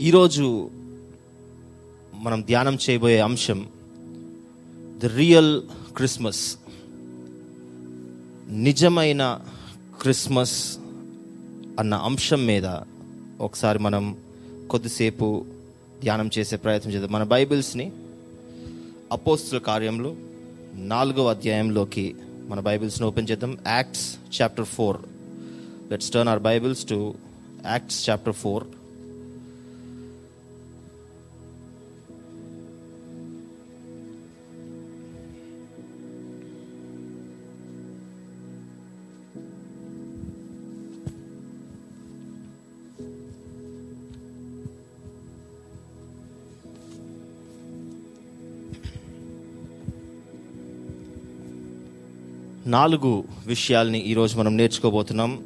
ఈరోజు 0.00 0.70
మనం 2.14 2.40
ధ్యానం 2.42 2.78
చేయబోయే 2.90 3.18
అంశం 3.18 3.68
ది 4.98 5.08
రియల్ 5.08 5.62
క్రిస్మస్. 5.96 6.56
నిజమైన 8.50 9.40
క్రిస్మస్ 10.00 10.78
అన్న 11.78 11.94
అంశం 11.94 12.46
మీద 12.46 12.66
ఒకసారి 13.40 13.78
మనం 13.78 14.16
కొద్దిసేపు 14.70 15.46
ధ్యానం 16.00 16.30
చేసే 16.38 16.56
ప్రయత్నం 16.56 16.92
చేద్దాం. 16.92 17.12
మన 17.12 17.22
బైబిల్స్ని 17.22 17.92
అపోస్తుల 19.12 19.58
కార్యంలో 19.58 20.16
నాలుగవ 20.74 21.30
అధ్యాయంలోకి 21.30 22.14
మన 22.48 22.60
బైబిల్స్ని 22.60 23.08
ఓపెన్ 23.08 23.28
చేద్దాం. 23.30 23.58
Acts 23.66 24.16
chapter 24.42 24.66
four. 24.66 24.96
Let's 25.90 26.10
turn 26.10 26.28
our 26.28 26.42
Bibles 26.42 26.88
to 26.88 27.14
Acts 27.66 28.10
chapter 28.10 28.34
four. 28.34 28.64
నాలుగు 52.70 53.24
విషయాల్ని 53.46 53.98
ఈరోజు 53.98 54.36
మనం 54.36 54.56
నేర్చుకోబోతున్నాం. 54.56 55.44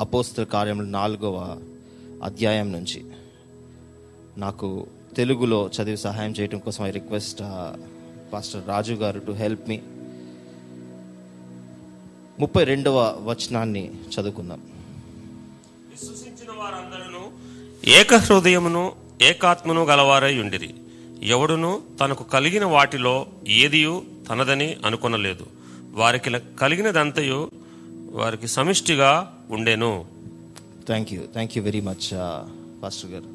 అపోస్తల 0.00 0.44
కార్యములు 0.44 0.86
నాలుగవ 0.86 1.60
అధ్యాయం 2.22 2.72
నుంచి. 2.72 3.04
నాకు 4.36 4.86
తెలుగులో 5.16 5.70
చదివి 5.76 5.96
సహాయం 5.96 6.30
చేయడం 6.30 6.58
కోసం 6.58 6.86
ఐ 6.86 6.90
రిక్వెస్ట్ 6.90 7.38
పాస్టర్ 8.32 8.68
రాజు 8.68 8.94
గారు 8.94 9.18
టు 9.18 9.32
హెల్ప్ 9.32 9.68
మీ. 9.68 9.80
ముప్పై 12.40 12.64
రెండవ 12.64 13.18
వచనాన్ని 13.24 13.90
చదువుకుందాం. 13.90 14.62
విశ్వసించిన 15.90 16.50
వారందరూ 16.58 17.20
ఏక 17.84 18.14
హృదయమును 18.14 18.92
ఏకాత్మను 19.22 19.84
గలవారై 19.84 20.40
ఉండిరి. 20.40 20.74
ఎవడును 21.22 21.82
తనకు 22.00 22.24
కలిగిన 22.24 22.64
వాటిలో 22.64 23.26
ఏదియు 23.48 24.02
తనదని 24.30 24.76
అనుకొనలేదు. 24.84 25.61
వారికి 26.00 26.30
కలిగినదంతయు 26.60 27.38
వారికి 28.18 28.48
సమిష్టిగా 28.56 29.10
ఉండేను. 29.56 29.90
Thank 30.88 31.10
you 31.14 31.22
thank 31.34 31.52
you 31.56 31.60
very 31.68 31.80
much 31.88 32.06
pastor 32.82 33.10
గారు. 33.14 33.28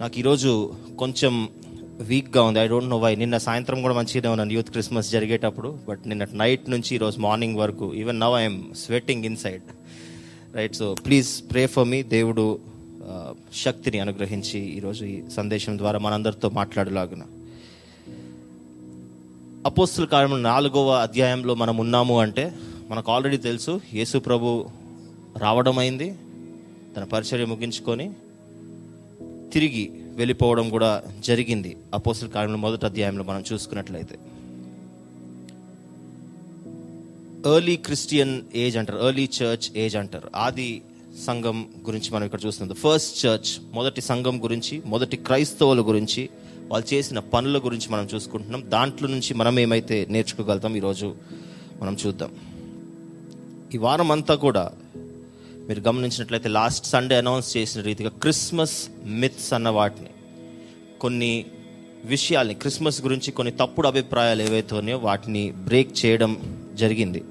నాకు 0.00 0.14
ఈరోజు 0.22 0.50
కొంచెం 1.02 1.34
వీక్గా 2.10 2.42
ఉంది. 2.48 2.58
ఐ 2.62 2.66
డోంట్ 2.72 2.90
నో 2.94 2.98
వై 3.04 3.12
నిన్న 3.22 3.36
సాయంత్రం 3.46 3.78
కూడా 3.84 3.94
మంచిగానే 4.00 4.30
ఉన్నాను. 4.34 4.54
యూత్ 4.56 4.70
క్రిస్మస్ 4.74 5.08
జరిగేటప్పుడు 5.14 5.70
బట్ 5.88 6.02
నిన్న 6.10 6.26
నైట్ 6.42 6.66
నుంచి 6.74 6.90
ఈరోజు 6.98 7.18
మార్నింగ్ 7.26 7.58
వరకు 7.62 7.88
even 8.02 8.20
now 8.24 8.36
I'm 8.40 8.60
sweating 8.84 9.26
inside 9.30 9.68
right 10.58 10.76
so 10.80 10.88
please 11.06 11.30
pray 11.52 11.64
for 11.74 11.88
me 11.92 12.00
దేవుడు 12.16 12.44
uh, 13.08 13.30
శక్తిని 13.64 14.00
అనుగ్రహించి 14.04 14.60
ఈరోజు 14.78 15.02
ఈ 15.14 15.16
సందేశం 15.38 15.78
ద్వారా 15.82 16.00
మనందరితో 16.06 16.50
మాట్లాడలాగున. 16.60 17.24
అపోస్తుల 19.66 20.04
కార్యము 20.04 20.36
నాలుగవ 20.36 20.90
అధ్యాయంలో 20.90 21.54
మనం 21.54 21.76
ఉన్నాము 21.76 22.20
అంటే 22.20 22.52
మనకు 22.88 23.12
ఆల్రెడీ 23.12 23.36
తెలుసు 23.36 23.80
యేసు 23.94 24.18
ప్రభు 24.18 24.68
రావడం 25.38 25.78
అయింది 25.78 26.18
తన 26.96 27.04
పరిచర్య 27.04 27.44
ముగించుకొని 27.44 28.12
తిరిగి 29.52 29.90
వెళ్ళిపోవడం 29.92 30.70
కూడా 30.70 31.02
జరిగింది. 31.20 31.76
అపోస్తుల 31.94 32.28
కార్యంలో 32.28 32.58
మొదటి 32.58 32.86
అధ్యాయంలో 32.86 33.24
మనం 33.24 33.44
చూసుకున్నట్లయితే. 33.52 34.18
ఎర్లీ 37.56 37.76
క్రిస్టియన్ 37.76 38.42
ఏజ్ 38.54 38.76
అంటారు 38.76 39.06
ఎర్లీ 39.06 39.28
చర్చ్ 39.42 39.78
ఏజ్ 39.78 39.96
అంటారు. 39.96 40.30
ఆది 40.36 40.82
సంఘం 41.26 41.68
గురించి 41.86 42.10
మనం 42.10 42.24
ఇక్కడ 42.24 42.40
చూస్తున్నాం. 42.46 42.76
ఫస్ట్ 42.76 43.26
చర్చ్ 43.26 43.74
మొదటి 43.74 44.00
సంఘం 44.00 44.42
గురించి 44.42 44.82
మొదటి 44.86 45.16
క్రైస్తవుల 45.16 45.80
గురించి 45.80 46.28
వాళ్ళు 46.68 46.94
చేసిన 46.94 47.18
పనుల 47.18 47.58
గురించి 47.58 47.88
మనం 47.90 48.08
చూసుకుంటున్నాం. 48.14 48.64
దాంట్లో 48.68 49.08
నుంచి 49.08 49.34
మనం 49.34 49.58
ఏమైతే 49.58 50.06
నేర్చుకోగలుగుతాం 50.10 50.76
ఈరోజు 50.76 51.14
మనం 51.82 51.96
చూద్దాం. 52.06 52.30
ఈ 53.74 53.78
వారం 53.78 54.10
అంతా 54.12 54.34
కూడా 54.34 54.72
మీరు 55.68 55.80
గమనించినట్లయితే 55.80 56.48
లాస్ట్ 56.48 56.86
సండే 56.86 57.16
అనౌన్స్ 57.16 57.56
చేసిన 57.56 57.82
రీతిగా 57.82 58.10
క్రిస్మస్ 58.10 58.88
మిత్స్ 59.04 59.52
అన్న 59.52 59.68
వాటిని 59.68 60.08
కొన్ని 61.00 61.44
విషయాల్ని 62.04 62.54
క్రిస్మస్ 62.54 63.02
గురించి 63.02 63.32
కొన్ని 63.32 63.52
తప్పుడు 63.52 63.88
అభిప్రాయాలు 63.88 64.42
ఏవైతే 64.42 64.74
ఉన్నాయో 64.74 64.98
వాటిని 64.98 65.50
బ్రేక్ 65.50 66.06
చేయడం 66.06 66.60
జరిగింది. 66.74 67.24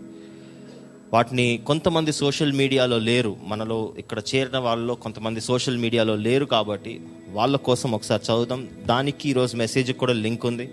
వాటిని 1.13 1.59
కొంతమంది 1.67 2.13
సోషల్ 2.13 2.51
మీడియాలో 2.51 2.99
లేరు. 2.99 3.37
మనలో 3.43 3.93
ఇక్కడ 3.97 4.21
చేరిన 4.35 4.57
వాళ్ళలో 4.57 4.95
కొంతమంది 4.95 5.41
సోషల్ 5.41 5.77
మీడియాలో 5.77 6.15
లేరు 6.15 6.45
కాబట్టి 6.45 7.01
వాళ్ళ 7.33 7.57
కోసం 7.57 7.91
ఒకసారి 7.91 8.23
చదువుదాం. 8.23 8.69
దానికి 8.85 9.29
ఈరోజు 9.29 9.57
మెసేజ్ 9.57 9.91
కూడా 9.91 10.13
లింక్ 10.13 10.45
ఉంది. 10.45 10.69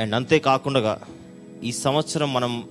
అండ్ 0.00 0.14
అంతేకాకుండా 0.14 0.98
ఈ 1.64 1.72
సంవత్సరం 1.72 2.32
మనం 2.32 2.64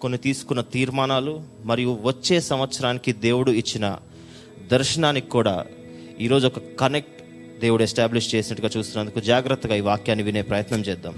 కొన్ని 0.00 0.18
తీసుకున్న 0.18 0.60
తీర్మానాలు 0.60 1.42
మరియు 1.64 1.98
వచ్చే 2.02 2.40
సంవత్సరానికి 2.40 3.12
దేవుడు 3.12 3.50
ఇచ్చిన 3.50 3.98
దర్శనానికి 4.70 5.30
కూడా 5.30 5.64
ఈరోజు 6.20 6.46
ఒక 6.46 6.58
కనెక్ట్ 6.58 7.22
దేవుడు 7.60 7.82
ఎస్టాబ్లిష్ 7.82 8.34
చేసినట్టుగా 8.34 8.70
చూస్తున్నందుకు 8.76 9.20
జాగ్రత్తగా 9.20 9.74
ఈ 9.74 9.80
వాక్యాన్ని 9.80 10.24
వినే 10.24 10.42
ప్రయత్నం 10.42 10.80
చేద్దాం. 10.80 11.14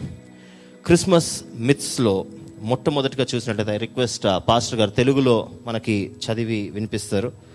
క్రిస్మస్ 0.86 1.42
మిత్స్లో 1.54 2.26
మొట్టమొదటిగా 2.60 3.26
చూసినట్లయితే 3.34 3.76
రిక్వెస్ట్ 3.76 4.24
పాస్టర్ 4.48 4.78
గారు 4.78 4.90
తెలుగులో 4.90 5.48
మనకి 5.66 6.12
చదివి 6.26 6.70
వినిపిస్తారు. 6.70 7.53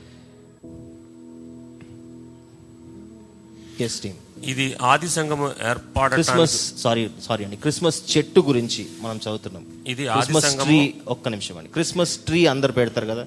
టీమ్ 3.87 4.15
ఇది 4.43 4.75
ఆది 4.81 5.09
సంఘము 5.09 5.51
ఏర్పాటు 5.69 6.13
క్రిస్మస్ 6.13 6.77
సారీ 6.77 7.09
సారీ 7.23 7.43
అండి. 7.43 7.55
క్రిస్మస్ 7.55 8.17
చెట్టు 8.17 8.39
గురించి 8.39 8.87
మనం 9.01 9.15
చదువుతున్నాం. 9.15 9.65
ఇది 9.87 10.05
క్రిస్మస్ 10.05 10.55
ట్రీ 10.63 10.93
ఒక్క 11.07 11.29
నిమిషం 11.29 11.57
అండి. 11.57 11.69
క్రిస్మస్ 11.69 12.17
ట్రీ 12.17 12.45
అందరు 12.45 12.71
పెడతారు 12.71 13.05
కదా? 13.05 13.23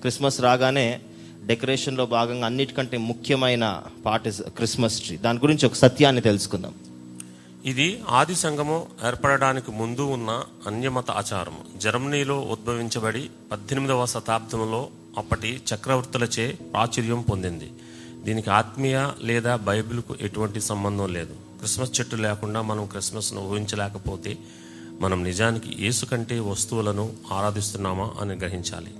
క్రిస్మస్ 0.00 0.40
రాగానే 0.40 1.00
డెకరేషన్లో 1.46 2.06
భాగంగా 2.06 2.46
అన్నిటికంటే 2.46 2.96
ముఖ్యమైన 2.96 3.82
పార్ట్ 4.06 4.28
ఇస్ 4.28 4.42
క్రిస్మస్ 4.42 5.00
ట్రీ 5.00 5.16
దాని 5.16 5.38
గురించి 5.38 5.66
ఒక 5.66 5.74
సత్యాన్ని 5.74 6.22
తెలుసుకుందాం. 6.22 6.74
ఇది 7.64 8.00
ఆది 8.08 8.34
సంఘము 8.34 8.86
ఏర్పడడానికి 9.06 9.70
ముందు 9.70 10.00
ఉన్న 10.00 10.44
అన్యమత 10.66 11.10
ఆచారము. 11.10 11.78
జర్మనీలో 11.78 12.40
ఉద్భవించబడి 12.40 13.30
పద్దెనిమిదవ 13.52 14.06
శతాబ్దంలో 14.06 14.88
అప్పటి 15.18 15.60
చక్రవర్తులచే 15.74 16.58
ప్రాచుర్యం 16.72 17.20
పొందింది. 17.20 17.70
దీనికి 18.24 18.50
ఆత్మీయ 18.50 19.10
లేదా 19.22 19.56
బైబిల్కు 19.56 20.14
ఎటువంటి 20.20 20.60
సంబంధం 20.60 21.12
లేదు. 21.12 21.34
క్రిస్మస్ 21.58 22.00
చెట్టు 22.00 22.16
లేకుండా 22.16 22.62
మనం 22.62 22.86
క్రిస్మస్ను 22.86 23.40
ఊహించలేకపోతే 23.50 24.38
మనం 25.00 25.24
నిజానికి 25.24 25.84
యేసు 25.84 26.04
కంటే 26.06 26.40
వస్తువులను 26.40 27.12
ఆరాధిస్తున్నామా 27.32 28.10
అని 28.20 28.34
గ్రహించాలి. 28.34 28.92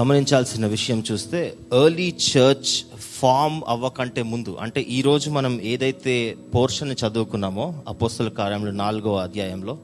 గమనించాల్సిన 0.00 0.66
విషయం 0.66 1.04
చూస్తే 1.12 1.56
ఎర్లీ 1.84 2.08
చర్చ్ 2.08 2.72
ఫామ్ 3.18 3.62
అవ్వకంటే 3.68 4.22
ముందు 4.22 4.56
అంటే 4.60 4.80
ఈరోజు 4.80 5.30
మనం 5.30 5.60
ఏదైతే 5.60 6.36
పోర్షన్ 6.54 6.96
చదువుకున్నామో 7.02 7.82
అపోస్తల 7.88 8.28
కార్యంలో 8.28 8.72
నాలుగో 8.72 9.16
అధ్యాయంలో 9.16 9.78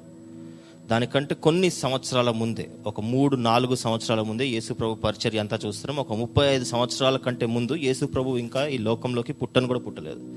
దానికంటే 0.90 1.34
కొన్ని 1.34 1.70
సంవత్సరాల 1.70 2.30
ముందే 2.30 2.70
ఒక 2.86 3.00
మూడు 3.00 3.36
నాలుగు 3.36 3.74
సంవత్సరాల 3.74 4.20
ముందే 4.20 4.46
యేసు 4.46 4.72
ప్రభు 4.72 4.94
పరిచర్య 4.94 5.38
అంతా 5.38 5.58
చూస్తున్నాం. 5.66 5.98
ఒక 5.98 6.12
ముప్పై 6.12 6.46
ఐదు 6.46 6.64
సంవత్సరాల 6.64 7.16
కంటే 7.16 7.46
ముందు 7.46 7.74
యేసు 7.74 8.04
ప్రభు 8.04 8.36
ఇంకా 8.36 8.66
ఈ 8.66 8.78
లోకంలోకి 8.78 9.32
పుట్టను 9.32 9.66
కూడా 9.66 9.80
పుట్టలేదు. 9.80 10.36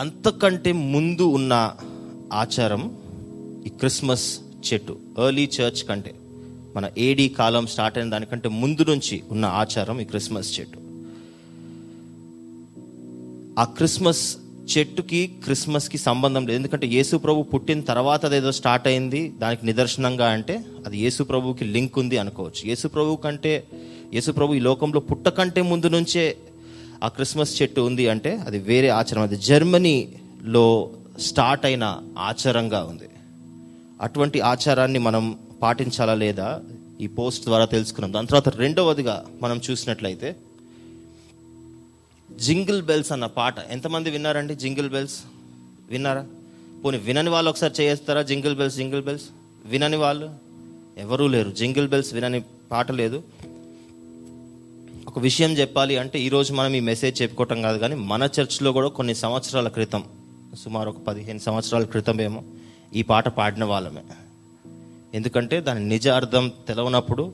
అంతకంటే 0.00 0.72
ముందు 0.72 1.22
ఉన్న 1.22 1.76
ఆచారం 2.32 2.98
ఈ 3.66 3.68
క్రిస్మస్ 3.68 4.40
చెట్టు 4.72 4.98
ఎర్లీ 5.26 5.44
చర్చ్ 5.44 5.84
కంటే 5.84 6.14
మన 6.76 6.90
ఏడీ 6.98 7.28
కాలం 7.28 7.66
స్టార్ట్ 7.66 7.98
అయిన 7.98 8.10
దానికంటే 8.10 8.48
ముందు 8.48 8.82
నుంచి 8.82 9.22
ఉన్న 9.30 9.44
ఆచారం 9.44 10.00
ఈ 10.00 10.04
క్రిస్మస్ 10.04 10.60
చెట్టు. 10.60 10.78
ఆ 13.60 13.64
క్రిస్మస్ 13.64 14.36
చెట్టుకి 14.78 15.26
క్రిస్మస్కి 15.44 15.98
సంబంధం 15.98 16.46
లేదు. 16.46 16.56
ఎందుకంటే 16.56 16.86
యేసు 16.86 17.16
ప్రభు 17.16 17.42
పుట్టిన 17.42 17.80
తర్వాత 17.80 18.26
అదేదో 18.26 18.52
స్టార్ట్ 18.52 18.86
అయింది. 18.88 19.32
దానికి 19.38 19.66
నిదర్శనంగా 19.66 20.30
అంటే 20.30 20.64
అది 20.86 20.98
యేసు 20.98 21.22
ప్రభుకి 21.22 21.64
లింక్ 21.64 21.98
ఉంది 21.98 22.18
అనుకోవచ్చు. 22.18 22.68
యేసు 22.68 22.88
ప్రభు 22.88 23.16
కంటే 23.16 23.64
యేసు 24.14 24.32
ప్రభు 24.32 24.54
ఈ 24.54 24.58
లోకంలో 24.58 25.00
పుట్టకంటే 25.00 25.62
ముందు 25.62 25.86
నుంచే 25.86 26.36
ఆ 27.04 27.08
క్రిస్మస్ 27.08 27.62
చెట్టు 27.62 27.80
ఉంది 27.80 28.08
అంటే 28.08 28.36
అది 28.46 28.58
వేరే 28.58 28.88
ఆచారం. 28.88 29.22
అది 29.22 29.36
జర్మనీలో 29.36 30.90
స్టార్ట్ 31.20 31.66
అయిన 31.66 31.98
ఆచారంగా 32.18 32.82
ఉంది. 32.82 33.08
అటువంటి 34.00 34.40
ఆచారాన్ని 34.40 34.98
మనం 34.98 35.38
పాటించాలా 35.62 36.14
లేదా? 36.14 36.60
ఈ 37.00 37.06
పోస్ట్ 37.06 37.44
ద్వారా 37.44 37.64
తెలుసుకున్నాం. 37.64 38.12
దాని 38.12 38.26
తర్వాత 38.26 38.48
రెండవదిగా 38.48 39.24
మనం 39.42 39.60
చూసినట్లయితే 39.70 40.36
జింగిల్ 42.38 42.82
బెల్స్ 42.82 43.12
అన్న 43.12 43.26
పాట. 43.26 43.54
ఎంతమంది 43.58 44.10
విన్నారండి 44.10 44.54
జింగిల్ 44.54 44.90
బెల్స్? 44.90 45.20
విన్నారా? 45.88 46.26
పోనీ 46.84 46.98
వినని 46.98 47.30
వాళ్ళు 47.30 47.50
ఒకసారి 47.50 47.82
చేస్తారా 47.82 48.22
జింగిల్ 48.22 48.56
బెల్స్ 48.56 48.76
జింగిల్ 48.76 49.02
బెల్స్? 49.02 49.24
వినని 49.64 49.96
వాళ్ళు? 49.96 50.30
ఎవరూ 50.98 51.26
లేరు. 51.26 51.50
జింగిల్ 51.50 51.88
బెల్స్ 51.88 52.14
వినని 52.14 52.42
పాట 52.70 52.92
లేదు. 52.92 53.22
ఒక 55.06 55.18
విషయం 55.18 55.52
చెప్పాలి 55.52 55.96
అంటే 55.96 56.20
ఈరోజు 56.20 56.52
మనం 56.52 56.74
ఈ 56.74 56.80
మెసేజ్ 56.80 57.22
చెప్పుకోవటం 57.22 57.62
కాదు 57.62 57.78
కానీ 57.78 57.94
మన 57.94 58.28
చర్చ్లో 58.40 58.72
కూడా 58.72 58.88
కొన్ని 58.88 59.14
సంవత్సరాల 59.14 59.68
క్రితం 59.68 60.04
సుమారు 60.64 60.88
ఒక 60.88 60.98
పదిహేను 60.98 61.38
సంవత్సరాల 61.38 61.84
క్రితం 61.84 62.20
ఏమో 62.20 62.42
ఈ 62.94 63.02
పాట 63.02 63.28
పాడిన 63.28 63.64
వాళ్ళమే. 63.64 64.02
ఎందుకంటే 65.14 65.60
దాని 65.60 65.88
నిజ 65.88 66.08
అర్థం 66.08 66.52
తెలవనప్పుడు 66.68 67.32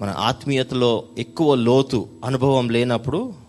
మన 0.00 0.14
ఆత్మీయతలో 0.18 1.04
ఎక్కువ 1.18 1.54
లోతు 1.54 2.08
అనుభవం 2.24 2.68
లేనప్పుడు 2.68 3.41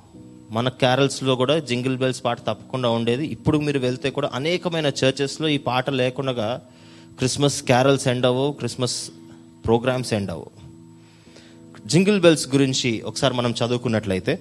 మన 0.53 0.69
క్యారల్స్లో 0.69 1.35
కూడా 1.35 1.59
జింగిల్ 1.59 1.97
బెల్స్ 1.97 2.23
పాట 2.25 2.39
తప్పకుండా 2.39 2.89
ఉండేది. 2.89 3.25
ఇప్పుడు 3.25 3.57
మీరు 3.57 3.79
వెళ్తే 3.79 4.09
కూడా 4.09 4.31
అనేకమైన 4.33 4.85
చర్చెస్లో 4.85 5.47
ఈ 5.47 5.57
పాట 5.57 5.89
లేకుండా 5.89 6.61
క్రిస్మస్ 7.17 7.63
క్యారల్స్ 7.63 8.07
ఎండ్ 8.07 8.25
అవ్వవు 8.25 8.51
క్రిస్మస్ 8.51 9.09
ప్రోగ్రామ్స్ 9.65 10.13
ఎండ్ 10.13 10.31
అవ్వవు. 10.31 10.51
జింగిల్ 11.88 12.21
బెల్స్ 12.21 12.47
గురించి 12.47 13.01
ఒకసారి 13.01 13.33
మనం 13.33 13.51
చదువుకున్నట్లయితే. 13.51 14.39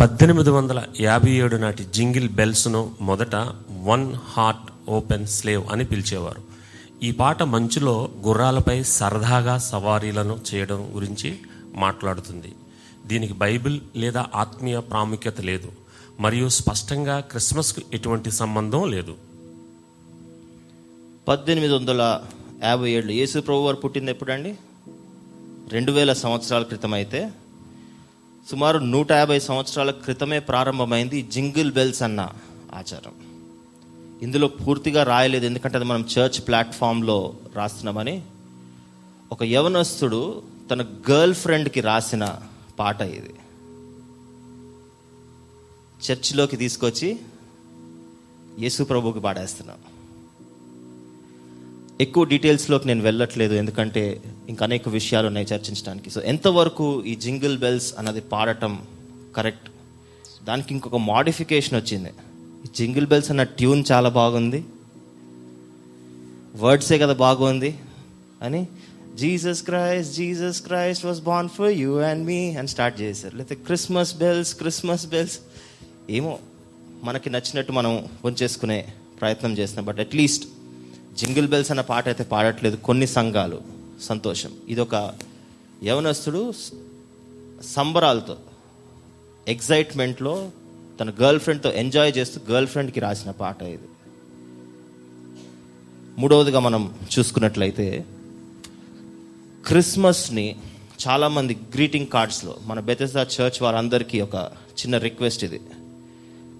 పద్దెనిమిది 0.00 0.50
వందల 0.50 0.82
యాభై 1.00 1.30
ఏడు 1.30 1.56
నాటి 1.56 1.84
జింగిల్ 1.84 2.28
బెల్స్ను 2.28 2.90
మొదట 3.00 3.36
వన్ 3.82 4.14
హార్ట్ 4.14 4.90
ఓపెన్ 4.90 5.26
స్లేవ్ 5.26 5.64
అని 5.70 5.84
పిలిచేవారు. 5.84 6.55
ఈ 7.02 7.10
పాట 7.12 7.42
మంచులో 7.42 8.10
గుర్రాలపై 8.26 8.82
సరదాగా 8.82 9.58
సవారీలను 9.58 10.40
చేయడం 10.54 10.90
గురించి 10.94 11.38
మాట్లాడుతుంది. 11.74 12.54
దీనికి 13.06 13.32
బైబిల్ 13.32 13.80
లేదా 13.96 14.26
ఆత్మీయ 14.34 14.80
ప్రాముఖ్యత 14.80 15.40
లేదు. 15.40 15.72
మరియు 16.20 16.48
స్పష్టంగా 16.48 17.20
క్రిస్మస్కు 17.20 17.82
ఎటువంటి 17.92 18.30
సంబంధం 18.30 18.90
లేదు. 18.90 19.14
పద్దెనిమిది 21.28 21.74
వందల 21.74 22.20
యాభై 22.64 22.90
ఏళ్ళు 22.90 23.12
యేసు 23.12 23.38
ప్రభు 23.38 23.58
వారు 23.58 23.76
పుట్టింది 23.76 24.10
ఎప్పుడండి? 24.10 24.56
రెండు 25.68 25.92
వేల 25.92 26.12
సంవత్సరాల 26.12 26.62
క్రితం 26.62 26.94
అయితే 26.94 27.30
సుమారు 28.50 28.78
నూట 28.78 29.12
యాభై 29.12 29.38
సంవత్సరాల 29.38 29.90
క్రితమే 29.90 30.38
ప్రారంభమైంది 30.38 31.22
జింగిల్ 31.22 31.72
బెల్స్ 31.72 32.02
అన్న 32.02 32.28
ఆచారం. 32.74 33.25
ఇందులో 34.22 34.48
పూర్తిగా 34.48 35.02
రాయలేదు 35.02 35.46
ఎందుకంటే 35.46 35.76
అది 35.76 35.84
మనం 35.84 36.00
చర్చ్ 36.00 36.46
ప్లాట్ఫామ్లో 36.46 37.34
రాస్తున్నామని. 37.54 38.22
ఒక 39.32 39.42
యవనస్తుడు 39.42 40.42
తన 40.70 40.82
గర్ల్ 40.82 41.34
ఫ్రెండ్కి 41.34 41.80
రాసిన 41.80 42.38
పాట 42.78 43.00
ఇది. 43.00 43.34
చర్చిలోకి 46.12 46.56
తీసుకొచ్చి 46.56 47.18
యేసు 48.58 48.82
ప్రభుకి 48.82 49.20
పాడేస్తున్నాం. 49.20 49.76
ఎక్కువ 52.00 52.24
డీటెయిల్స్లోకి 52.24 52.86
నేను 52.86 53.02
వెళ్ళట్లేదు 53.02 53.54
ఎందుకంటే 53.54 54.22
ఇంకా 54.48 54.64
అనేక 54.64 54.88
విషయాలు 54.88 55.26
ఉన్నాయి 55.26 55.46
చర్చించడానికి. 55.46 56.10
సో 56.10 56.20
ఎంతవరకు 56.20 57.04
ఈ 57.04 57.16
జింగిల్ 57.16 57.58
బెల్స్ 57.58 57.94
అన్నది 57.98 58.20
పాడటం 58.20 58.86
కరెక్ట్? 59.36 59.70
దానికి 60.44 60.74
ఇంకొక 60.74 60.96
మాడిఫికేషన్ 60.96 61.80
వచ్చింది. 61.80 62.10
జింగిల్ 62.74 63.06
బెల్స్ 63.06 63.30
అన్న 63.30 63.42
ట్యూన్ 63.42 63.84
చాలా 63.92 64.08
బాగుంది. 64.08 64.64
వర్డ్సే 66.56 66.98
కదా 66.98 67.12
బాగుంది. 67.12 67.78
అని 68.42 68.66
Jesus 69.14 69.62
Christ 69.62 70.14
Jesus 70.14 70.62
Christ 70.62 71.06
was 71.06 71.20
born 71.20 71.48
for 71.48 71.70
you 71.70 71.98
and 71.98 72.26
me 72.26 72.56
అని 72.56 72.68
స్టార్ట్ 72.68 73.00
చేశారు. 73.00 73.36
లేకపోతే 73.36 73.54
క్రిస్మస్ 73.54 74.16
బెల్స్ 74.16 74.54
క్రిస్మస్ 74.54 75.06
బెల్స్. 75.06 75.38
ఏమో 76.10 76.38
మనకి 77.04 77.30
నచ్చినట్టు 77.30 77.72
మనం 77.72 78.08
ఉంచేసుకునే 78.24 78.86
ప్రయత్నం 79.20 79.58
చేస్తున్నాం. 79.58 79.84
బట్ 79.84 80.00
అట్లీస్ట్ 80.00 80.48
జింగిల్ 81.18 81.48
బెల్స్ 81.48 81.70
అన్న 81.70 81.80
పాట 81.80 82.08
అయితే 82.08 82.24
పాడట్లేదు. 82.24 82.76
కొన్ని 82.76 83.06
సంఘాలు. 83.06 83.60
సంతోషం. 84.02 84.50
ఇదొక 84.68 85.12
యవనస్తుడు 85.84 86.52
సంబరాలతో 87.64 88.36
ఎగ్జైట్మెంట్లో 89.48 90.50
తన 91.00 91.12
గర్ల్ 91.20 91.40
ఫ్రెండ్తో 91.40 91.72
ఎంజాయ్ 91.72 92.12
చేస్తూ 92.16 92.40
గర్ల్ 92.50 92.66
ఫ్రెండ్కి 92.66 93.00
రాసిన 93.00 93.30
పాట 93.30 93.62
ఇది. 93.62 93.88
మూడవదిగా 96.18 96.60
మనం 96.60 96.94
చూసుకున్నట్లయితే 97.18 98.04
క్రిస్మస్ని 99.66 100.56
చాలామంది 101.08 101.54
గ్రీటింగ్ 101.74 102.06
కార్డ్స్లో 102.06 102.56
మన 102.64 102.80
బెతెసా 102.80 103.22
చర్చ్ 103.22 103.62
వారందరికీ 103.62 104.20
ఒక 104.20 104.34
చిన్న 104.80 104.98
రిక్వెస్ట్ 104.98 105.44
ఇది. 105.44 105.60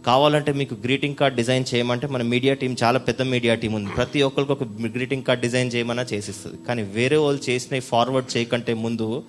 కావాలంటే 0.07 0.53
మీకు 0.53 0.75
గ్రీటింగ్ 0.75 1.15
కార్డ్ 1.15 1.37
డిజైన్ 1.37 1.65
చేయమంటే 1.75 2.07
మన 2.07 2.23
మీడియా 2.23 2.55
టీం 2.55 2.77
చాలా 2.83 2.99
పెద్ద 2.99 3.23
మీడియా 3.23 3.55
టీం 3.55 3.73
ఉంది. 3.73 3.91
ప్రతి 3.91 4.23
ఒక్కరికి 4.23 4.53
ఒక 4.53 4.63
గ్రీటింగ్ 4.65 5.23
కార్డ్ 5.23 5.43
డిజైన్ 5.43 5.71
చేయమన్నా 5.75 6.03
చేసిస్తుంది. 6.03 6.57
కానీ 6.69 6.83
వేరే 6.83 7.17
వాళ్ళు 7.17 7.51
చేసినవి 7.51 7.81
ఫార్వర్డ్ 7.81 8.37
చేయకంటే 8.37 8.75
ముందు 8.75 9.23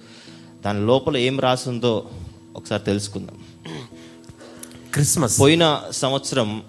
దాని 0.65 0.85
లోపల 0.85 1.17
ఏం 1.17 1.39
రాసిందో 1.39 2.09
ఒకసారి 2.55 2.83
తెలుసుకుందాం. 2.83 3.37
క్రిస్మస్. 4.97 5.39
పోయిన 5.39 5.81
సంవత్సరం 5.91 6.63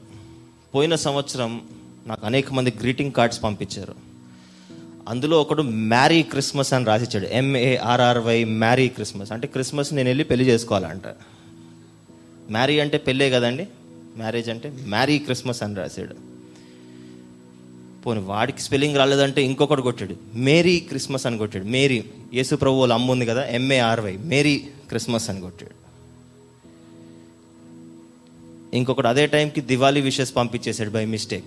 పోయిన 0.74 0.94
సంవత్సరం 0.94 1.62
నాకు 2.06 2.26
అనేక 2.26 2.52
మంది 2.52 2.72
గ్రీటింగ్ 2.80 3.12
కార్డ్స్ 3.12 3.42
పంపించారు. 3.42 3.94
అందులో 5.08 5.40
ఒకడు 5.40 5.62
మ్యారీ 5.62 6.22
క్రిస్మస్ 6.22 6.72
అని 6.72 6.84
రాసిచ్చాడు. 6.84 7.26
M A R R Y 7.26 8.44
marry 8.44 8.88
Christmas. 8.88 9.32
అంటే 9.32 9.46
క్రిస్మస్ 9.46 9.94
నేను 9.94 10.08
వెళ్ళి 10.08 10.24
పెళ్ళి 10.24 10.48
చేసుకోవాలంట. 10.48 11.02
మ్యారీ 12.50 12.78
అంటే 12.78 12.98
పెళ్ళే 12.98 13.30
కదండి? 13.30 13.66
మ్యారేజ్ 14.16 14.48
అంటే 14.48 14.78
మ్యారీ 14.86 15.18
క్రిస్మస్ 15.18 15.62
అని 15.62 15.74
రాశాడు. 15.74 16.14
పోనీ 18.06 18.20
వాడికి 18.20 18.60
స్పెల్లింగ్ 18.60 18.96
రాలేదంటే 18.96 19.42
ఇంకొకటి 19.42 19.82
కొట్టాడు. 19.82 20.16
మేరీ 20.34 20.80
క్రిస్మస్ 20.80 21.26
అని 21.26 21.38
కొట్టాడు. 21.38 21.64
మేరీ 21.64 22.04
యేసు 22.34 22.56
ప్రభు 22.56 22.74
వాళ్ళ 22.74 22.92
అమ్మ 22.92 23.10
ఉంది 23.10 23.26
కదా? 23.26 23.44
ఎంఏఆర్వై 23.44 24.16
మేరీ 24.16 24.66
క్రిస్మస్ 24.88 25.30
అని 25.30 25.40
కొట్టాడు. 25.40 25.87
ఇంకొకటి 28.74 29.08
అదే 29.08 29.26
టైంకి 29.26 29.60
దివాళీ 29.60 30.00
విషెస్ 30.00 30.36
పంపించేశాడు 30.36 30.90
బై 30.90 31.04
మిస్టేక్. 31.04 31.44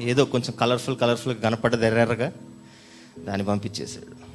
ఏదో 0.00 0.24
కొంచెం 0.24 0.54
కలర్ఫుల్ 0.60 0.96
కలర్ఫుల్ 0.96 1.36
కనపడ్డది 1.36 1.86
ఎర్రగా 1.86 2.32
దాన్ని 3.18 3.46
పంపించేశాడు. 3.46 4.30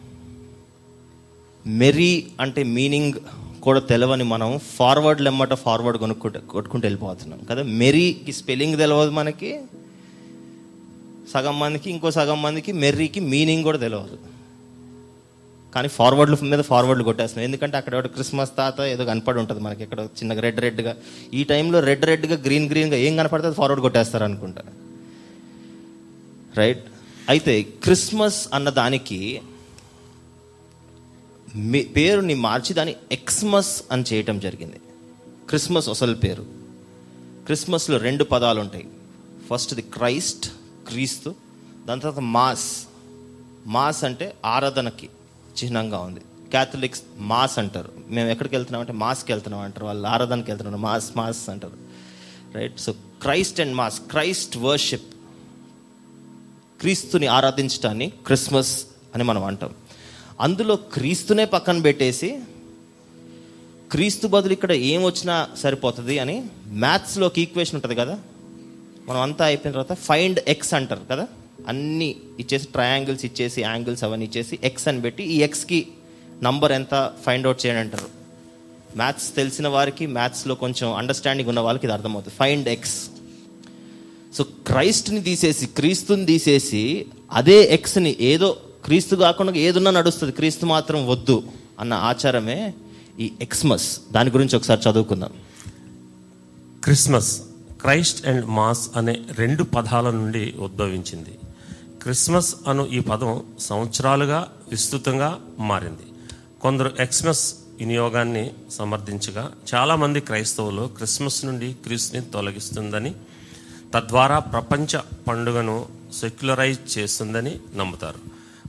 మెరీ 1.67 2.27
అంటే 2.41 2.63
మీనింగ్ 2.63 3.13
కూడా 3.61 3.79
తెలవని 3.79 4.23
మనం 4.23 4.59
ఫార్వర్డ్ 4.59 5.21
లెమ్మట 5.21 5.53
ఫార్వర్డ్ 5.53 5.99
కొనుక్కుంటే 5.99 6.39
కొట్టుకుంటూ 6.39 6.85
వెళ్ళిపోతున్నాం 6.85 7.39
కదా. 7.49 7.63
మెరీకి 7.63 8.33
స్పెల్లింగ్ 8.33 8.77
తెలియదు 8.77 9.09
మనకి 9.09 9.61
సగం 11.33 11.59
మందికి 11.59 11.89
ఇంకో 11.89 12.11
సగం 12.11 12.41
మందికి 12.41 12.71
మెర్రీకి 12.71 13.19
మీనింగ్ 13.19 13.63
కూడా 13.63 13.77
తెలియదు 13.77 14.34
కానీ 15.75 15.87
ఫార్వర్డ్లు 15.87 16.45
మీద 16.45 16.59
ఫార్వర్డ్లు 16.59 17.03
కొట్టేస్తున్నాం 17.03 17.43
ఎందుకంటే 17.43 17.77
అక్కడ 17.77 18.05
క్రిస్మస్ 18.05 18.49
తాత 18.57 18.81
ఏదో 18.81 19.05
కనపడి 19.05 19.39
ఉంటుంది 19.39 19.61
మనకి 19.61 19.83
ఇక్కడ 19.83 19.99
చిన్నగా 19.99 20.41
రెడ్ 20.41 20.59
రెడ్గా. 20.59 20.95
ఈ 21.33 21.43
టైంలో 21.43 21.79
రెడ్ 21.79 22.05
రెడ్గా 22.05 22.35
గ్రీన్ 22.35 22.69
గ్రీన్గా 22.69 22.95
ఏం 22.95 23.17
కనపడితే 23.17 23.51
ఫార్వర్డ్ 23.51 23.81
కొట్టేస్తారు 23.81 24.23
అనుకుంటా. 24.23 24.61
రైట్ 26.57 26.85
అయితే 27.29 27.61
క్రిస్మస్ 27.61 28.47
అన్న 28.53 28.69
దానికి 28.69 29.41
మీ- 31.55 31.87
పేరుని 31.87 32.33
మార్చి 32.33 32.73
దాన్ని 32.73 32.95
ఎక్స్మస్ 33.11 33.83
అని 33.91 34.03
చేయటం 34.13 34.39
జరిగింది. 34.39 34.79
క్రిస్మస్ 35.49 35.89
అసలు 35.89 36.15
పేరు. 36.15 36.45
క్రిస్మస్లో 37.45 37.97
రెండు 37.97 38.23
పదాలు 38.23 38.59
ఉంటాయి. 38.59 38.87
ఫస్ట్ 39.49 39.73
ది 39.73 39.81
క్రైస్ట్ 39.81 40.51
క్రీస్తు 40.87 41.35
దాని 41.85 42.01
తర్వాత 42.01 42.19
మాస్. 42.19 42.85
మాస్ 43.67 44.03
అంటే 44.03 44.33
ఆరాధనకి. 44.45 45.09
చిహ్నంగా 45.63 45.99
ఉంది. 45.99 46.19
క్యాథలిక్స్ 46.49 47.01
మాస్ 47.17 47.59
అంటారు. 47.59 47.91
మేము 48.09 48.29
ఎక్కడికి 48.29 48.55
వెళ్తున్నాం 48.55 48.79
అంటే 48.79 48.93
మాస్కి 48.93 49.31
వెళ్తున్నాం 49.31 49.61
అంటారు. 49.61 49.85
వాళ్ళు 49.85 50.07
ఆరాధనకి 50.07 50.51
వెళ్తున్నారు. 50.51 50.81
మాస్ 50.81 51.17
మాస్ 51.17 51.49
అంటారు. 51.49 51.73
Right 52.55 52.79
so 52.79 52.91
Christ 52.91 53.61
and 53.61 53.75
mass 53.75 53.99
Christ 53.99 54.57
worship 54.57 55.15
క్రీస్తుని 56.79 57.27
ఆరాధించటాన్ని 57.27 58.09
క్రిస్మస్ 58.09 58.85
అని 59.15 59.23
మనం 59.23 59.43
అంటాం. 59.43 59.73
అందులో 60.41 60.75
క్రీస్తునే 60.75 61.45
పక్కన 61.45 61.81
పెట్టేసి 61.81 62.39
క్రీస్తు 63.91 64.27
బదులు 64.27 64.53
ఇక్కడ 64.53 64.71
ఏం 64.71 65.03
వచ్చినా 65.03 65.49
సరిపోతుంది 65.57 66.19
అని 66.19 66.45
మ్యాథ్స్లో 66.67 67.27
ఒక 67.27 67.39
ఈక్వేషన్ 67.39 67.75
ఉంటుంది 67.75 67.95
కదా? 67.95 68.19
మనం 69.07 69.21
అంతా 69.21 69.45
అయిపోయిన 69.45 69.71
తర్వాత 69.71 69.97
ఫైండ్ 69.97 70.39
ఎక్స్ 70.47 70.73
అంటారు 70.73 71.01
కదా? 71.11 71.27
అన్నీ 71.67 72.15
ఇచ్చేసి 72.39 72.65
ట్రయాంగిల్స్ 72.65 73.25
ఇచ్చేసి 73.25 73.61
యాంగిల్స్ 73.61 74.03
అవన్నీ 74.03 74.25
ఇచ్చేసి 74.25 74.59
ఎక్స్ 74.63 74.87
అని 74.87 75.01
పెట్టి 75.01 75.23
ఈ 75.23 75.37
ఎక్స్కి 75.37 75.87
నంబర్ 76.43 76.71
ఎంత 76.71 77.11
ఫైండ్ 77.25 77.47
అవుట్ 77.47 77.65
చేయండి 77.65 77.81
అంటారు. 77.81 78.09
మ్యాథ్స్ 78.97 79.35
తెలిసిన 79.35 79.67
వారికి 79.67 80.07
మ్యాథ్స్లో 80.07 80.55
కొంచెం 80.55 80.93
అండర్స్టాండింగ్ 80.93 81.49
ఉన్న 81.49 81.59
వాళ్ళకి 81.59 81.85
ఇది 81.85 81.93
అర్థమవుతుంది. 81.93 82.35
ఫైండ్ 82.39 82.67
ఎక్స్ 82.67 83.09
సో 84.35 84.43
క్రైస్ట్ని 84.43 85.21
తీసేసి 85.21 85.65
క్రీస్తుని 85.65 86.25
తీసేసి 86.25 87.05
అదే 87.31 87.73
ఎక్స్ని 87.73 88.17
ఏదో 88.19 88.57
క్రీస్తు 88.85 89.15
కాకుండా 89.15 89.53
ఏదున్నా 89.53 89.91
నడుస్తుంది. 89.91 90.33
క్రీస్తు 90.33 90.65
మాత్రం 90.65 91.07
వద్దు 91.07 91.43
అన్న 91.79 91.93
ఆచారమే 91.93 92.73
ఈ 93.19 93.31
ఎక్స్మస్ 93.41 93.99
దాని 94.11 94.29
గురించి 94.29 94.55
ఒకసారి 94.55 94.81
చదువుకుందాం. 94.89 95.29
క్రిస్మస్ 96.83 97.41
క్రైస్ట్ 97.81 98.27
అండ్ 98.27 98.45
మాస్ 98.45 98.89
అనే 98.95 99.21
రెండు 99.31 99.63
పదాల 99.63 100.09
నుండి 100.09 100.53
ఉద్భవించింది. 100.59 101.33
క్రిస్మస్ 102.05 102.55
అను 102.67 102.87
ఈ 102.87 102.99
పదం 102.99 103.43
సంవత్సరాలుగా 103.59 104.53
విస్తృతంగా 104.69 105.39
మారింది. 105.59 106.01
కొందరు 106.61 106.95
ఎక్స్మస్ 106.99 107.55
వినియోగాన్ని 107.79 108.51
సమర్థించగా 108.69 109.53
చాలామంది 109.75 110.19
క్రైస్తవులు 110.19 110.89
క్రిస్మస్ 110.97 111.45
నుండి 111.45 111.73
క్రీస్తుని 111.73 112.21
తొలగిస్తుందని 112.21 113.15
తద్వారా 113.93 114.39
ప్రపంచ 114.39 114.97
పండుగను 115.27 115.85
సెక్యులరైజ్ 116.13 116.97
చేస్తుందని 116.97 117.59
నమ్ముతారు. 117.75 118.19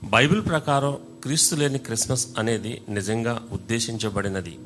బైబిల్ 0.05 0.45
ప్రకారం 0.45 0.97
క్రీస్తు 1.23 1.57
లేని 1.57 1.79
క్రిస్మస్ 1.79 2.27
అనేది 2.39 2.83
నిజంగా 2.89 3.47
ఉద్దేశించబడినది 3.53 4.59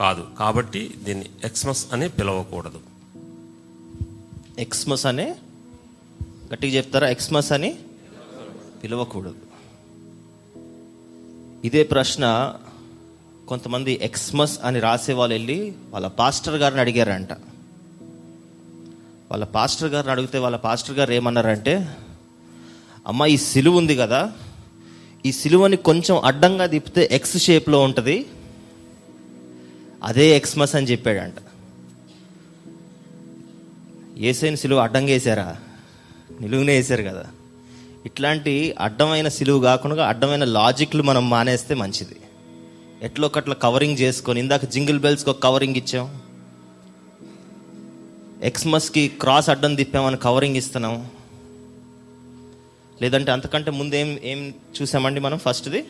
కాదు. 0.00 0.26
కాబట్టి 0.38 0.94
దీన్ని 1.02 1.30
ఎక్స్మస్ 1.44 1.86
అని 1.92 2.08
పిలవకూడదు. 2.08 2.80
ఎక్స్మస్ 4.58 5.06
అనే 5.06 5.36
గట్టిగా 6.52 6.76
చెప్తారా? 6.76 7.08
ఎక్స్మస్ 7.08 7.52
అని 7.52 7.78
పిలవకూడదు. 8.82 9.34
ఇదే 11.64 11.82
ప్రశ్న 11.82 12.54
కొంతమంది 13.48 13.98
ఎక్స్మస్ 14.02 14.58
అని 14.64 14.80
రాసే 14.80 15.12
వాళ్ళు 15.12 15.34
వెళ్ళి 15.34 15.72
వాళ్ళ 15.90 16.08
పాస్టర్ 16.08 16.54
గారిని 16.54 16.80
అడిగారంట. 16.80 17.32
వాళ్ళ 19.30 19.44
పాస్టర్ 19.44 19.90
గారిని 19.90 20.12
అడిగితే 20.12 20.38
వాళ్ళ 20.38 20.56
పాస్టర్ 20.56 20.98
గారు 20.98 21.12
ఏమన్నారంటే 21.12 21.96
అమ్మ 23.06 23.26
ఈ 23.26 23.36
సిలువ 23.36 23.76
ఉంది 23.76 23.96
కదా 23.96 24.32
ఈ 25.26 25.32
సిలువని 25.32 25.76
కొంచెం 25.76 26.18
అడ్డంగా 26.18 26.66
తిప్పితే 26.66 27.08
ఎక్స్ 27.12 27.36
షేప్లో 27.36 27.80
ఉంటుంది. 27.80 28.26
అదే 30.04 30.36
ఎక్స్మస్ 30.36 30.74
అని 30.74 30.86
చెప్పాడంట. 30.86 31.34
ఏసైన 34.18 34.54
సిలువ 34.54 34.78
అడ్డంగా 34.78 35.06
వేసారా? 35.06 35.56
నిలువునే 36.40 36.76
వేసారు 36.76 37.02
కదా. 37.02 37.26
ఇట్లాంటి 38.06 38.74
అడ్డమైన 38.80 39.28
సిలువు 39.28 39.62
కాకుండా 39.62 40.08
అడ్డమైన 40.08 40.44
లాజిక్లు 40.44 41.02
మనం 41.02 41.30
మానేస్తే 41.30 41.74
మంచిది. 41.74 42.16
ఎట్లో 43.02 43.26
ఒకట్లా 43.26 43.54
కవరింగ్ 43.54 43.98
చేసుకొని 43.98 44.40
ఇందాక 44.40 44.64
జింగిల్ 44.64 45.00
బెల్స్కి 45.00 45.30
ఒక 45.30 45.42
కవరింగ్ 45.42 45.76
ఇచ్చాం. 45.76 46.22
ఎక్స్మస్కి 48.42 49.08
క్రాస్ 49.08 49.48
అడ్డం 49.48 49.74
తిప్పామని 49.74 50.16
కవరింగ్ 50.16 50.56
ఇస్తున్నాం. 50.56 51.10
లేదంటే 53.02 53.32
అంతకంటే 53.32 53.70
ముందు 53.70 53.94
ఏం 53.94 54.18
ఏం 54.22 54.54
చూసామండి 54.82 55.20
మనం? 55.20 55.38
ఫస్ట్ది 55.38 55.82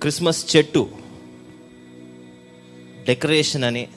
క్రిస్మస్ 0.00 0.56
చెట్టు. 0.56 0.88
డెకరేషన్ 3.06 3.64
అని. 3.64 3.88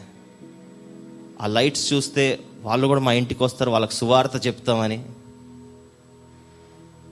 ఆ 1.42 1.48
లైట్స్ 1.48 1.94
చూస్తే 1.94 2.40
వాళ్ళు 2.62 2.88
కూడా 2.88 3.02
మా 3.02 3.14
ఇంటికి 3.14 3.44
వస్తారు 3.44 3.72
వాళ్ళకి 3.72 3.94
సువార్త 3.94 4.48
చెప్తామని. 4.48 5.06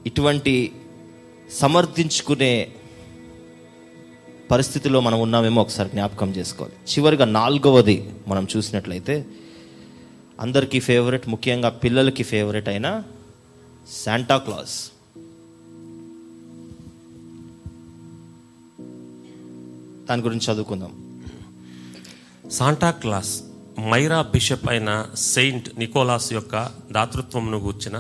ఇటువంటి 0.06 0.72
సమర్థించుకునే 1.52 2.72
పరిస్థితిలో 4.52 5.00
మనం 5.00 5.22
ఉన్నామేమో 5.22 5.62
ఒకసారి 5.62 5.90
జ్ఞాపకం 5.90 6.30
చేసుకోవాలి. 6.32 6.76
చివరిగా 6.92 7.26
నాలుగవది 7.26 8.14
మనం 8.28 8.48
చూసినట్లయితే 8.58 9.26
అందరికీ 10.40 10.80
ఫేవరెట్ 10.80 11.30
ముఖ్యంగా 11.30 11.70
పిల్లలకి 11.70 12.24
ఫేవరెట్ 12.24 12.70
అయిన 12.70 13.04
శాంటా 14.04 14.38
క్లాస్ 14.38 14.76
దాని 20.08 20.22
గురించి 20.22 20.54
చదువుకుందాం. 20.54 20.94
శాంటా 22.50 22.92
క్లాస్ 22.92 23.34
మైరా 23.90 24.22
బిషప్ 24.22 24.70
అయిన 24.70 25.06
సెయింట్ 25.18 25.80
నికోలాస్ 25.80 26.34
యొక్క 26.34 26.70
దాతృత్వంను 26.92 27.58
గూర్చిన 27.58 27.98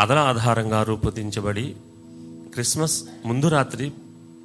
కథల 0.00 0.18
ఆధారంగా 0.18 0.82
రూపొందించబడి 0.82 1.76
క్రిస్మస్ 2.52 3.04
ముందు 3.26 3.48
రాత్రి 3.48 3.92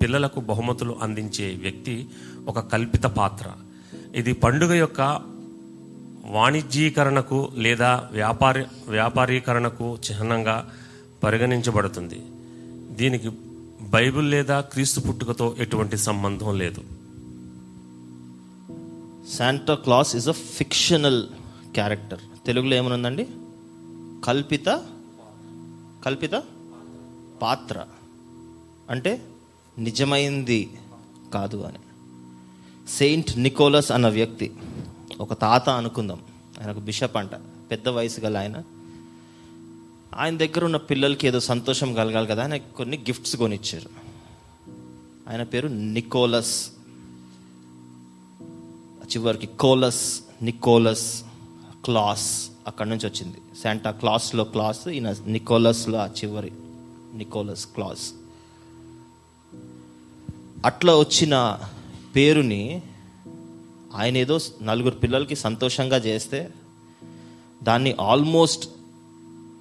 పిల్లలకు 0.01 0.39
బహుమతులు 0.39 0.95
అందించే 1.01 1.55
వ్యక్తి 1.55 2.07
ఒక 2.47 2.59
కల్పిత 2.59 3.03
పాత్ర. 3.03 3.45
ఇది 4.15 4.33
పండుగ 4.33 4.73
యొక్క 4.73 5.21
వాణిజ్యీకరణకు 6.25 7.49
లేదా 7.55 8.09
వ్యాపారి 8.11 8.65
వ్యాపారీకరణకు 8.87 9.97
చిహ్నంగా 10.11 10.69
పరిగణించబడుతుంది. 11.23 12.21
దీనికి 12.95 13.29
బైబిల్ 13.81 14.31
లేదా 14.31 14.61
క్రీస్తు 14.61 14.99
పుట్టుకతో 14.99 15.55
ఎటువంటి 15.59 15.97
సంబంధం 15.97 16.57
లేదు. 16.57 16.81
Santa 19.37 19.75
Claus 19.75 20.15
is 20.15 20.27
a 20.27 20.31
fictional 20.31 21.23
character 21.73 22.19
తెలుగులో 22.45 22.75
ఏమనుందండి? 22.75 23.27
కల్పిత 24.25 24.81
కల్పిత 26.05 26.43
పాత్ర. 27.41 27.85
అంటే 28.89 29.27
నిజమైంది 29.77 30.77
కాదు 31.33 31.57
అని. 31.57 31.79
సెయింట్ 32.89 33.37
నికోలస్ 33.37 33.91
అన్న 33.91 34.07
వ్యక్తి 34.07 34.55
ఒక 35.19 35.33
తాత 35.33 35.69
అనుకుందాం. 35.69 36.21
ఆయన 36.61 36.71
ఒక 36.71 36.77
బిషప్ 36.77 37.17
అంట 37.17 37.31
పెద్ద 37.71 37.89
వయసు 37.89 38.21
గల 38.21 38.37
ఆయన. 38.37 38.63
ఆయన 40.15 40.37
దగ్గర 40.37 40.65
ఉన్న 40.65 40.77
పిల్లలకి 40.77 41.27
ఏదో 41.27 41.39
సంతోషం 41.39 41.93
కలగాలి 41.93 42.27
కదా 42.27 42.41
ఆయన 42.41 42.57
కొన్ని 42.57 42.97
గిఫ్ట్స్ 42.97 43.35
కొనిచ్చారు. 43.35 43.89
ఆయన 45.29 45.43
పేరు 45.43 45.67
నికోలస్. 45.67 46.69
చివరికి 49.03 49.47
కోలస్ 49.47 50.21
నికోలస్ 50.41 51.23
క్లాస్. 51.85 52.50
అక్కడి 52.67 52.89
నుంచి 52.89 53.07
వచ్చింది. 53.07 53.37
శాంటా 53.63 53.91
క్లాస్లో 53.91 54.43
క్లాస్ 54.43 54.87
ఈయన 54.87 55.15
నికోలస్లో 55.27 55.97
ఆ 55.97 56.05
చివరి. 56.05 56.51
నికోలస్ 57.13 57.65
క్లాస్ 57.65 58.13
అట్లా 60.65 60.95
వచ్చిన 60.95 61.59
పేరుని 62.15 62.81
ఆయన 63.95 64.17
ఏదో 64.17 64.39
నలుగురు 64.61 64.95
పిల్లలకి 64.95 65.35
సంతోషంగా 65.35 65.97
చేస్తే 65.97 66.49
దాన్ని 67.63 67.95
ఆల్మోస్ట్ 68.01 68.69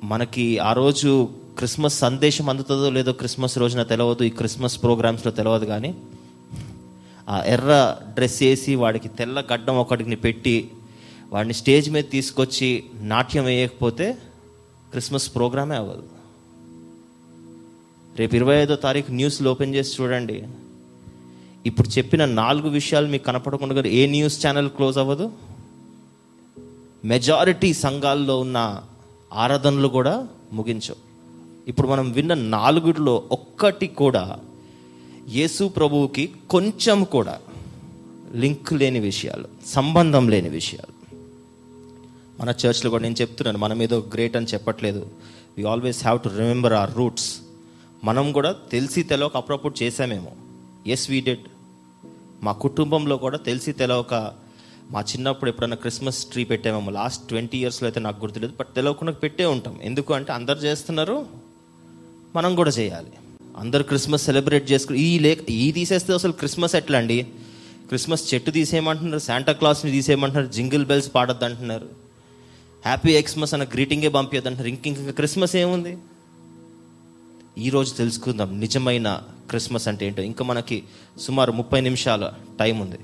మనకి 0.04 0.58
ఆ 0.58 0.72
రోజు 0.72 1.28
క్రిస్మస్ 1.56 1.98
సందేశం 1.98 2.48
అందుతుందో 2.48 2.90
లేదో 2.90 3.12
క్రిస్మస్ 3.12 3.58
రోజున 3.58 3.82
తెలియదు 3.82 4.24
ఈ 4.24 4.30
క్రిస్మస్ 4.30 4.82
ప్రోగ్రామ్స్లో 4.82 5.32
తెలియదు 5.32 5.64
కానీ 5.64 5.94
ఆ 7.28 7.42
ఎర్ర 7.46 7.96
డ్రెస్ 8.14 8.42
వేసి 8.42 8.74
వాడికి 8.74 9.08
తెల్ల 9.08 9.40
గడ్డం 9.40 9.76
ఒకటిని 9.76 10.16
పెట్టి 10.16 10.72
వాడిని 11.30 11.54
స్టేజ్ 11.54 11.90
మీద 11.90 12.04
తీసుకొచ్చి 12.10 12.84
నాట్యం 13.00 13.44
వేయకపోతే 13.44 14.18
క్రిస్మస్ 14.90 15.34
ప్రోగ్రామే 15.34 15.76
అవ్వదు. 15.76 16.02
రేపు 18.16 18.36
ఇరవై 18.36 18.56
ఐదో 18.56 18.76
తారీఖు 18.76 19.12
న్యూస్లు 19.12 19.50
ఓపెన్ 19.50 19.74
చేసి 19.74 20.02
చూడండి. 20.02 20.48
ఇప్పుడు 21.66 21.88
చెప్పిన 21.88 22.24
నాలుగు 22.24 22.68
విషయాలు 22.68 23.06
మీకు 23.06 23.24
కనపడకుండా 23.24 23.88
ఏ 23.88 24.06
న్యూస్ 24.06 24.46
ఛానల్ 24.46 24.70
క్లోజ్ 24.70 24.98
అవ్వదు? 24.98 25.32
మెజారిటీ 27.04 27.74
సంఘాల్లో 27.74 28.40
ఉన్న 28.40 28.82
ఆరాధనలు 29.32 29.88
కూడా 29.88 30.28
ముగించవు. 30.52 30.96
ఇప్పుడు 31.68 31.88
మనం 31.88 32.12
విన్న 32.12 32.34
నాలుగులో 32.34 33.22
ఒక్కటి 33.32 33.86
కూడా 33.86 34.38
యేసు 35.28 35.68
ప్రభువుకి 35.68 36.32
కొంచెం 36.50 37.04
కూడా 37.04 37.40
లింక్ 38.34 38.72
లేని 38.72 39.00
విషయాలు 39.00 39.48
సంబంధం 39.66 40.28
లేని 40.28 40.48
విషయాలు. 40.48 40.99
మన 42.40 42.50
చర్చ్లో 42.50 42.90
కూడా 42.90 43.02
నేను 43.02 43.16
చెప్తున్నాను 43.20 43.58
మనం 43.58 43.82
ఏదో 43.82 43.98
గ్రేట్ 44.14 44.36
అని 44.36 44.46
చెప్పట్లేదు. 44.46 45.06
We 45.58 45.64
always 45.64 46.02
have 46.02 46.20
to 46.20 46.28
remember 46.28 46.72
our 46.72 46.94
roots 46.94 47.40
మనం 48.04 48.32
కూడా 48.32 48.54
తెలిసి 48.72 49.02
తెలవక 49.02 49.36
అప్పుడప్పుడు 49.36 49.82
చేసామేమో 49.82 50.32
ఎస్ 50.86 51.10
వీ 51.10 51.20
డెడ్ 51.20 51.46
మా 52.42 52.52
కుటుంబంలో 52.52 53.16
కూడా 53.16 53.38
తెలిసి 53.38 53.72
తెలవక 53.72 54.14
మా 54.90 55.00
చిన్నప్పుడు 55.00 55.50
ఎప్పుడైనా 55.50 55.76
క్రిస్మస్ 55.76 56.24
ట్రీ 56.24 56.44
పెట్టామేమో. 56.44 56.90
లాస్ట్ 56.90 57.28
ట్వంటీ 57.28 57.58
ఇయర్స్లో 57.58 57.86
అయితే 57.88 58.00
నాకు 58.00 58.20
గుర్తులేదు 58.20 58.52
బట్ 58.60 58.68
తెలవకుండా 58.76 59.12
పెట్టే 59.12 59.44
ఉంటాం. 59.44 59.80
ఎందుకు 59.82 60.14
అంటే 60.14 60.32
అందరు 60.32 60.58
చేస్తున్నారు 60.58 61.26
మనం 62.36 62.54
కూడా 62.54 62.70
చేయాలి. 62.70 63.12
అందరు 63.56 63.82
క్రిస్మస్ 63.82 64.24
సెలబ్రేట్ 64.24 64.72
చేసుకుని 64.72 64.98
ఈ 64.98 65.18
లేక 65.18 65.50
ఈ 65.50 65.72
తీసేస్తే 65.72 66.12
అసలు 66.12 66.32
క్రిస్మస్ 66.32 66.76
ఎట్లా 66.76 66.98
అండి 66.98 67.26
క్రిస్మస్ 67.88 68.34
చెట్టు 68.34 68.50
తీసేయమంటున్నారు 68.50 69.22
శాంటా 69.22 69.52
క్లాస్ని 69.52 69.90
తీసేయమంటున్నారు 69.92 70.52
జింగిల్ 70.52 70.84
బెల్స్ 70.84 71.14
పాడొద్దు 71.14 71.44
అంటున్నారు 71.44 72.09
హ్యాపీ 72.86 73.12
ఎక్స్మస్ 73.12 73.54
అన్న 73.54 73.64
గ్రీటింగే 73.64 74.08
పంపించదు 74.08 74.48
అంటారు 74.48 74.68
ఇంక 74.68 74.86
ఇంకా 74.86 75.10
క్రిస్మస్ 75.10 75.56
ఏముంది? 75.56 75.98
ఈరోజు 77.58 77.94
తెలుసుకుందాం 77.94 78.60
నిజమైన 78.60 79.22
క్రిస్మస్ 79.48 79.88
అంటే 79.88 80.06
ఏంటో. 80.06 80.22
ఇంకా 80.22 80.44
మనకి 80.44 80.82
సుమారు 81.20 81.52
ముప్పై 81.52 81.80
నిమిషాల 81.80 82.32
టైం 82.58 82.78
ఉంది. 82.78 82.98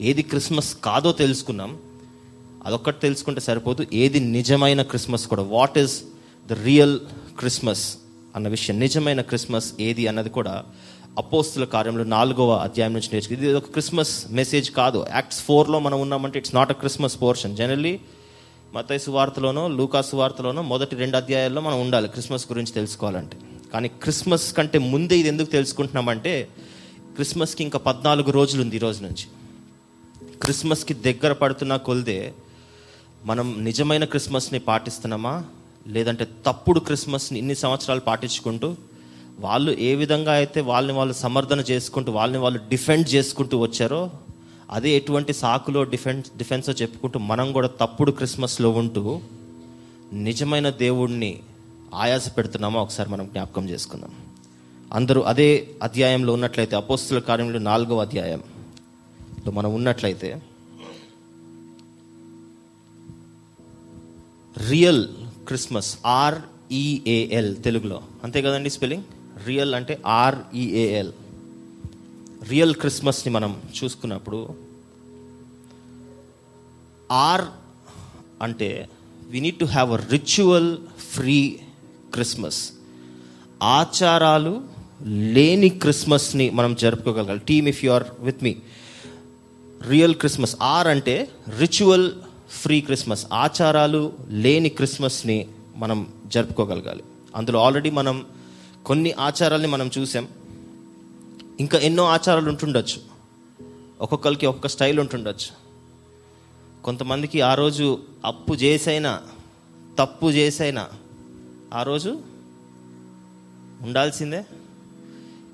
ఏది 0.00 0.22
క్రిస్మస్ 0.22 0.76
కాదో 0.84 1.12
తెలుసుకున్నాం 1.12 1.78
అదొక్కటి 2.66 3.00
తెలుసుకుంటే 3.00 3.40
సరిపోదు. 3.40 3.86
ఏది 3.92 4.20
నిజమైన 4.20 4.82
క్రిస్మస్ 4.82 5.26
కూడా. 5.26 5.42
What 5.42 5.78
is 5.78 6.02
the 6.48 6.52
real 6.52 7.00
Christmas 7.38 7.96
అన్న 8.36 8.48
విషయం. 8.48 8.80
నిజమైన 8.80 9.20
క్రిస్మస్ 9.20 9.72
ఏది 9.80 10.06
అన్నది 10.06 10.30
కూడా 10.30 10.64
అపోస్తుల 11.18 11.64
కార్యంలో 11.64 12.04
నాలుగవ 12.04 12.54
అధ్యాయం 12.54 12.92
నుంచి 12.92 13.08
నేర్చుకుంది. 13.12 13.46
ఇది 13.46 13.54
ఒక 13.54 13.70
క్రిస్మస్ 13.70 14.24
మెసేజ్ 14.30 14.70
కాదు. 14.70 15.06
యాక్ట్స్ 15.14 15.42
ఫోర్లో 15.42 15.78
మనం 15.78 16.00
ఉన్నామంటే 16.00 16.38
it's 16.38 16.54
not 16.54 16.70
a 16.70 16.74
Christmas 16.74 17.22
portion 17.22 17.56
generally 17.56 18.00
మతైసు 18.74 19.10
వార్తలోనో 19.10 19.68
లూకాసు 19.68 20.16
వార్తలోనో 20.16 20.62
మొదటి 20.62 20.96
రెండు 20.96 21.16
అధ్యాయాల్లో 21.16 21.60
మనం 21.60 21.80
ఉండాలి 21.80 22.08
క్రిస్మస్ 22.08 22.52
గురించి 22.52 22.72
తెలుసుకోవాలంటే. 22.72 23.36
కానీ 23.72 23.88
క్రిస్మస్ 23.88 24.52
కంటే 24.52 24.78
ముందే 24.78 25.18
ఇది 25.18 25.28
ఎందుకు 25.28 25.50
తెలుసుకుంటున్నామంటే 25.50 26.48
క్రిస్మస్కి 27.14 27.64
ఇంకా 27.64 27.78
పద్నాలుగు 27.78 28.30
రోజులు 28.30 28.62
ఉంది 28.62 28.76
ఈ 28.76 28.78
రోజు 28.78 29.02
నుంచి. 29.02 29.26
క్రిస్మస్కి 30.42 30.94
దగ్గర 30.94 31.32
పడుతున్న 31.32 31.76
కొలిదే 31.76 32.32
మనం 33.24 33.64
నిజమైన 33.64 34.04
క్రిస్మస్ని 34.04 34.58
పాటిస్తున్నామా? 34.58 35.44
లేదంటే 35.88 36.28
తప్పుడు 36.46 36.80
క్రిస్మస్ని 36.80 37.38
ఇన్ని 37.38 37.54
సంవత్సరాలు 37.54 38.00
పాటించుకుంటూ 38.00 38.76
వాళ్ళు 39.40 39.72
ఏ 39.72 39.94
విధంగా 39.94 40.32
అయితే 40.32 40.60
వాళ్ళని 40.60 40.98
వాళ్ళు 40.98 41.14
సమర్థన 41.14 41.60
చేసుకుంటూ 41.60 42.12
వాళ్ళని 42.12 42.38
వాళ్ళు 42.38 42.60
డిఫెండ్ 42.68 43.08
చేసుకుంటూ 43.08 43.58
వచ్చారో 43.58 44.10
అదే 44.70 44.90
ఎటువంటి 44.90 45.32
సాకులో 45.32 45.84
డిఫెన్స్ 45.84 46.30
డిఫెన్సో 46.36 46.72
చెప్పుకుంటూ 46.72 47.18
మనం 47.18 47.52
కూడా 47.52 47.68
తప్పుడు 47.68 48.12
క్రిస్మస్లో 48.12 48.70
ఉంటూ 48.70 49.20
నిజమైన 50.12 50.70
దేవుణ్ణి 50.70 51.40
ఆయాస 51.94 52.36
పెడుతున్నామో 52.36 52.82
ఒకసారి 52.82 53.10
మనం 53.10 53.26
జ్ఞాపకం 53.26 53.68
చేసుకుందాం. 53.68 54.10
అందరూ 54.92 55.20
అదే 55.20 55.68
అధ్యాయంలో 55.82 56.32
ఉన్నట్లయితే 56.32 56.76
అపోస్తుల 56.76 57.18
కార్యంలో 57.18 57.58
నాలుగవ 57.58 58.00
అధ్యాయంలో 58.00 59.52
మనం 59.52 59.74
ఉన్నట్లయితే 59.74 60.42
రియల్ 64.68 65.08
క్రిస్మస్ 65.46 65.98
ఆర్ఈఏఎల్ 66.06 67.56
తెలుగులో. 67.62 68.02
అంతే 68.24 68.42
కదండి 68.42 68.70
స్పెల్లింగ్? 68.70 69.02
రియల్ 69.46 69.74
అంటే 69.74 69.98
ఆర్ఈఏఎల్ 70.06 71.12
రియల్ 72.50 72.74
క్రిస్మస్ని 72.74 73.32
మనం 73.32 73.62
చూసుకున్నప్పుడు 73.84 74.54
ఆర్ 77.12 77.44
అంటే 78.42 78.88
we 79.28 79.40
need 79.40 79.58
to 79.58 79.64
have 79.64 79.92
a 79.92 79.96
ritual 79.96 80.78
free 81.14 81.60
Christmas 82.14 82.72
ఆచారాలు 83.62 84.62
లేని 85.04 85.68
క్రిస్మస్ని 85.68 86.50
మనం 86.50 86.74
జరుపుకోగలగాలి. 86.74 87.38
Team 87.38 87.68
if 87.68 87.84
you 87.84 87.92
are 87.92 88.04
with 88.20 88.44
me 88.44 88.56
real 89.88 90.14
Christmas 90.14 90.56
or 90.62 90.86
అంటే 90.86 91.28
రిచువల్ 91.58 92.12
ఫ్రీ 92.50 92.80
క్రిస్మస్ 92.80 93.26
ఆచారాలు 93.32 94.12
లేని 94.28 94.68
క్రిస్మస్ని 94.68 95.48
మనం 95.76 96.12
జరుపుకోగలగాలి. 96.26 97.02
అందులో 97.36 97.62
ఆల్రెడీ 97.62 97.90
మనం 97.90 98.26
కొన్ని 98.86 99.12
ఆచారాల్ని 99.12 99.68
మనం 99.68 99.90
చూసాం. 99.98 100.28
ఇంకా 101.60 101.78
ఎన్నో 101.78 102.04
ఆచారాలు 102.04 102.48
ఉంటుండొచ్చు. 102.48 103.02
ఒక్కొక్కరికి 104.00 104.46
ఒక్కొక్క 104.46 104.66
స్టైల్ 104.66 105.00
ఉంటుండొచ్చు. 105.00 105.60
కొంతమందికి 106.82 107.40
ఆ 107.40 107.54
రోజు 107.54 108.02
అప్పు 108.24 108.54
చేసైనా 108.54 109.22
తప్పు 109.98 110.26
చేసైనా 110.26 110.88
ఆ 111.74 111.82
రోజు 111.82 112.20
ఉండాల్సిందే. 113.82 114.44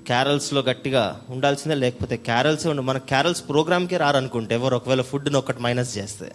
క్యారల్స్లో 0.07 0.61
గట్టిగా 0.61 1.25
ఉండాల్సిందే 1.29 1.75
లేకపోతే 1.75 2.17
క్యారల్స్ 2.17 2.67
ఉండు 2.67 2.83
మన 2.83 2.99
క్యారల్స్ 2.99 3.49
ప్రోగ్రామ్కే 3.49 3.97
రారనుకుంటే 3.97 4.55
ఎవరు 4.55 4.77
ఒకవేళ 4.77 5.03
ఫుడ్ని 5.03 5.37
ఒకటి 5.37 5.63
మైనస్ 5.63 5.99
చేస్తే. 5.99 6.33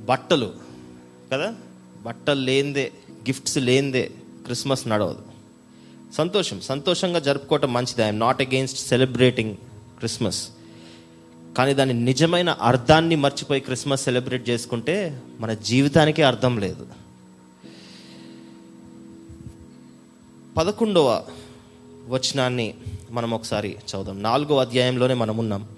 బట్టలు 0.00 0.54
కదా? 1.32 1.54
బట్టలు 2.02 2.40
లేనిదే 2.40 2.92
గిఫ్ట్స్ 3.10 3.58
లేనిదే 3.58 4.12
క్రిస్మస్ 4.44 4.88
నడవదు. 4.88 5.31
సంతోషం. 6.14 6.60
సంతోషంగా 6.60 7.18
జరుపుకోవటం 7.18 7.72
మంచిది. 7.72 8.02
I'm 8.02 8.20
not 8.20 8.42
against 8.42 8.88
celebrating 8.88 9.54
Christmas 9.98 10.48
కానీ 11.58 11.74
దాని 11.74 11.94
నిజమైన 11.94 12.50
అర్థాన్ని 12.50 13.16
మర్చిపోయి 13.16 13.60
క్రిస్మస్ 13.60 14.04
సెలబ్రేట్ 14.04 14.48
చేసుకుంటే 14.48 15.22
మన 15.40 15.52
జీవితానికే 15.52 16.22
అర్థం 16.22 16.58
లేదు. 16.58 16.86
పదకొండవ 20.56 21.24
వచనాన్ని 22.08 22.74
మనం 23.10 23.34
ఒకసారి 23.34 23.76
చదుదాం 23.90 24.22
నాలుగో 24.22 24.56
అధ్యాయంలోనే 24.56 25.14
మనం 25.14 25.36
ఉన్నాం. 25.36 25.68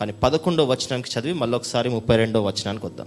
కానీ 0.00 0.12
పదకొండవ 0.12 0.64
వచనానికి 0.64 1.20
చదివి 1.20 1.32
మళ్ళీ 1.32 1.56
ఒకసారి 1.56 1.88
ముప్పై 1.88 2.16
రెండవ 2.16 2.46
వచనానికి 2.46 2.86
వద్దాం. 2.86 3.06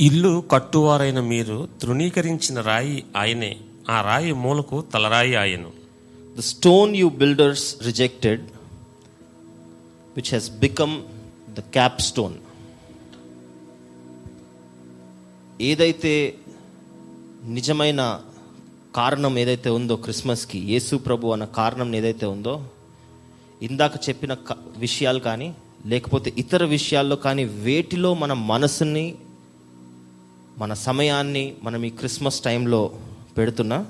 ఇల్లు 0.00 0.44
కట్టువారైన 0.50 1.20
మీరు 1.20 1.68
తృణీకరించిన 1.82 2.60
రాయి 2.60 3.04
ఆయనే. 3.16 3.56
ఆ 3.86 4.00
రాయి 4.00 4.32
మూలకు 4.34 4.84
తలరాయి 4.92 5.34
ఆయను. 5.34 5.70
The 6.36 6.40
stone 6.46 6.96
you 6.96 7.08
builders 7.16 7.76
rejected 7.82 8.44
which 10.16 10.34
has 10.34 10.50
become 10.58 10.94
the 11.54 11.60
cap 11.72 12.00
stone 12.00 12.36
ఏదైతే 15.62 16.12
నిజమైన 17.48 18.00
కారణం 18.94 19.38
ఏదైతే 19.38 19.70
ఉందో 19.70 19.96
క్రిస్మస్కి 19.96 20.58
యేసు 20.70 20.96
ప్రభు 20.98 21.32
అన్న 21.32 21.44
కారణం 21.54 21.94
ఏదైతే 21.94 22.26
ఉందో 22.26 22.54
ఇందాక 23.60 24.08
చెప్పిన 24.08 24.34
క- 24.46 24.56
విషయాలు 24.76 25.20
కానీ 25.20 25.48
లేకపోతే 25.86 26.32
ఇతర 26.36 26.64
విషయాల్లో 26.70 27.16
కానీ 27.18 27.44
వేటిలో 27.60 28.14
మన 28.14 28.32
మనసుని 28.46 29.06
మన 30.58 30.74
సమయాన్ని 30.82 31.54
మనం 31.62 31.84
ఈ 31.84 31.90
క్రిస్మస్ 31.90 32.40
టైంలో 32.40 32.82
పెడుతున్నా. 33.36 33.86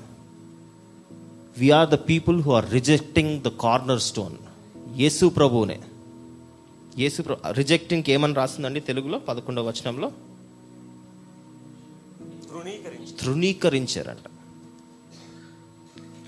We 1.57 1.71
are 1.71 1.89
the 1.89 1.93
people 1.93 2.41
who 2.41 2.51
are 2.51 2.71
rejecting 2.71 3.41
the 3.41 3.47
corner 3.47 3.99
stone 3.99 4.35
యేసు 4.95 5.25
ప్రభువునే. 5.25 5.81
యేసు 6.97 7.21
ప్రభు 7.21 7.51
రిజెక్టింగ్కి 7.51 8.11
ఏమని 8.11 8.33
రాస్తుందండి 8.33 8.79
తెలుగులో? 8.79 9.19
పదకొండవ 9.19 9.67
వచనంలో. 9.67 10.11
తృణీకరించారంట. 13.19 14.27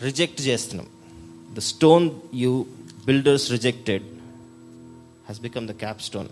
రిజెక్ట్ 0.04 0.42
చేస్తున్నాం. 0.42 0.88
The 1.56 1.60
stone 1.60 2.10
you 2.34 2.66
builders 3.06 3.52
rejected 3.52 4.04
has 4.04 5.42
become 5.42 5.68
the 5.68 5.72
cap 5.72 6.02
stone 6.02 6.28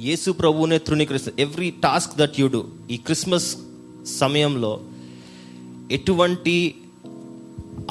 యేసు 0.00 0.30
ప్రభువునే 0.30 0.78
తృణీకరిస్తారు 0.78 1.40
every 1.40 1.70
task 1.70 2.16
that 2.16 2.40
you 2.40 2.46
do 2.46 2.68
ఈ 2.90 2.96
క్రిస్మస్ 2.96 3.56
సమయంలో 4.06 4.84
ఎటువంటి 5.90 6.74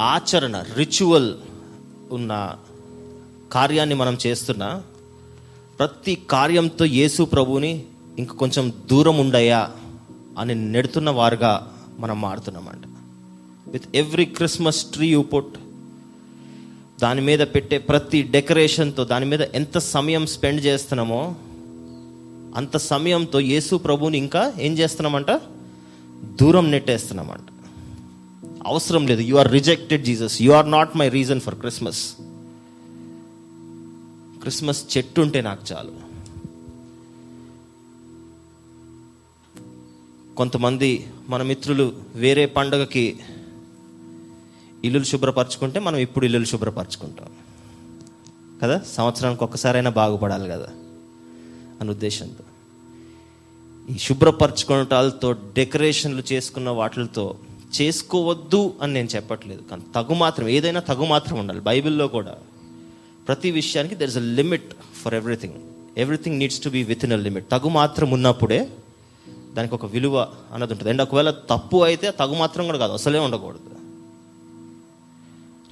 ఆచరణ 0.00 0.64
రిచువల్ 0.76 1.34
ఉన్న 2.12 2.56
కార్యాన్ని 3.52 3.94
మనం 3.94 4.18
చేస్తున్నా 4.26 4.82
ప్రతి 5.78 6.14
కార్యంతో 6.30 6.84
యేసు 6.84 7.22
ప్రభువుని 7.22 7.84
ఇంక 8.18 8.32
కొంచెం 8.32 8.72
దూరం 8.90 9.18
ఉండయా 9.18 9.70
అని 10.38 10.54
నెడుతున్న 10.54 11.10
వారుగా 11.10 11.78
మనం 11.98 12.20
మారుతున్నామంట. 12.20 12.82
With 13.70 13.84
every 13.94 14.24
Christmas 14.24 14.84
tree 14.84 15.08
you 15.08 15.22
put 15.22 15.58
దాని 17.02 17.20
మీద 17.20 17.38
పెట్టే 17.38 17.78
ప్రతి 17.78 18.22
డెకరేషన్తో 18.22 19.04
దాని 19.04 19.26
మీద 19.26 19.42
ఎంత 19.42 19.78
సమయం 19.78 20.26
స్పెండ్ 20.26 20.64
చేస్తున్నామో 20.64 21.34
అంత 22.56 22.76
సమయంతో 22.76 23.40
యేసు 23.40 23.76
ప్రభువుని 23.76 24.18
ఇంకా 24.18 24.52
ఏం 24.60 24.78
చేస్తున్నామంట? 24.78 25.30
దూరం 26.40 26.70
నెట్టేస్తున్నామంట. 26.70 27.55
అవసరం 28.66 29.06
లేదు. 29.06 29.20
You 29.20 29.36
are 29.36 29.52
rejected 29.52 30.04
Jesus 30.04 30.42
you 30.42 30.52
are 30.52 30.70
not 30.70 30.96
my 30.96 31.08
reason 31.08 31.40
for 31.40 31.54
Christmas 31.54 32.14
Christmas 34.40 34.96
చెట్టు 34.96 35.20
ఉంటే 35.20 35.40
నాకు 35.40 35.62
చాలు. 35.72 36.06
కొంతమంది 40.34 41.06
మన 41.28 41.42
మిత్రులు 41.42 41.92
వేరే 42.14 42.46
పండగకి 42.46 43.18
ఇల్లులు 44.84 45.04
శుభ్రపరచుకుంటే 45.04 45.80
మనం 45.80 45.96
ఇప్పుడు 45.96 46.24
ఇల్లులు 46.24 46.44
శుభ్రపరచుకుంటాం. 46.44 47.28
కదా? 48.62 48.80
సంవత్సరానికి 48.92 49.44
ఒక్కసారైనా 49.44 49.90
బాగుపడాలి 49.90 50.48
కదా? 50.48 50.68
అని 51.80 51.90
ఉద్దేశంతో. 51.90 52.44
ఈ 53.94 53.98
శుభ్రపరచుకోవటాలతో 53.98 55.32
డెకరేషన్లు 55.32 56.22
చేసుకున్న 56.32 56.70
వాటితో 56.70 57.38
చేసుకోవద్దు 57.74 58.74
అని 58.82 58.92
నేను 58.92 59.08
చెప్పట్లేదు. 59.14 59.62
కానీ 59.70 59.82
తగు 59.94 60.14
మాత్రం 60.14 60.48
ఏదైనా 60.48 60.80
తగు 60.80 61.04
మాత్రం 61.04 61.38
ఉండాలి. 61.38 61.60
బైబిల్లో 61.60 62.08
కూడా 62.08 62.34
ప్రతి 63.28 63.50
విషయానికి 63.50 63.94
there 63.94 64.10
is 64.10 64.16
a 64.16 64.26
limit 64.40 64.74
for 65.02 65.14
everything 65.14 65.54
everything 65.98 66.38
needs 66.38 66.60
to 66.64 66.68
be 66.68 66.82
within 67.04 67.12
a 67.12 67.16
limit 67.16 67.46
తగు 67.50 67.68
మాత్రం 67.68 68.10
ఉన్నప్పుడే 68.10 68.68
దానికి 69.56 69.74
ఒక 69.74 69.86
విలువ 69.86 70.16
అన్నది 70.52 70.72
ఉంటుంది. 70.72 70.90
అండ్ 70.90 71.02
ఒకవేళ 71.02 71.30
తప్పు 71.30 71.84
అయితే 71.84 72.10
తగు 72.10 72.34
మాత్రం 72.34 72.66
కూడా 72.66 72.78
కాదు. 72.78 72.92
అసలే 72.92 73.18
ఉండకూడదు. 73.18 73.70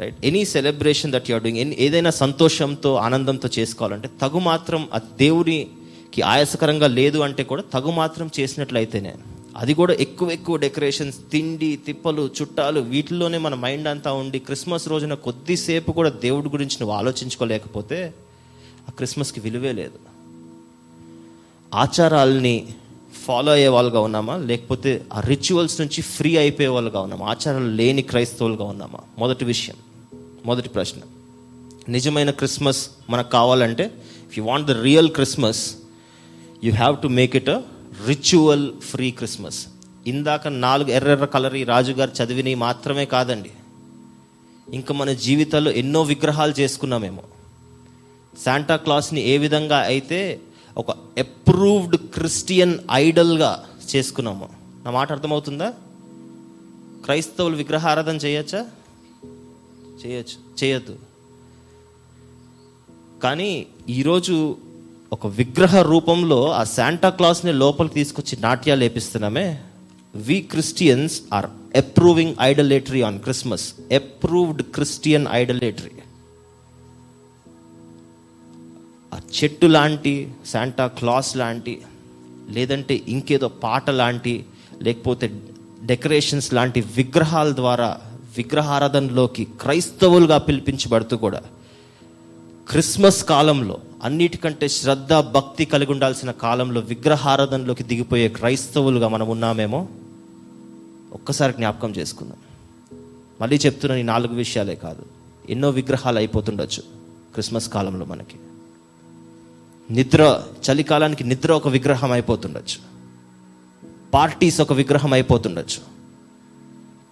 Right 0.01 0.17
any 0.25 0.45
celebration 0.45 1.13
that 1.13 1.31
you're 1.31 1.43
doing 1.43 1.59
and 1.59 1.75
ఏదైనా 1.79 2.11
సంతోషంతో 2.11 2.95
ఆనందంతో 2.95 3.49
చేసుకోవాలంటే 3.59 4.11
తగు 4.23 4.39
మాత్రం 4.39 4.89
ఆ 4.95 4.99
దేవునికి 4.99 6.23
ఆయాసకరంగా 6.23 6.87
లేదు 6.87 7.19
అంటే 7.19 7.45
కూడా 7.45 7.63
తగు 7.75 7.91
మాత్రం 7.91 8.31
చేసినట్లయితేనే 8.41 9.13
అది 9.57 9.75
కూడా 9.75 9.95
ఎక్కువ 9.95 10.31
ఎక్కువ 10.31 10.57
డెకరేషన్స్ 10.57 11.19
తిండి 11.33 11.77
తిప్పలు 11.87 12.31
చుట్టాలు 12.43 12.81
వీటిల్లోనే 12.81 13.39
మన 13.39 13.55
మైండ్ 13.55 13.89
అంతా 13.89 14.13
ఉండి 14.13 14.39
క్రిస్మస్ 14.39 14.89
రోజున 14.89 15.15
కొద్దిసేపు 15.15 15.93
కూడా 15.93 16.11
దేవుడి 16.11 16.49
గురించి 16.49 16.77
నువ్వు 16.81 16.97
ఆలోచించుకోలేకపోతే 16.97 18.15
ఆ 18.89 18.91
క్రిస్మస్కి 18.91 19.41
విలువే 19.41 19.73
లేదు. 19.73 19.99
ఆచారాల్ని 21.75 22.67
ఫాలో 23.25 23.53
అయ్యే 23.53 23.69
వాళ్ళుగా 23.69 24.01
ఉన్నామా? 24.01 24.37
లేకపోతే 24.37 25.05
ఆ 25.13 25.21
రిచువల్స్ 25.21 25.81
నుంచి 25.81 26.03
ఫ్రీ 26.03 26.37
అయిపోయే 26.37 26.69
వాళ్ళుగా 26.69 27.01
ఉన్నామా? 27.01 27.27
ఆచారాలు 27.27 27.69
లేని 27.69 28.03
క్రైస్తవులుగా 28.03 28.65
ఉన్నామా? 28.65 28.99
మొదటి 29.19 29.45
విషయం 29.45 29.77
మొదటి 30.47 30.69
ప్రశ్న. 30.69 31.01
నిజమైన 31.89 32.31
క్రిస్మస్ 32.31 32.91
మనకు 33.11 33.31
కావాలంటే 33.31 33.91
if 34.31 34.39
you 34.39 34.45
want 34.45 34.67
the 34.67 34.71
real 34.71 35.11
Christmas 35.11 35.77
you 36.65 36.73
have 36.73 37.03
to 37.03 37.09
make 37.09 37.37
it 37.37 37.49
a 37.49 37.61
ritual 38.07 38.81
free 38.81 39.11
Christmas 39.11 39.67
ఇందాక 40.07 40.49
నాలుగు 40.49 40.89
ఎర్రెర్ర 40.89 41.25
కలర్ 41.25 41.55
ఈ 41.55 41.65
రాజుగారు 41.65 42.11
చదివినవి 42.11 42.55
మాత్రమే 42.55 43.05
కాదండి. 43.05 43.51
ఇంకా 44.73 44.95
మన 44.95 45.13
జీవితాల్లో 45.13 45.71
ఎన్నో 45.71 46.03
విగ్రహాలు 46.03 46.61
చేసుకున్నామేమో. 46.61 47.23
శాంటా 48.45 48.77
క్లాస్ని 48.77 49.21
ఏ 49.21 49.39
విధంగా 49.39 49.79
అయితే 49.79 50.41
ఒక 50.77 50.91
అప్రూవ్డ్ 50.91 51.97
క్రిస్టియన్ 51.97 52.79
ఐడల్గా 52.93 53.65
చేసుకున్నాము. 53.97 54.49
నా 54.85 54.91
మాట 54.91 55.13
అర్థమవుతుందా? 55.13 55.75
క్రైస్తవులు 57.05 57.57
విగ్రహారాధన 57.57 58.17
చేయొచ్చా? 58.17 58.67
చేయొచ్చు. 60.07 60.65
చేయొద్దు. 60.65 60.99
కానీ 63.23 63.67
ఈరోజు 63.89 64.57
ఒక 65.13 65.27
విగ్రహ 65.37 65.81
రూపంలో 65.89 66.39
ఆ 66.53 66.63
శాంటా 66.71 67.09
క్లాస్ని 67.11 67.53
లోపలికి 67.55 67.95
తీసుకొచ్చి 67.95 68.35
నాట్యాలు 68.41 68.81
లేపిస్తున్నామే 68.81 69.47
we 70.15 70.37
Christians 70.51 71.17
are 71.33 71.49
approving 71.77 72.35
idolatry 72.43 73.03
on 73.03 73.19
Christmas 73.19 73.67
approved 73.93 74.63
Christian 74.75 75.27
idolatry 75.33 75.95
ఆ 79.13 79.19
చెట్టు 79.35 79.69
లాంటి 79.69 80.15
శాంటా 80.47 80.87
క్లాస్ 80.99 81.33
లాంటి 81.37 81.75
లేదంటే 82.51 82.97
ఇంకేదో 83.09 83.51
పాట 83.63 83.91
లాంటి 83.95 84.35
లేకపోతే 84.83 85.27
డెకరేషన్స్ 85.85 86.51
లాంటి 86.55 86.81
విగ్రహాల 86.97 87.51
ద్వారా 87.53 87.91
విగ్రహారాధనలోకి 88.37 89.45
క్రైస్తవులుగా 89.61 90.39
పిలిపించబడుతూ 90.47 91.17
కూడా 91.17 91.41
క్రిస్మస్ 92.69 93.25
కాలంలో 93.25 93.79
అన్నిటికంటే 94.03 94.69
శ్రద్ధ 94.69 95.13
భక్తి 95.13 95.65
కలిగి 95.65 95.93
ఉండాల్సిన 95.93 96.31
కాలంలో 96.31 96.81
విగ్రహారాధనలోకి 96.81 97.85
దిగిపోయే 97.85 98.29
క్రైస్తవులుగా 98.29 99.09
మనం 99.09 99.29
ఉన్నామేమో? 99.29 99.89
ఒక్కసారి 101.13 101.53
జ్ఞాపకం 101.53 101.91
చేసుకుందాం. 101.91 102.37
మళ్ళీ 103.41 103.57
చెప్తున్న 103.57 103.97
ఈ 103.97 104.03
నాలుగు 104.03 104.35
విషయాలే 104.35 104.75
కాదు. 104.75 105.03
ఎన్నో 105.51 105.71
విగ్రహాలు 105.71 106.19
అయిపోతుండొచ్చు 106.19 106.83
క్రిస్మస్ 107.33 107.69
కాలంలో 107.69 108.07
మనకి. 108.07 108.37
నిద్ర 109.91 110.43
చలికాలానికి 110.71 111.25
నిద్ర 111.25 111.53
ఒక 111.53 111.69
విగ్రహం 111.69 112.13
అయిపోతుండొచ్చు. 112.13 112.79
పార్టీస్ 114.15 114.61
ఒక 114.61 114.73
విగ్రహం 114.73 115.13
అయిపోతుండొచ్చు. 115.13 115.81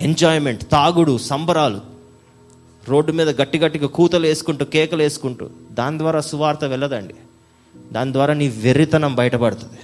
ఎంజాయ్మెంట్ 0.00 0.70
తాగుడు 0.70 1.18
సంబరాలు 1.18 1.91
రోడ్డు 2.88 3.12
మీద 3.12 3.40
గట్టి 3.40 3.58
గట్టిగా 3.58 3.86
కూతలు 3.86 4.26
వేసుకుంటూ 4.26 4.64
కేకలు 4.64 5.02
వేసుకుంటూ 5.02 5.50
దాని 5.70 5.98
ద్వారా 5.98 6.20
సువార్త 6.20 6.64
వెళ్ళదండి. 6.64 7.14
దాని 7.92 8.12
ద్వారా 8.12 8.34
నీ 8.34 8.48
వెర్రితనం 8.48 9.14
బయటపడుతుంది. 9.14 9.78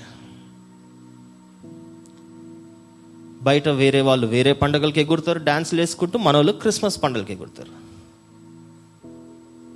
బయట 3.43 3.69
వేరే 3.69 4.01
వాళ్ళు 4.01 4.27
వేరే 4.27 4.53
పండుగలకి 4.53 5.01
ఎగురుతారు 5.01 5.45
డాన్సులు 5.45 5.81
వేసుకుంటూ 5.81 6.19
మన 6.19 6.37
వాళ్ళు 6.37 6.53
క్రిస్మస్ 6.53 7.03
పండుగలకి 7.03 7.33
ఎగురుతారు. 7.33 7.89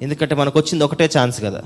ఎందుకంటే 0.03 0.35
మనకు 0.35 0.59
వచ్చింది 0.59 0.85
ఒకటే 0.85 1.11
ఛాన్స్ 1.19 1.43
కదా. 1.43 1.63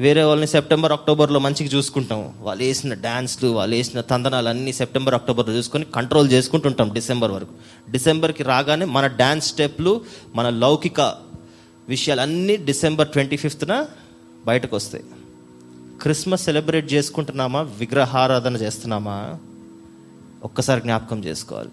వేరే 0.00 0.22
వాళ్ళని 0.22 0.46
సెప్టెంబర్ 0.46 0.92
అక్టోబర్లో 0.92 1.38
మంచిగా 1.40 1.68
చూసుకుంటాం. 1.68 2.34
వాళ్ళు 2.40 2.64
వేసిన 2.64 2.94
డ్యాన్స్లు 2.94 3.48
వాళ్ళు 3.48 3.76
వేసిన 3.76 4.00
తందనాలు 4.00 4.48
అన్నీ 4.48 4.72
సెప్టెంబర్ 4.72 5.14
అక్టోబర్లో 5.14 5.54
చూసుకొని 5.54 5.84
కంట్రోల్ 5.84 6.32
చేసుకుంటుంటాం 6.32 6.92
డిసెంబర్ 6.94 7.30
వరకు. 7.30 7.54
డిసెంబర్కి 7.90 8.42
రాగానే 8.42 8.84
మన 8.84 9.06
డ్యాన్స్ 9.06 9.48
స్టెప్లు 9.48 10.00
మన 10.34 10.48
లౌకిక 10.48 11.00
విషయాలన్నీ 11.88 12.56
డిసెంబర్ 12.56 13.08
ట్వంటీ 13.08 13.36
ఫిఫ్త్న 13.36 13.86
బయటకు 14.46 14.76
వస్తాయి 14.76 15.04
క్రిస్మస్ 16.02 16.44
సెలబ్రేట్ 16.44 16.92
చేసుకుంటున్నామా? 16.92 17.60
విగ్రహారాధన 17.62 18.56
చేస్తున్నామా? 18.56 19.38
ఒక్కసారి 20.44 20.80
జ్ఞాపకం 20.80 21.24
చేసుకోవాలి. 21.24 21.70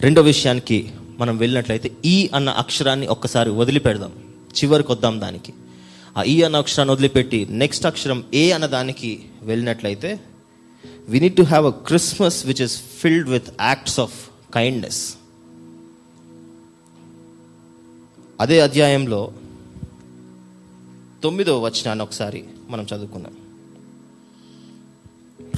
రెండో 0.00 0.22
విషయానికి 0.22 0.92
మనం 1.18 1.36
వెళ్ళినట్లయితే 1.36 1.90
ఈ 2.04 2.30
అన్న 2.34 2.50
అక్షరాన్ని 2.50 3.06
ఒక్కసారి 3.06 3.50
వదిలిపెడదాం. 3.50 4.12
చివరికి 4.54 4.92
వద్దాం 4.92 5.20
దానికి. 5.20 5.52
ఆ 6.16 6.22
ఈ 6.22 6.42
అన్న 6.42 6.56
అక్షరాన్ని 6.56 6.92
వదిలిపెట్టి 6.92 7.46
నెక్స్ట్ 7.50 7.86
అక్షరం 7.86 8.24
ఏ 8.34 8.50
అన్న 8.50 8.66
దానికి 8.66 9.22
వెళ్ళినట్లయితే 9.42 10.20
we 11.08 11.20
need 11.20 11.36
to 11.36 11.42
have 11.42 11.66
a 11.66 11.70
Christmas 11.70 12.46
which 12.46 12.62
is 12.62 12.82
filled 13.00 13.28
with 13.28 13.48
acts 13.60 14.00
of 14.00 14.30
kindness 14.54 15.14
అదే 18.40 18.60
అధ్యాయంలో 18.60 19.32
తొమ్మిదో 21.22 21.60
వచనాన్ని 21.60 22.02
ఒకసారి 22.02 22.44
మనం 22.68 22.86
చదువుకుందాం. 22.94 23.36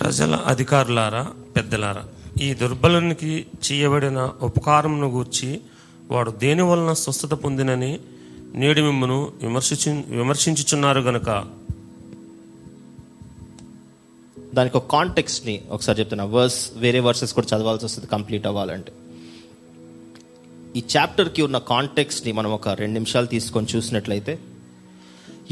ప్రజల 0.00 0.34
అధికారులారా 0.34 1.32
పెద్దలారా 1.56 2.04
ఈ 2.42 2.54
దుర్బలునికి 2.54 3.46
చేయబడిన 3.72 4.32
ఉపకారమును 4.42 5.08
గూర్చి 5.10 5.60
వాడు 6.10 6.30
దేని 6.30 6.62
వలన 6.62 6.92
స్వస్థత 6.92 7.34
పొందినని 7.34 8.00
నేడు 8.54 8.80
మిమ్మను 8.80 9.32
విమర్శించు 9.42 10.02
విమర్శించుచున్నారు 10.16 11.00
గనక. 11.00 11.46
దానికి 14.54 14.76
ఒక 14.76 14.86
కాంటెక్స్ట్ని 14.86 15.62
ఒకసారి 15.70 16.00
చెప్తున్నా. 16.00 16.24
వర్స్ 16.24 16.70
వేరే 16.76 17.00
వర్సెస్ 17.00 17.34
కూడా 17.34 17.56
చదవాల్సి 17.56 17.84
వస్తుంది 17.84 18.08
కంప్లీట్ 18.08 18.46
అవ్వాలంటే. 18.46 18.92
ఈ 20.76 20.82
చాప్టర్కి 20.96 21.42
ఉన్న 21.42 21.58
కాంటెక్స్ట్ని 21.58 22.32
మనం 22.32 22.52
ఒక 22.52 22.68
రెండు 22.68 22.92
నిమిషాలు 22.92 23.26
తీసుకొని 23.26 23.66
చూసినట్లయితే 23.76 24.38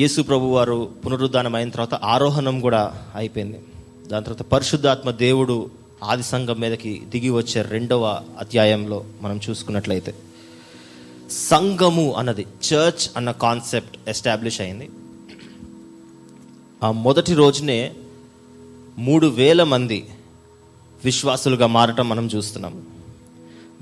యేసు 0.01 0.23
ప్రభు 0.23 0.45
వారు 0.45 0.89
పునరుద్ధానం 1.07 1.55
అయిన 1.55 1.71
తర్వాత 1.71 1.95
ఆరోహణం 1.95 2.61
కూడా 2.61 3.07
అయిపోయింది. 3.17 3.61
దాని 4.09 4.25
తర్వాత 4.25 4.43
పరిశుద్ధాత్మ 4.43 5.11
దేవుడు 5.11 5.71
ఆది 6.05 6.23
సంఘం 6.23 6.61
మీదకి 6.61 7.03
దిగి 7.09 7.31
వచ్చే 7.31 7.63
రెండవ 7.63 8.21
అధ్యాయంలో 8.39 9.05
మనం 9.21 9.41
చూసుకున్నట్లయితే. 9.51 10.15
సంఘము 11.31 12.13
అన్నది 12.13 12.43
చర్చ్ 12.43 13.11
అన్న 13.17 13.31
కాన్సెప్ట్ 13.31 14.09
ఎస్టాబ్లిష్ 14.09 14.61
అయింది. 14.61 14.91
ఆ 16.83 16.91
మొదటి 16.91 17.35
రోజునే 17.35 17.95
మూడు 18.99 19.27
వేల 19.27 19.65
మంది 19.65 20.09
విశ్వాసులుగా 21.05 21.67
మారటం 21.67 22.09
మనం 22.09 22.27
చూస్తున్నాం. 22.27 22.85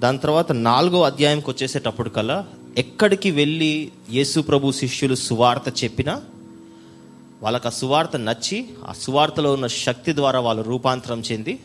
దాని 0.01 0.19
తర్వాత 0.19 0.53
నాలుగో 0.53 1.03
అధ్యాయంకి 1.03 1.51
వచ్చేసేటప్పుడు 1.51 2.09
కల్లా 2.09 2.47
ఎక్కడికి 2.79 3.31
వెళ్ళి 3.31 3.93
యేసు 4.11 4.41
ప్రభు 4.41 4.73
శిష్యులు 4.73 5.15
సువార్త 5.15 5.85
చెప్పినా 5.85 6.23
వాళ్ళకి 7.43 7.69
ఆ 7.69 7.71
సువార్త 7.71 8.17
నచ్చి 8.17 8.69
ఆ 8.89 8.93
సువార్తలో 8.93 9.53
ఉన్న 9.53 9.67
శక్తి 9.67 10.15
ద్వారా 10.15 10.41
వాళ్ళు 10.41 10.63
రూపాంతరం 10.63 11.21
చెంది 11.21 11.59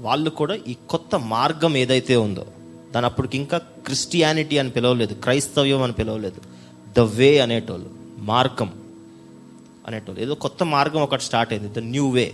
వాళ్ళు 0.00 0.30
కూడా 0.30 0.54
ఈ 0.68 0.76
కొత్త 0.90 1.16
మార్గం 1.16 1.76
ఏదైతే 1.76 2.16
ఉందో 2.16 2.46
దాని 2.94 3.06
అప్పటికి 3.06 3.38
ఇంకా 3.38 3.58
క్రిస్టియానిటీ 3.58 4.58
అని 4.58 4.70
పిలవలేదు 4.70 5.14
క్రైస్తవ్యం 5.14 5.82
అని 5.82 5.92
పిలవలేదు. 5.92 6.40
ద 6.96 7.00
వే 7.00 7.38
అనేటోళ్ళు 7.38 7.90
మార్గం 8.18 8.72
అనేటోళ్ళు. 9.88 10.22
ఏదో 10.22 10.34
కొత్త 10.34 10.64
మార్గం 10.64 11.02
ఒకటి 11.02 11.22
స్టార్ట్ 11.22 11.52
అయింది 11.52 11.74
ద 11.74 11.78
న్యూ 11.78 12.10
వే 12.10 12.32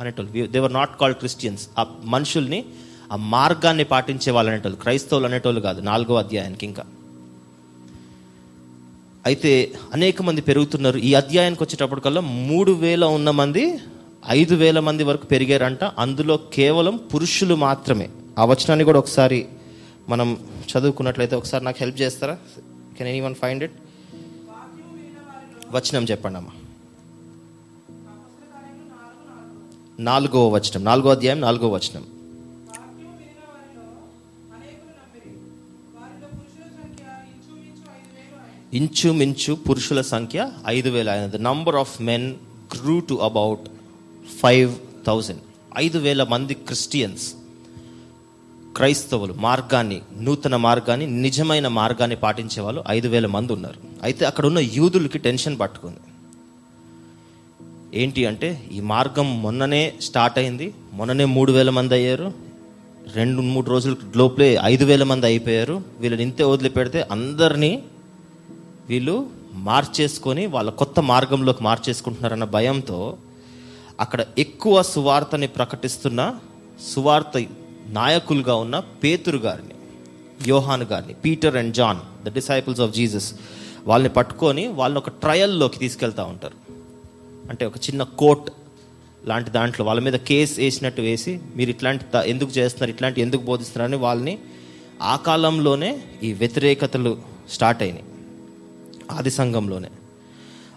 అనేటోళ్ళు. 0.00 0.46
దేవర్ 0.46 0.72
నాట్ 0.72 1.00
కాల్డ్ 1.00 1.18
క్రిస్టియన్స్ 1.18 1.68
ఆ 1.78 1.86
మనుషుల్ని 2.04 2.64
ఆ 3.12 3.16
మార్గాన్ని 3.16 3.84
పాటించే 3.84 4.30
వాళ్ళు 4.32 4.52
అనేటోళ్ళు 4.52 4.78
క్రైస్తవులు 4.78 5.26
అనేటోళ్ళు 5.26 5.60
కాదు 5.60 5.80
నాలుగో 5.80 6.14
అధ్యాయానికి 6.14 6.66
ఇంకా. 6.66 6.84
అయితే 9.26 9.72
అనేక 9.92 10.22
మంది 10.22 10.40
పెరుగుతున్నారు. 10.40 10.98
ఈ 10.98 11.14
అధ్యాయానికి 11.14 11.62
వచ్చేటప్పటికల్లా 11.62 12.20
మూడు 12.20 12.72
వేల 12.72 13.04
ఉన్న 13.04 13.30
మంది 13.30 13.78
ఐదు 14.28 14.54
వేల 14.54 14.80
మంది 14.80 15.04
వరకు 15.04 15.26
పెరిగారంట. 15.26 15.84
అందులో 15.84 16.36
కేవలం 16.36 16.96
పురుషులు 16.96 17.54
మాత్రమే. 17.54 18.08
ఆ 18.38 18.44
వచనాన్ని 18.44 18.84
కూడా 18.84 18.98
ఒకసారి 18.98 19.46
మనం 20.08 20.46
చదువుకున్నట్లయితే 20.72 21.36
ఒకసారి 21.36 21.64
నాకు 21.64 21.76
హెల్ప్ 21.80 22.00
చేస్తారా? 22.00 22.38
Can 22.98 23.08
any 23.08 23.20
one 23.20 23.34
find 23.34 23.64
it 23.64 23.72
వచనం 25.70 26.04
చెప్పండి 26.04 26.38
అమ్మా. 26.38 26.52
నాలుగో 30.00 30.48
వచనం. 30.48 30.84
నాలుగో 30.84 31.10
అధ్యాయం 31.10 31.40
నాలుగో 31.40 31.68
వచనం. 31.68 32.06
ఇంచుమించు 38.72 39.54
పురుషుల 39.54 40.00
సంఖ్య 40.00 40.50
ఐదు 40.66 40.88
వేల 40.88 41.08
ఐదు 41.08 41.36
number 41.36 41.76
of 41.76 42.02
men 42.02 42.34
grew 42.72 43.00
to 43.00 43.14
about 43.14 43.60
five 44.40 44.76
thousand 45.06 45.40
ఐదు 45.78 45.98
వేల 45.98 46.22
మంది 46.22 46.54
క్రిస్టియన్స్ 46.54 47.34
క్రైస్తవులు 48.76 49.34
మార్గాన్ని 49.38 49.98
నూతన 50.20 50.56
మార్గాన్ని 50.56 51.06
నిజమైన 51.22 51.68
మార్గాన్ని 51.68 52.16
పాటించే 52.16 52.60
వాళ్ళు 52.62 52.84
ఐదు 52.88 53.08
వేల 53.08 53.26
మంది 53.26 53.52
ఉన్నారు. 53.52 53.78
అయితే 54.02 54.24
అక్కడ 54.24 54.46
ఉన్న 54.46 54.58
యూదులకి 54.58 55.18
టెన్షన్ 55.18 55.56
పట్టుకుంది. 55.60 56.02
ఏంటి 57.94 58.26
అంటే 58.26 58.48
ఈ 58.72 58.80
మార్గం 58.80 59.42
మొన్ననే 59.42 59.82
స్టార్ట్ 60.00 60.38
అయింది 60.38 60.74
మొన్ననే 60.92 61.24
మూడు 61.24 61.52
వేల 61.52 61.70
మంది 61.70 61.94
అయ్యారు 61.94 62.28
రెండు 63.14 63.40
మూడు 63.42 63.70
రోజుల 63.70 63.96
లోపలే 64.16 64.58
ఐదు 64.64 64.84
వేల 64.84 65.02
మంది 65.02 65.26
అయిపోయారు 65.26 65.82
వీళ్ళని 65.98 66.22
ఇంతే 66.22 66.44
వదిలిపెడితే 66.44 67.06
అందరినీ 67.10 67.82
వీళ్ళు 68.88 69.16
మార్చేసుకొని 69.68 70.46
వాళ్ళ 70.46 70.70
కొత్త 70.70 71.00
మార్గంలోకి 71.00 71.62
మార్చేసుకుంటున్నారన్న 71.64 72.44
భయంతో 72.44 72.98
అక్కడ 74.00 74.24
ఎక్కువ 74.38 74.82
సువార్తని 74.82 75.46
ప్రకటిస్తున్న 75.46 76.34
సువార్త 76.94 77.44
నాయకులుగా 77.88 78.54
ఉన్న 78.54 78.78
పేతురు 78.78 79.36
గారిని 79.36 79.74
యోహాన్ 80.48 80.82
గారిని 80.82 81.14
Peter 81.14 81.56
and 81.56 81.74
John 81.74 82.24
the 82.24 82.32
disciples 82.32 82.80
of 82.80 82.92
Jesus 82.94 83.34
వాళ్ళని 83.84 84.12
పట్టుకొని 84.12 84.68
వాళ్ళని 84.68 84.98
ఒక 84.98 85.08
ట్రయల్లోకి 85.08 85.78
తీసుకెళ్తూ 85.78 86.22
ఉంటారు. 86.22 86.72
అంటే 87.50 87.66
ఒక 87.66 87.76
చిన్న 87.76 88.02
కోర్ట్ 88.02 88.50
లాంటి 89.26 89.50
దాంట్లో 89.50 89.86
వాళ్ళ 89.86 90.00
మీద 90.00 90.12
కేసు 90.12 90.60
వేసినట్టు 90.60 91.00
వేసి 91.00 91.40
మీరు 91.56 91.70
ఇట్లాంటి 91.70 92.04
ఎందుకు 92.26 92.50
చేస్తున్నారు? 92.50 92.90
ఇట్లాంటి 92.90 93.20
ఎందుకు 93.20 93.42
బోధిస్తున్నారని 93.42 93.96
వాళ్ళని 93.96 94.38
ఆ 95.02 95.16
కాలంలోనే 95.16 96.02
ఈ 96.22 96.32
వ్యతిరేకతలు 96.32 97.18
స్టార్ట్ 97.50 97.82
అయినాయి. 97.82 98.04
ఆది 99.12 99.30
సంఘంలోనే. 99.30 99.88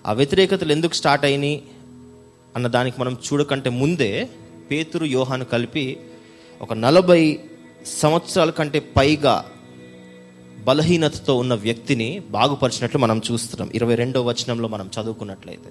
ఆ 0.06 0.13
వ్యతిరేకతలు 0.13 0.72
ఎందుకు 0.72 0.93
స్టార్ట్ 0.93 1.26
అయినాయి? 1.26 1.63
అన్న 2.56 2.67
దానికి 2.67 3.02
మనం 3.02 3.13
చూడకంటే 3.13 3.69
ముందే 3.69 4.30
పేతురు 4.72 5.06
యోహాను 5.06 5.45
కలిపి 5.45 5.98
ఒక 6.62 6.74
నలభై 6.74 7.39
సంవత్సరాల 7.86 8.50
కంటే 8.50 8.80
పైగా 8.80 9.45
బలహీనతతో 10.63 11.38
ఉన్న 11.38 11.54
వ్యక్తిని 11.54 12.22
బాగుపరిచినట్లు 12.30 13.00
మనం 13.00 13.22
చూస్తున్నాం. 13.32 13.69
ఇరవై 13.76 13.95
రెండో 13.95 14.22
వచనంలో 14.22 14.67
మనం 14.67 14.89
చదువుకున్నట్లయితే. 14.98 15.69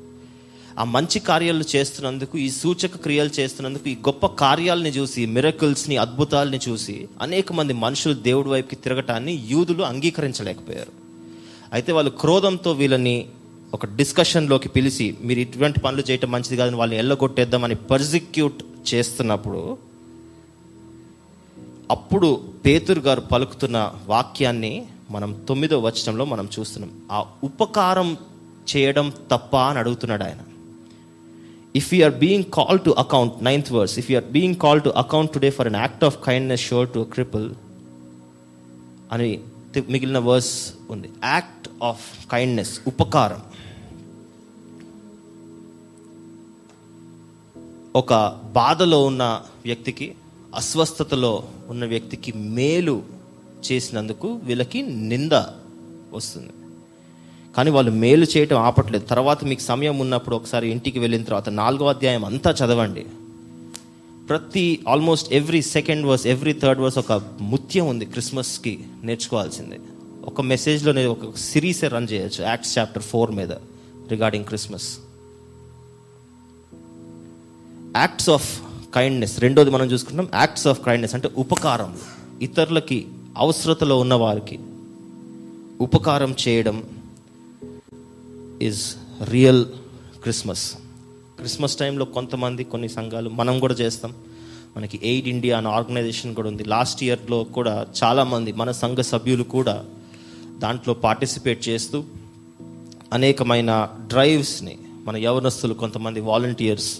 ఆ 0.78 0.84
మంచి 0.84 1.18
కార్యాలు 1.18 1.64
చేస్తున్నందుకు 1.76 2.38
ఈ 2.38 2.50
సూచక 2.50 2.96
క్రియలు 2.96 3.30
చేస్తున్నందుకు 3.40 3.88
ఈ 3.88 3.94
గొప్ప 3.94 4.26
కార్యాలని 4.26 4.88
చూసి 4.88 5.26
మిరకల్స్ని 5.26 5.96
అద్భుతాలని 5.96 6.60
చూసి 6.68 7.08
అనేక 7.22 7.52
మంది 7.52 7.72
మనుషులు 7.72 8.14
దేవుడి 8.14 8.48
వైపుకి 8.48 8.76
తిరగటాన్ని 8.76 9.44
యూదులు 9.50 9.82
అంగీకరించలేకపోయారు. 9.82 10.92
అయితే 11.72 11.92
వాళ్ళు 11.92 12.10
క్రోధంతో 12.10 12.72
వీళ్ళని 12.72 13.26
ఒక 13.74 13.86
డిస్కషన్లోకి 13.86 14.68
పిలిచి 14.68 15.14
మీరు 15.22 15.40
ఇటువంటి 15.40 15.80
పనులు 15.80 16.02
చేయటం 16.10 16.30
మంచిది 16.30 16.56
కాదని 16.56 16.76
వాళ్ళని 16.76 16.98
ఎల్లగొట్టేద్దామని 16.98 17.74
పర్సిక్యూట్ 17.74 18.62
చేస్తున్నప్పుడు 18.94 19.87
అప్పుడు 21.90 22.40
పేతురు 22.66 23.00
గారు 23.00 23.20
పలుకుతున్న 23.20 23.94
వాక్యాన్ని 24.06 24.86
మనం 25.10 25.44
తొమ్మిదో 25.48 25.80
వచనంలో 25.80 26.24
మనం 26.24 26.48
చూస్తున్నాం. 26.58 27.02
ఆ 27.12 27.26
ఉపకారం 27.44 28.16
చేయడం 28.76 29.12
తప్ప 29.30 29.56
అని 29.56 29.78
అడుగుతున్నాడు 29.78 30.24
ఆయన. 30.24 30.38
If 31.76 31.94
you 31.94 32.04
are 32.04 32.14
being 32.14 32.44
call 32.44 32.80
to 32.80 32.90
account 32.90 33.44
ninth 33.44 33.72
verse 33.72 33.98
if 33.98 34.10
you 34.10 34.16
are 34.16 34.24
being 34.24 34.54
call 34.54 34.82
to 34.82 34.88
account 34.88 35.32
today 35.32 35.50
for 35.50 35.66
an 35.66 35.76
act 35.76 36.04
of 36.04 36.18
kindness 36.26 36.68
shown 36.68 36.88
to 36.88 37.06
cripple 37.12 37.54
అని 39.12 39.40
మిగిలిన 39.88 40.18
వర్స్ 40.18 40.72
ఉంది. 40.90 41.10
యాక్ట్ 41.24 41.68
ఆఫ్ 41.82 42.26
కైండ్నెస్ 42.32 42.80
ఉపకారం. 42.86 43.40
ఒక 47.96 48.40
బాధలో 48.52 49.04
ఉన్న 49.04 49.42
వ్యక్తికి 49.64 50.14
అస్వస్థతలో 50.54 51.48
ఉన్న 51.68 51.84
వ్యక్తికి 51.84 52.32
మేలు 52.32 53.02
చేసినందుకు 53.72 54.32
వీళ్ళకి 54.32 54.82
నింద 54.82 55.32
వస్తుంది. 56.12 56.52
కానీ 57.56 57.70
వాళ్ళు 57.70 57.90
మేలు 57.90 58.26
చేయటం 58.36 58.56
ఆపట్లేదు. 58.56 59.04
తర్వాత 59.04 59.44
మీకు 59.44 59.60
సమయం 59.60 59.98
ఉన్నప్పుడు 59.98 60.36
ఒకసారి 60.36 60.68
ఇంటికి 60.68 60.98
వెళ్ళిన 60.98 61.22
తర్వాత 61.22 61.48
నాలుగో 61.48 61.86
అధ్యాయం 61.86 62.24
అంతా 62.24 62.50
చదవండి. 62.50 63.06
ప్రతి 64.28 64.84
almost 64.88 65.32
every 65.32 65.62
second 65.62 66.06
verse 66.06 66.26
every 66.26 66.52
third 66.52 66.80
verse 66.80 66.98
ఒక 66.98 67.22
ముత్యం 67.40 67.88
ఉంది 67.88 68.04
క్రిస్మస్కి 68.04 68.84
నేర్చుకోవాల్సింది. 69.02 69.80
ఒక 70.24 70.40
మెసేజ్లో 70.40 70.92
నేను 70.92 71.10
ఒక 71.10 71.36
సిరీసే 71.36 71.88
రన్ 71.88 72.08
చేయొచ్చు 72.12 72.44
యాక్ట్స్ 72.44 72.78
చాప్టర్ 72.78 73.02
ఫోర్ 73.02 73.30
మీద 73.30 73.52
regarding 74.10 74.44
Christmas 74.44 74.98
acts 77.96 78.30
of 78.30 78.67
kindness 78.98 79.40
రెండోది 79.40 79.70
మనం 79.70 79.86
చూసుకుంటాం 79.86 80.28
యాక్ట్స్ 80.34 80.66
ఆఫ్ 80.66 80.84
కైండ్నెస్ 80.84 81.14
అంటే 81.14 81.30
ఉపకారం. 81.36 81.96
ఇతరులకి 82.42 83.06
అవసరతలో 83.36 83.98
ఉన్న 83.98 84.14
వారికి 84.14 84.58
ఉపకారం 85.80 86.34
చేయడం 86.48 86.82
ఈజ్ 88.62 88.94
రియల్ 89.30 89.66
క్రిస్మస్ 90.22 90.72
క్రిస్మస్ 91.38 91.76
టైంలో 91.76 92.04
కొంతమంది 92.04 92.64
కొన్ని 92.64 92.88
సంఘాలు 92.88 93.30
మనం 93.30 93.60
కూడా 93.60 93.74
చేస్తాం. 93.74 94.14
మనకి 94.76 95.00
ఎయిడ్ 95.02 95.28
ఇండియా 95.28 95.58
అనే 95.58 95.68
ఆర్గనైజేషన్ 95.68 96.34
కూడా 96.34 96.48
ఉంది. 96.48 96.64
లాస్ట్ 96.64 97.04
ఇయర్లో 97.04 97.44
కూడా 97.44 97.86
చాలామంది 98.04 98.52
మన 98.52 98.70
సంఘ 98.70 98.98
సభ్యులు 98.98 99.42
కూడా 99.42 99.84
దాంట్లో 100.58 100.94
పార్టిసిపేట్ 100.94 101.68
చేస్తూ 101.68 102.04
అనేకమైన 103.12 103.88
డ్రైవ్స్ని 104.06 104.78
మన 105.04 105.16
యవనస్తులు 105.16 105.74
కొంతమంది 105.74 106.20
వాలంటీర్స్ 106.20 106.98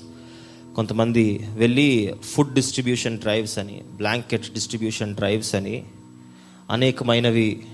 కొంతమంది 0.79 1.49
వెళ్ళి 1.55 2.15
ఫుడ్ 2.23 2.55
డిస్ట్రిబ్యూషన్ 2.55 3.19
డ్రైవ్స్ 3.19 3.59
అని 3.59 3.81
బ్లాంకెట్ 3.97 4.53
డిస్ట్రిబ్యూషన్ 4.53 5.15
డ్రైవ్స్ 5.15 5.55
అని 5.55 5.85
అనేకమైనవి 6.71 7.67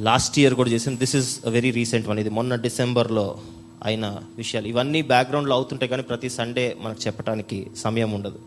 లాస్ట్ 0.00 0.38
ఇయర్ 0.38 0.54
కూడా 0.54 0.70
చేసింది 0.70 0.98
this 0.98 1.16
is 1.16 1.40
very 1.48 1.70
recent 1.70 2.08
one 2.08 2.18
ఇది 2.18 2.30
మొన్న 2.30 2.54
డిసెంబర్లో 2.54 3.38
అయిన 3.84 4.18
విషయాలు. 4.36 4.66
ఇవన్నీ 4.66 5.02
బ్యాక్గ్రౌండ్లో 5.02 5.56
అవుతుంటాయి 5.56 5.90
కానీ 5.90 6.02
ప్రతి 6.02 6.30
సండే 6.30 6.76
మనకు 6.80 7.06
చెప్పడానికి 7.06 7.66
సమయం 7.76 8.12
ఉండదు. 8.12 8.38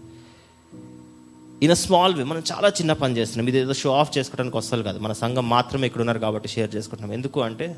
ఇన్ 1.64 1.76
స్మాల్ 1.76 2.16
వే 2.16 2.24
మనం 2.24 2.44
చాలా 2.52 2.70
చిన్న 2.70 2.94
పని 2.94 3.18
చేస్తున్నాం. 3.18 3.48
ఇది 3.48 3.58
ఏదో 3.58 3.74
షో 3.74 3.90
ఆఫ్ 3.96 4.18
చేసుకోవడానికి 4.18 4.58
వస్తారు 4.58 4.82
కాదు. 4.82 5.00
మన 5.00 5.14
సంఘం 5.14 5.50
మాత్రమే 5.50 5.88
ఇక్కడ 5.88 6.02
ఉన్నారు 6.02 6.20
కాబట్టి 6.20 6.50
షేర్ 6.50 6.76
చేసుకుంటున్నాం. 6.76 7.14
ఎందుకు 7.14 7.42
అంటే 7.42 7.76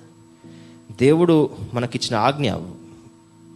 దేవుడు 0.92 1.50
మనకిచ్చిన 1.74 2.16
ఆజ్ఞ 2.16 2.52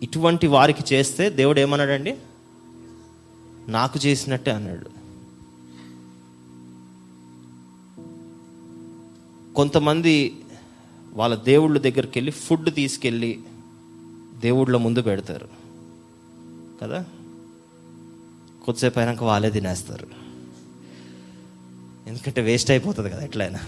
ఇటువంటి 0.03 0.47
వారికి 0.47 0.95
చేస్తే 0.95 1.29
దేవుడు 1.29 1.59
ఏమన్నాడండి? 1.59 2.17
నాకు 3.67 3.99
చేసినట్టే 3.99 4.51
అన్నాడు. 4.51 4.95
కొంతమంది 9.53 10.41
వాళ్ళ 11.13 11.35
దేవుళ్ళ 11.35 11.79
దగ్గరికి 11.79 12.19
వెళ్ళి 12.19 12.31
ఫుడ్ 12.31 12.73
తీసుకెళ్ళి 12.73 13.39
దేవుళ్ళ 14.39 14.77
ముందు 14.77 15.01
పెడతారు. 15.01 15.49
కదా? 16.81 17.05
కొద్దిసేపు 18.65 18.99
అయినాక 18.99 19.23
వాళ్ళే 19.23 19.49
తినేస్తారు. 19.49 20.07
ఎందుకంటే 22.07 22.41
వేస్ట్ 22.41 22.71
అయిపోతుంది 22.71 23.09
కదా 23.09 23.23
ఎట్లయినా. 23.23 23.59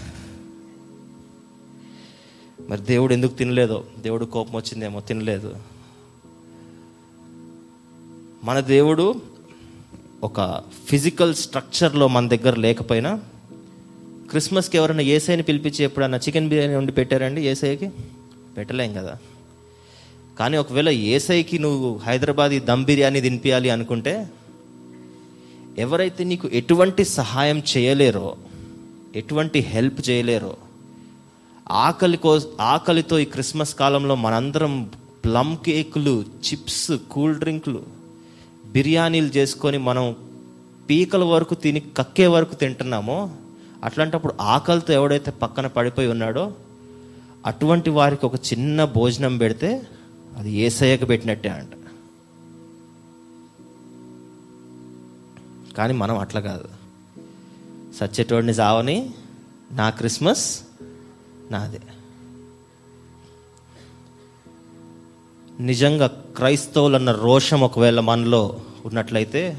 మరి 2.70 2.82
దేవుడు 2.82 3.14
ఎందుకు 3.14 3.34
తినలేదో? 3.34 3.88
దేవుడు 4.00 4.26
కోపం 4.26 4.56
వచ్చిందేమో 4.56 5.00
తినలేదు. 5.00 5.77
మన 8.48 8.60
దేవుడు 8.60 9.22
ఒక 10.24 10.62
ఫిజికల్ 10.90 11.36
స్ట్రక్చర్లో 11.36 12.08
మన 12.08 12.28
దగ్గర 12.28 12.56
లేకపోయినా 12.56 13.20
క్రిస్మస్కి 14.30 14.78
ఎవరైనా 14.78 15.02
ఏసైని 15.02 15.44
పిలిపించి 15.44 15.84
ఎప్పుడన్నా 15.84 16.18
చికెన్ 16.18 16.50
బిర్యానీ 16.50 16.76
వండి 16.76 16.92
పెట్టారండి 16.92 17.42
ఏసైకి? 17.42 17.90
పెట్టలేం 18.58 18.94
కదా. 18.94 19.18
కానీ 20.40 20.58
ఒకవేళ 20.58 20.90
ఏసైకి 20.90 21.60
నువ్వు 21.60 21.98
హైదరాబాదీ 21.98 22.60
దమ్ 22.60 22.86
బిర్యానీ 22.86 23.22
తినిపించాలి 23.22 23.70
అనుకుంటే 23.70 24.28
ఎవరైతే 25.78 26.24
నీకు 26.24 26.50
ఎటువంటి 26.54 27.06
సహాయం 27.06 27.62
చేయలేరో 27.78 28.36
ఎటువంటి 29.16 29.60
హెల్ప్ 29.60 30.10
చేయలేరో 30.10 30.58
ఆకలి 31.72 32.18
కో 32.18 32.42
ఆకలితో 32.62 33.20
ఈ 33.20 33.26
క్రిస్మస్ 33.26 33.76
కాలంలో 33.76 34.16
మనందరం 34.16 34.90
ప్లమ్ 35.26 35.58
కేకులు 35.66 36.22
చిప్స్ 36.22 36.92
కూల్ 37.12 37.36
డ్రింక్లు 37.36 37.97
బిర్యానీలు 38.68 39.28
చేసుకొని 39.28 39.78
మనం 39.78 40.16
పీకల 40.90 41.24
వరకు 41.24 41.56
తిని 41.56 41.80
కక్కే 41.80 42.28
వరకు 42.28 42.56
తింటున్నామో 42.56 43.30
అట్లాంటప్పుడు 43.84 44.34
ఆకలితో 44.42 44.94
ఎవడైతే 44.94 45.32
పక్కన 45.32 45.68
పడిపోయి 45.68 46.08
ఉన్నాడో 46.08 46.54
అటువంటి 47.46 47.90
వారికి 47.90 48.26
ఒక 48.26 48.36
చిన్న 48.36 48.86
భోజనం 48.86 49.38
పెడితే 49.38 49.88
అది 50.38 50.52
ఏసయ్యకు 50.52 51.06
పెట్టినట్టే 51.06 51.50
అంట. 51.50 51.70
కానీ 55.78 55.94
మనం 55.94 56.18
అట్లా 56.18 56.42
కాదు. 56.42 56.68
సచ్చేటోడిని 57.96 58.54
సావని 58.54 59.10
నా 59.72 59.90
క్రిస్మస్ 59.90 60.62
నాదే. 61.52 61.82
నిజంగా 65.60 66.08
క్రైస్తవులన్న 66.08 67.12
రోషం 67.12 67.62
ఒకవేళ 67.62 68.00
మనలో 68.00 68.60
ఉన్నట్లయితే 68.86 69.58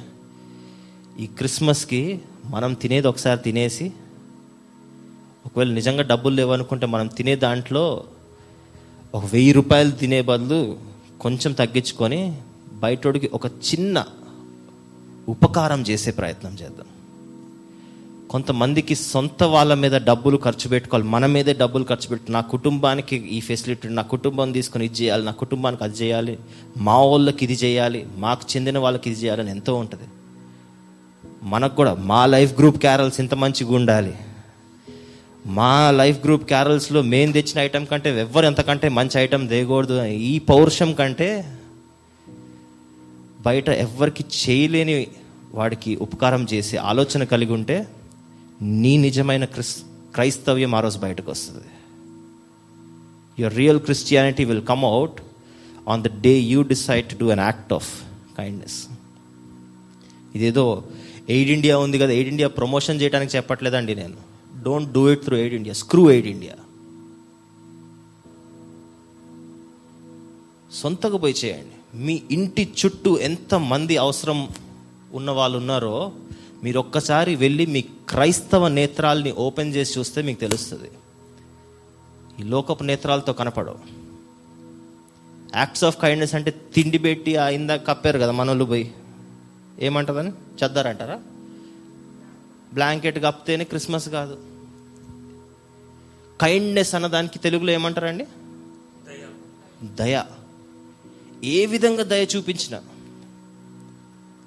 ఈ 1.20 1.26
క్రిస్మస్కి 1.26 2.20
మనం 2.44 2.74
తినేది 2.74 3.08
ఒకసారి 3.08 3.40
తినేసి 3.40 3.92
ఒకవేళ 5.46 5.70
నిజంగా 5.70 6.02
డబ్బులు 6.02 6.34
లేవనుకుంటే 6.34 6.86
మనం 6.86 7.06
తినే 7.06 7.36
దాంట్లో 7.36 8.04
ఒక 9.14 9.24
వెయ్యి 9.24 9.52
రూపాయలు 9.52 9.90
తినే 9.90 10.22
బదులు 10.22 10.76
కొంచెం 11.20 11.52
తగ్గించుకొని 11.52 12.38
బయటోడికి 12.72 13.30
ఒక 13.32 13.46
చిన్న 13.46 14.04
ఉపకారం 15.28 15.82
చేసే 15.82 16.10
ప్రయత్నం 16.10 16.54
చేద్దాం. 16.54 16.86
కొంతమందికి 18.30 18.94
సొంత 18.94 19.42
వాళ్ళ 19.42 19.74
మీద 19.74 19.92
డబ్బులు 19.92 20.40
ఖర్చు 20.44 20.68
పెట్టుకోవాలి. 20.68 21.08
మన 21.08 21.26
మీదే 21.26 21.52
డబ్బులు 21.52 21.84
ఖర్చు 21.84 22.08
పెట్టు 22.08 22.32
నా 22.32 22.40
కుటుంబానికి 22.40 23.16
ఈ 23.16 23.40
ఫెసిలిటీ 23.40 23.88
నా 23.88 24.02
కుటుంబం 24.02 24.52
తీసుకొని 24.52 24.84
ఇది 24.84 25.02
చేయాలి 25.02 25.24
నా 25.24 25.32
కుటుంబానికి 25.32 25.84
అది 25.84 25.96
చేయాలి 25.96 26.38
మా 26.76 27.02
వాళ్ళకి 27.02 27.44
ఇది 27.44 27.52
చేయాలి 27.52 28.06
మాకు 28.16 28.56
చెందిన 28.56 28.78
వాళ్ళకి 28.78 29.10
ఇది 29.10 29.20
చేయాలని 29.20 29.50
ఎంతో 29.50 29.74
ఉంటుంది. 29.74 30.04
మనకు 31.42 31.76
కూడా 31.76 31.94
మా 31.94 32.26
లైఫ్ 32.26 32.58
గ్రూప్ 32.58 32.78
క్యారల్స్ 32.78 33.20
ఇంత 33.20 33.34
మంచిగా 33.34 33.74
ఉండాలి. 33.74 34.14
మా 35.46 35.90
లైఫ్ 35.90 36.24
గ్రూప్ 36.24 36.44
క్యారల్స్లో 36.44 37.02
మేము 37.02 37.32
తెచ్చిన 37.32 37.58
ఐటెం 37.58 37.84
కంటే 37.84 38.20
ఎవ్వరు 38.20 38.46
ఎంతకంటే 38.46 38.88
మంచి 38.88 39.20
ఐటెం 39.20 39.48
దేయకూడదు 39.48 40.04
ఈ 40.04 40.38
పౌరుషం 40.38 40.92
కంటే 40.92 41.44
బయట 43.40 43.68
ఎవ్వరికి 43.68 44.24
చేయలేని 44.24 45.06
వాడికి 45.54 45.96
ఉపకారం 45.96 46.46
చేసే 46.52 46.76
ఆలోచన 46.76 47.24
కలిగి 47.24 47.52
ఉంటే 47.52 47.86
నీ 48.62 48.96
నిజమైన 48.96 49.44
క్రిస్ 49.44 49.82
క్రైస్తవ్యం 50.14 50.74
ఆ 50.74 50.80
రోజు 50.80 50.98
బయటకు 50.98 51.30
వస్తుంది. 51.30 51.68
Your 53.38 53.54
real 53.54 53.80
Christianity 53.80 54.44
will 54.44 54.64
come 54.66 54.84
out 54.84 55.18
on 55.88 56.02
the 56.02 56.20
day 56.20 56.38
you 56.38 56.62
decide 56.62 57.06
to 57.06 57.16
do 57.16 57.28
an 57.30 57.40
act 57.40 57.72
of 57.72 57.90
kindness 58.38 58.88
ఇదేదో 60.34 60.84
ఎయిడ్ 61.28 61.50
ఇండియా 61.50 61.78
ఉంది 61.78 61.98
కదా 61.98 62.12
ఎయిడ్ 62.12 62.28
ఇండియా 62.28 62.48
ప్రమోషన్ 62.48 63.00
చేయడానికి 63.00 63.36
చెప్పట్లేదండి 63.36 63.94
నేను. 63.94 64.16
Don't 64.62 64.92
do 64.92 65.10
it 65.10 65.24
through 65.24 65.36
Aid 65.36 65.54
India 65.54 65.74
screw 65.74 66.10
Aid 66.10 66.26
India 66.26 66.56
సొంతకు 70.72 71.18
పోయి 71.18 71.34
చేయండి. 71.44 71.76
మీ 72.06 72.22
ఇంటి 72.30 72.68
చుట్టూ 72.80 73.18
ఎంత 73.18 73.54
మంది 73.54 73.96
అవసరం 73.96 74.48
ఉన్న 75.12 75.30
వాళ్ళు 75.30 75.58
ఉన్నారో 75.58 76.12
మీరు 76.64 76.78
ఒక్కసారి 76.78 77.36
వెళ్ళి 77.36 77.66
మీ 77.66 77.84
క్రైస్తవ 78.08 78.68
నేత్రాల్ని 78.68 79.32
ఓపెన్ 79.32 79.74
చేసి 79.74 79.98
చూస్తే 79.98 80.22
మీకు 80.22 80.40
తెలుస్తుంది. 80.40 80.90
ఈ 82.40 82.42
లోకపు 82.42 82.84
నేత్రాలతో 82.84 83.32
కనపడవు. 83.32 83.78
యాక్ట్స్ 85.56 85.84
ఆఫ్ 85.84 86.00
కైండ్నెస్ 86.00 86.34
అంటే 86.34 86.50
తిండి 86.50 86.98
పెట్టి 86.98 87.36
ఆ 87.36 87.48
ఇందాక 87.48 87.86
కప్పారు 87.86 88.18
కదా 88.18 88.30
మనోళ్ళు 88.30 88.64
పోయి. 88.64 88.94
ఏమంటారని 89.78 90.30
చద్దారంటారా 90.30 91.20
బ్లాంకెట్ 92.74 93.24
కప్పితేనే 93.24 93.64
క్రిస్మస్ 93.64 94.08
కాదు. 94.08 94.38
కైండ్నెస్ 96.40 96.94
అన్నదానికి 96.94 97.38
తెలుగులో 97.38 97.72
ఏమంటారండి? 97.72 98.26
దయ. 99.84 100.24
ఏ 101.44 101.66
విధంగా 101.66 102.02
దయ 102.02 102.26
చూపించిన 102.36 102.80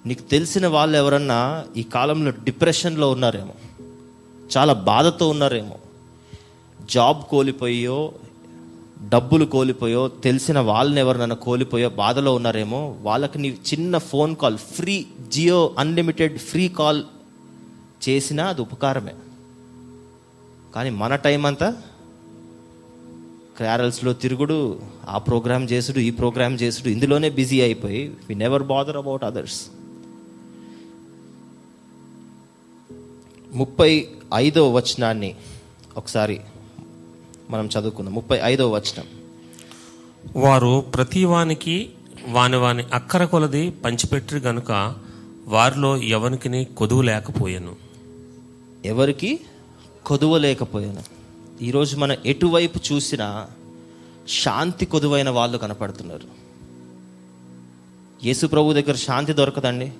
నీకు 0.05 0.21
తెలిసిన 0.21 0.67
వాళ్ళు 0.67 0.97
ఎవరన్నా 0.97 1.65
ఈ 1.77 1.83
కాలంలో 1.83 2.31
డిప్రెషన్లో 2.31 3.11
ఉన్నారేమో? 3.11 3.53
చాలా 4.57 4.73
బాధతో 4.73 5.29
ఉన్నారేమో? 5.29 5.75
జాబ్ 6.91 7.23
కోల్పోయో 7.23 8.13
డబ్బులు 9.09 9.45
కోల్పోయో 9.45 10.07
తెలిసిన 10.07 10.59
వాళ్ళని 10.59 10.99
ఎవరినైనా 10.99 11.35
కోల్పోయో 11.35 11.89
బాధలో 11.89 12.35
ఉన్నారేమో? 12.35 12.95
వాళ్ళకి 13.01 13.39
నీ 13.39 13.49
చిన్న 13.49 13.97
phone 13.97 14.35
call 14.35 14.57
free 14.57 15.05
Jio 15.27 15.75
unlimited 15.79 16.37
free 16.37 16.67
call 16.67 17.03
చేసినా 18.09 18.45
అది 18.45 18.61
ఉపకారమే. 18.61 19.13
కానీ 20.75 20.89
మన 20.89 21.15
టైం 21.15 21.45
అంతా 21.45 21.81
క్యారల్స్లో 23.57 24.13
తిరుగుడు 24.13 24.79
ఆ 25.09 25.17
ప్రోగ్రామ్ 25.17 25.67
చేసుడు 25.71 25.99
ఈ 25.99 26.11
ప్రోగ్రామ్ 26.11 26.57
చేసుడు 26.61 26.89
ఇందులోనే 26.89 27.29
బిజీ 27.29 27.61
అయిపోయి 27.61 28.07
we 28.29 28.35
never 28.35 28.63
bother 28.63 28.97
about 28.97 29.23
others 29.23 29.61
ముప్పై 33.53 34.07
ఐదో 34.33 34.73
వచనాన్ని 34.73 35.35
ఒకసారి 35.97 36.41
మనం 37.49 37.65
చదువుకుందాం. 37.65 38.13
ముప్పై 38.13 38.39
ఐదో 38.43 38.71
వచనం. 38.71 39.05
వారు 40.35 40.81
ప్రతి 40.81 41.25
వానికి 41.25 41.89
వాని 42.27 42.57
వాని 42.57 42.83
అక్కర 42.93 43.25
కొలది 43.25 43.69
పంచిపెట్టి 43.69 44.35
గనుక 44.35 44.95
వారిలో 45.47 45.97
ఎవనికిని 45.97 46.65
కొదువు 46.65 47.01
లేకపోయాను. 47.01 47.75
ఎవరికి 48.85 49.39
కొదువ 50.05 50.37
లేకపోయాను. 50.37 51.03
ఈరోజు 51.63 51.97
మనం 51.97 52.17
ఎటువైపు 52.25 52.79
చూసినా 52.91 53.47
శాంతి 54.43 54.85
కొదువైన 54.85 55.29
వాళ్ళు 55.29 55.57
కనపడుతున్నారు. 55.57 56.27
యేసు 58.25 58.47
ప్రభు 58.47 58.73
దగ్గర 58.73 58.95
శాంతి 58.95 59.33
దొరకదండి? 59.33 59.91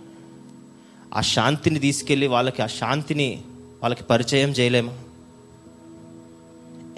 ఆ 1.13 1.21
శాంతిని 1.21 1.79
తీసుకెళ్ళి 1.79 2.27
వాళ్ళకి 2.27 2.61
ఆ 2.61 2.65
శాంతిని 2.65 3.41
వాళ్ళకి 3.83 4.03
పరిచయం 4.03 4.49
చేయలేమా? 4.49 4.99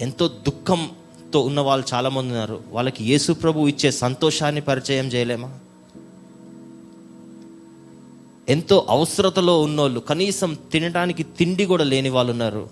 ఎంతో 0.00 0.28
దుఃఖంతో 0.28 1.40
ఉన్న 1.40 1.60
వాళ్ళు 1.60 1.86
చాలామంది 1.94 2.28
ఉన్నారు. 2.28 2.62
వాళ్ళకి 2.70 3.04
యేసు 3.04 3.32
ప్రభు 3.32 3.68
ఇచ్చే 3.68 3.90
సంతోషాన్ని 3.90 4.60
పరిచయం 4.60 5.06
చేయలేమా? 5.06 5.58
ఎంతో 8.48 8.86
అవసరతలో 8.88 9.62
ఉన్నోళ్ళు 9.62 10.00
కనీసం 10.00 10.58
తినడానికి 10.72 11.22
తిండి 11.22 11.64
కూడా 11.64 11.84
లేని 11.84 12.08
వాళ్ళు 12.08 12.32
ఉన్నారు. 12.32 12.68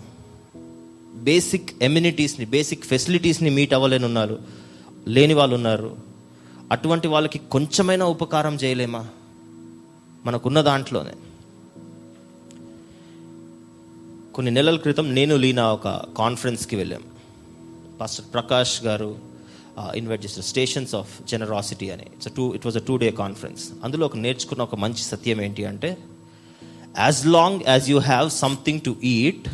బేసిక్ 1.15 1.83
ఎమ్యూనిటీస్ని 1.83 2.47
బేసిక్ 2.47 2.85
ఫెసిలిటీస్ని 2.85 3.51
మీట్ 3.51 3.75
అవ్వలేని 3.75 4.05
ఉన్నారు 4.05 4.39
లేని 5.09 5.35
వాళ్ళు 5.35 5.55
ఉన్నారు. 5.55 5.97
అటువంటి 6.71 7.09
వాళ్ళకి 7.09 7.39
కొంచెమైనా 7.39 8.07
ఉపకారం 8.07 8.55
చేయలేమా? 8.55 9.07
మనకున్న 10.25 10.61
దాంట్లోనే. 10.61 11.11
కొన్ని 14.35 14.51
నెలల 14.53 14.77
క్రితం 14.77 15.07
నేను 15.14 15.35
లీనా 15.42 15.64
ఒక 15.73 15.88
కాన్ఫరెన్స్కి 16.18 16.77
వెళ్ళాం. 16.77 17.03
పాస్టర్ 18.01 18.27
ప్రకాష్ 18.35 18.75
గారు 18.85 19.09
ఇన్వైట్ 19.99 20.23
చేసిన 20.25 20.42
స్టేషన్స్ 20.51 20.95
ఆఫ్ 20.95 21.11
జనరాసిటీ 21.31 21.87
అని. 21.95 22.07
It's 22.14 22.31
two 22.37 22.45
it 22.55 22.64
was 22.66 22.77
a 22.77 22.83
two 22.88 22.95
day 23.03 23.11
conference 23.23 23.62
అందులో 23.85 24.07
ఒక 24.07 24.16
నేర్చుకున్న 24.16 24.62
ఒక 24.62 24.75
మంచి 24.85 25.03
సత్యం 25.03 25.42
ఏంటి 25.42 25.64
అంటే 25.64 25.90
as 26.99 27.21
long 27.27 27.61
as 27.68 27.90
you 27.90 27.99
have 27.99 28.31
something 28.31 28.81
to 28.81 28.97
eat 29.12 29.47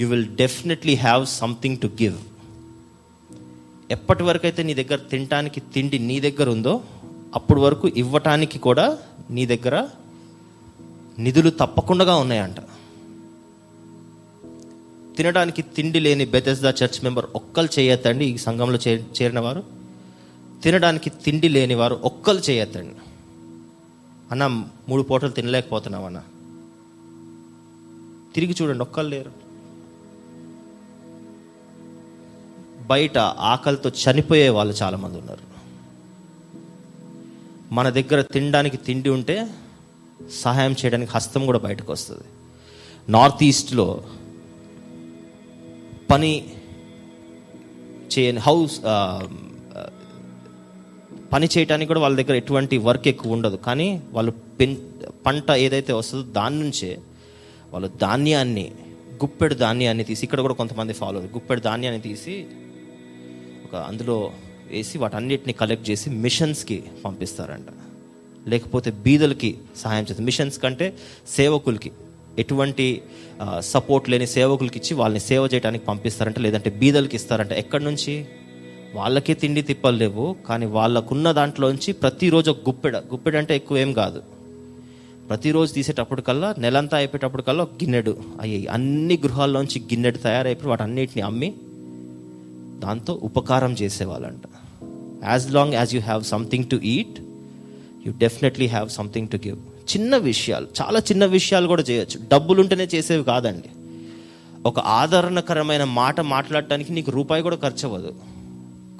you 0.00 0.08
will 0.08 0.28
definitely 0.42 0.94
have 1.06 1.26
something 1.26 1.78
to 1.78 1.90
give 2.02 2.18
ఎప్పటి 3.90 4.22
వరకు 4.22 4.46
అయితే 4.46 4.62
నీ 4.62 4.74
దగ్గర 4.74 4.96
తినటానికి 4.96 5.60
తిండి 5.74 5.98
నీ 6.10 6.20
దగ్గర 6.20 6.48
ఉందో 6.50 6.74
అప్పటి 7.34 7.60
వరకు 7.60 7.88
ఇవ్వటానికి 7.88 8.58
కూడా 8.58 8.86
నీ 9.30 9.46
దగ్గర 9.46 9.76
నిధులు 11.18 11.50
తప్పకుండా 11.50 12.16
ఉన్నాయంట. 12.16 12.60
తినడానికి 15.16 15.62
తిండి 15.62 16.00
లేని 16.00 16.24
బెతెస్దా 16.24 16.70
చర్చ్ 16.70 17.04
మెంబర్ 17.04 17.26
ఒక్కరు 17.34 17.68
చేయొద్దండి 17.78 18.24
ఈ 18.24 18.36
సంఘంలో 18.36 18.78
చే 18.88 19.04
చేరిన 19.22 19.40
వారు 19.40 19.64
తినడానికి 20.62 21.10
తిండి 21.10 21.48
లేని 21.48 21.74
వారు 21.74 21.94
ఒక్కరు 21.94 22.36
చేయొద్దండి. 22.50 22.94
అన్న 24.30 24.46
మూడు 24.88 25.02
పూటలు 25.02 25.30
తినలేకపోతున్నాం 25.30 26.04
అన్న 26.04 26.22
తిరిగి 28.34 28.54
చూడండి 28.62 28.82
ఒక్కరు 28.82 29.06
లేరు. 29.06 29.32
బయట 32.86 33.18
ఆకలితో 33.18 33.90
చనిపోయే 33.90 34.48
వాళ్ళు 34.48 34.74
చాలామంది 34.74 35.18
ఉన్నారు. 35.18 35.54
మన 37.74 37.88
దగ్గర 37.88 38.20
తినడానికి 38.22 38.76
తిండి 38.76 39.10
ఉంటే 39.10 39.48
సహాయం 40.42 40.72
చేయడానికి 40.72 41.12
హస్తం 41.12 41.46
కూడా 41.46 41.58
బయటకు 41.58 41.92
వస్తుంది. 41.92 42.24
నార్త్ 43.08 43.44
ఈస్ట్లో 43.44 44.02
పని 46.10 46.32
చేయని 48.12 48.40
హౌస్ 48.48 48.74
పని 51.32 51.46
చేయడానికి 51.54 51.88
కూడా 51.90 52.00
వాళ్ళ 52.00 52.14
దగ్గర 52.20 52.34
ఎటువంటి 52.42 52.76
వర్క్ 52.88 53.06
ఎక్కువ 53.08 53.36
ఉండదు. 53.36 53.56
కానీ 53.66 53.88
వాళ్ళు 54.12 54.32
పెన్ 54.58 54.76
పంట 55.26 55.50
ఏదైతే 55.64 55.92
వస్తుందో 55.92 56.24
దాని 56.32 56.56
నుంచే 56.60 56.90
వాళ్ళు 57.72 57.88
ధాన్యాన్ని 58.02 58.66
గుప్పెడు 59.22 59.54
ధాన్యాన్ని 59.54 60.04
తీసి 60.04 60.22
ఇక్కడ 60.26 60.40
కూడా 60.46 60.54
కొంతమంది 60.54 60.92
ఫాలో 60.92 61.20
గుప్పెడు 61.36 61.60
ధాన్యాన్ని 61.60 62.02
తీసి 62.08 62.34
ఒక 63.64 63.74
అందులో 63.90 64.16
వేసి 64.70 64.98
వాటన్నిటిని 64.98 65.54
కలెక్ట్ 65.60 65.86
చేసి 65.90 66.10
మిషన్స్కి 66.24 66.78
పంపిస్తారంట. 67.04 67.70
లేకపోతే 68.48 68.90
బీదలకి 69.04 69.50
సహాయం 69.76 70.02
చేస్తారు. 70.02 70.26
మిషన్స్ 70.30 70.58
కంటే 70.58 70.86
సేవకులకి 71.36 71.90
ఎటువంటి 72.38 72.86
సపోర్ట్ 73.60 74.10
లేని 74.10 74.26
సేవకులకి 74.26 74.78
ఇచ్చి 74.78 74.94
వాళ్ళని 74.96 75.20
సేవ 75.20 75.48
చేయడానికి 75.54 75.84
పంపిస్తారంట 75.84 76.38
లేదంటే 76.38 76.70
బీదలకి 76.70 77.16
ఇస్తారంట. 77.16 77.52
ఎక్కడి 77.52 77.84
నుంచి? 77.84 78.26
వాళ్ళకే 78.94 79.34
తిండి 79.34 79.62
తిప్పలు 79.62 79.96
లేవు 79.96 80.36
కానీ 80.48 80.66
వాళ్ళకున్న 80.66 81.32
దాంట్లోంచి 81.32 81.92
ప్రతిరోజు 81.92 82.50
ఒక 82.50 82.56
గుప్పెడ. 82.68 82.96
గుప్పెడ 82.96 83.36
అంటే 83.36 83.56
ఎక్కువ 83.56 83.78
ఏం 83.78 83.92
కాదు. 83.92 84.22
ప్రతిరోజు 85.28 85.72
తీసేటప్పటికల్లా 85.72 86.54
నెలంతా 86.58 86.96
అయిపోయేటప్పటికల్లా 86.96 87.62
ఒక 87.62 87.72
గిన్నెడు. 87.72 88.16
అయ్యాయి 88.40 88.66
అన్ని 88.66 89.18
గృహాల్లోంచి 89.24 89.82
గిన్నెడు 89.82 90.18
తయారైపోయి 90.18 90.68
వాటి 90.68 90.82
అన్నిటిని 90.82 91.22
అమ్మి 91.22 91.54
దాంతో 92.78 93.20
ఉపకారం 93.22 93.72
చేసేవాళ్ళంట. 93.72 94.42
As 95.24 95.52
long 95.52 95.74
as 95.74 95.94
you 95.94 96.00
have 96.00 96.24
something 96.24 96.64
to 96.64 96.76
eat 96.76 97.20
you 98.06 98.12
definitely 98.18 98.66
have 98.66 98.88
something 98.88 99.28
to 99.28 99.36
give 99.36 99.58
చిన్న 99.92 100.16
విషయాలు 100.16 100.66
చాలా 100.82 101.00
చిన్న 101.00 101.24
విషయాలు 101.24 101.66
కూడా 101.66 101.82
చేయొచ్చు. 101.82 102.20
డబ్బులు 102.32 102.60
ఉంటేనే 102.60 102.88
చేసేవి 102.94 103.24
కాదండి. 103.24 103.68
ఒక 104.66 104.78
ఆదరణకరమైన 104.78 105.84
మాట 105.84 106.20
మాట్లాడటానికి 106.20 106.92
నీకు 106.92 107.10
రూపాయి 107.10 107.42
కూడా 107.42 107.56
ఖర్చు 107.56 107.88
అవ్వదు 107.88 108.14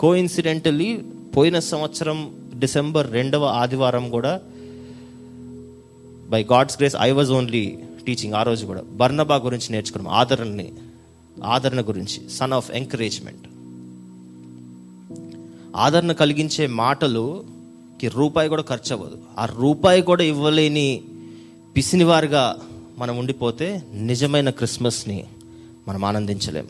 కో 0.00 0.14
ఇన్సిడెంటలీ 0.14 1.00
పోయిన 1.36 1.58
సంవత్సరం 1.58 2.34
డిసెంబర్ 2.58 3.12
రెండవ 3.12 3.44
ఆదివారం 3.44 4.10
కూడా 4.10 4.40
by 6.28 6.46
God's 6.52 6.78
grace 6.78 6.96
I 7.00 7.10
was 7.10 7.30
only 7.30 7.78
teaching 8.06 8.34
ఆ 8.34 8.42
రోజు 8.42 8.66
కూడా. 8.66 8.82
బర్నబా 8.92 9.36
గురించి 9.36 9.68
నేర్చుకున్నాం 9.70 10.14
ఆదరణని 10.14 10.72
ఆదరణ 11.44 11.80
గురించి 11.80 12.30
సన్ 12.30 12.52
ఆఫ్ 12.52 12.70
ఎంకరేజ్మెంట్ 12.70 13.48
ఆదరణ 15.76 16.12
కలిగించే 16.12 16.66
మాటలు 16.66 17.44
కి 18.00 18.08
రూపాయి 18.08 18.48
కూడా 18.48 18.62
ఖర్చు 18.62 18.96
అవ్వదు. 18.96 19.18
ఆ 19.38 19.44
రూపాయి 19.44 20.02
కూడా 20.02 20.24
ఇవ్వలేని 20.24 21.04
పిసినివారుగా 21.76 22.56
మనం 22.98 23.18
ఉండిపోతే 23.18 23.82
నిజమైన 23.92 24.50
క్రిస్మస్ని 24.50 25.24
మనం 25.88 26.04
ఆనందించలేం. 26.04 26.68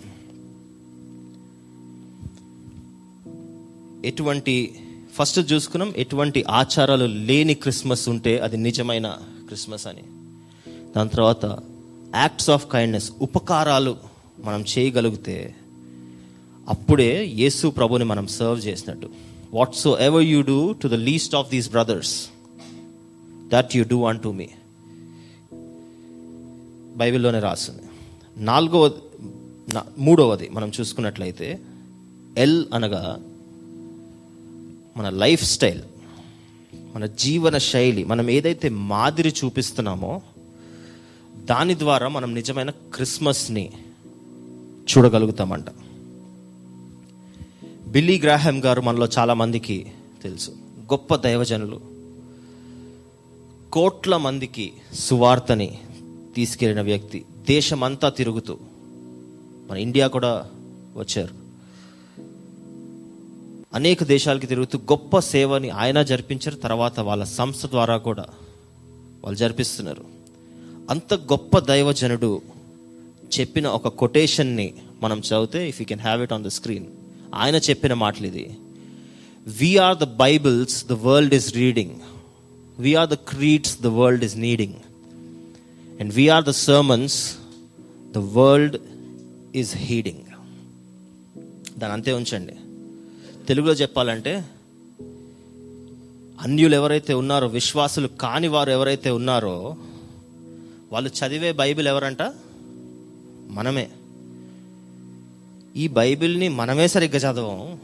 ఎటువంటి 4.05 4.79
ఫస్ట్ 5.14 5.53
చూసుకున్నాం 5.53 5.93
ఎటువంటి 5.97 6.45
ఆచారాలు 6.51 7.05
లేని 7.05 7.55
క్రిస్మస్ 7.55 8.09
ఉంటే 8.09 8.39
అది 8.39 8.57
నిజమైన 8.57 9.18
క్రిస్మస్ 9.47 9.87
అని. 9.87 10.03
దాని 10.97 11.09
తర్వాత 11.09 11.45
యాక్ట్స్ 12.14 12.51
ఆఫ్ 12.51 12.72
కైండ్నెస్ 12.72 13.12
ఉపకారాలు 13.20 13.97
మనం 14.45 14.64
చేయగలిగితే 14.79 15.55
అప్పుడే 16.68 17.25
యేసు 17.35 17.68
ప్రభుని 17.68 18.05
మనం 18.05 18.27
సర్వ్ 18.27 18.66
చేసినట్టు. 18.66 19.34
Whatsoever 19.99 20.23
you 20.23 20.43
do 20.43 20.73
to 20.73 20.89
the 20.89 20.97
least 21.09 21.35
of 21.35 21.51
these 21.51 21.71
brothers 21.71 22.29
that 23.49 23.77
you 23.77 23.85
do 23.85 24.05
unto 24.21 24.29
me 24.29 24.49
బైబిల్లోనే 26.97 27.41
రాసింది. 27.41 27.83
నాలుగవ 28.37 28.91
మూడవది 29.99 30.49
మనం 30.49 30.73
చూసుకున్నట్లయితే 30.81 31.49
ఎల్ 32.39 32.65
అనగా 32.75 33.03
మన 34.97 35.09
లైఫ్ 35.09 35.45
స్టైల్ 35.45 35.83
మన 36.95 37.07
జీవన 37.07 37.59
శైలి 37.59 38.05
మనం 38.05 38.31
ఏదైతే 38.31 38.69
మాదిరి 38.69 39.35
చూపిస్తున్నామో 39.45 40.23
దాని 41.45 41.79
ద్వారా 41.79 42.09
మనం 42.09 42.35
నిజమైన 42.35 42.71
క్రిస్మస్ని 42.71 43.73
చూడగలుగుతామంట. 44.91 45.65
బిల్లీ 47.95 48.19
గ్రాహం 48.19 48.65
గారు 48.65 48.81
మనలో 48.81 49.09
చాలా 49.19 49.35
మందికి 49.35 49.93
తెలుసు. 50.23 50.51
గొప్ప 50.81 51.15
దైవజనులు. 51.15 51.81
కోట్ల 53.73 54.17
మందికి 54.17 54.73
సువార్తని 54.95 55.79
తీసుకెళ్ళిన 56.35 56.83
వ్యక్తి. 56.83 57.25
దేశమంతా 57.49 58.09
తిరుగుతూ. 58.09 58.59
మన 59.71 59.77
ఇండియా 59.77 60.07
కూడా 60.07 60.51
వచ్చారు. 60.97 61.35
అనేక 63.75 64.05
దేశాలకి 64.05 64.47
తిరుగుతూ 64.47 64.79
గొప్ప 64.79 65.19
సేవని 65.19 65.71
ఆయన 65.71 66.03
జరిపించారు. 66.03 66.57
తర్వాత 66.57 67.01
వాళ్ళ 67.01 67.25
సంస్థ 67.25 67.67
ద్వారా 67.67 67.97
కూడా 67.97 68.25
వాళ్ళు 69.25 69.39
జరిపిస్తున్నారు. 69.39 70.05
అంత 70.91 71.15
గొప్ప 71.15 71.59
దైవజనుడు 71.59 72.43
చెప్పిన 73.41 73.67
ఒక 73.67 73.89
కొటేషన్ని 73.89 74.75
మనం 75.03 75.19
చదివితే 75.19 75.69
if 75.69 75.81
you 75.83 75.87
can 75.87 76.01
have 76.01 76.23
it 76.23 76.33
on 76.33 76.45
the 76.45 76.47
screen 76.47 76.87
ఆయన 77.35 77.57
చెప్పిన 77.57 77.95
మాటలు 77.95 78.26
ఇది 78.26 78.57
we are 79.47 79.99
the 79.99 80.05
bibles 80.05 80.87
the 80.87 80.93
world 80.93 81.35
is 81.35 81.55
reading 81.55 82.01
we are 82.78 83.09
the 83.09 83.14
creeds 83.14 83.82
the 83.82 83.87
world 83.87 84.24
is 84.24 84.37
needing 84.37 84.74
and 86.01 86.14
we are 86.14 86.45
the 86.45 86.51
sermons 86.51 87.37
the 88.12 88.18
world 88.18 88.76
is 89.57 89.76
heeding 89.76 90.18
దాని 91.78 91.93
అంతే 91.93 92.12
ఉంచండి. 92.12 92.53
తెలుగులో 93.47 93.72
చెప్పాలంటే 93.72 94.45
అన్యులు 96.41 96.74
ఎవరైతే 96.74 97.14
ఉన్నారో 97.14 97.47
విశ్వాసులు 97.47 98.09
కాని 98.09 98.49
వారు 98.49 98.70
ఎవరైతే 98.70 99.11
ఉన్నారో 99.11 99.76
వాళ్ళు 100.93 101.11
చదివే 101.11 101.53
బైబిల్ 101.53 101.89
ఎవరంట? 101.89 102.22
మనమే. 103.51 103.91
ఈ 105.77 105.89
బైబిల్ని 105.89 106.49
మనమే 106.49 106.89
సరిగ్గా 106.89 107.18
చదవం. 107.18 107.79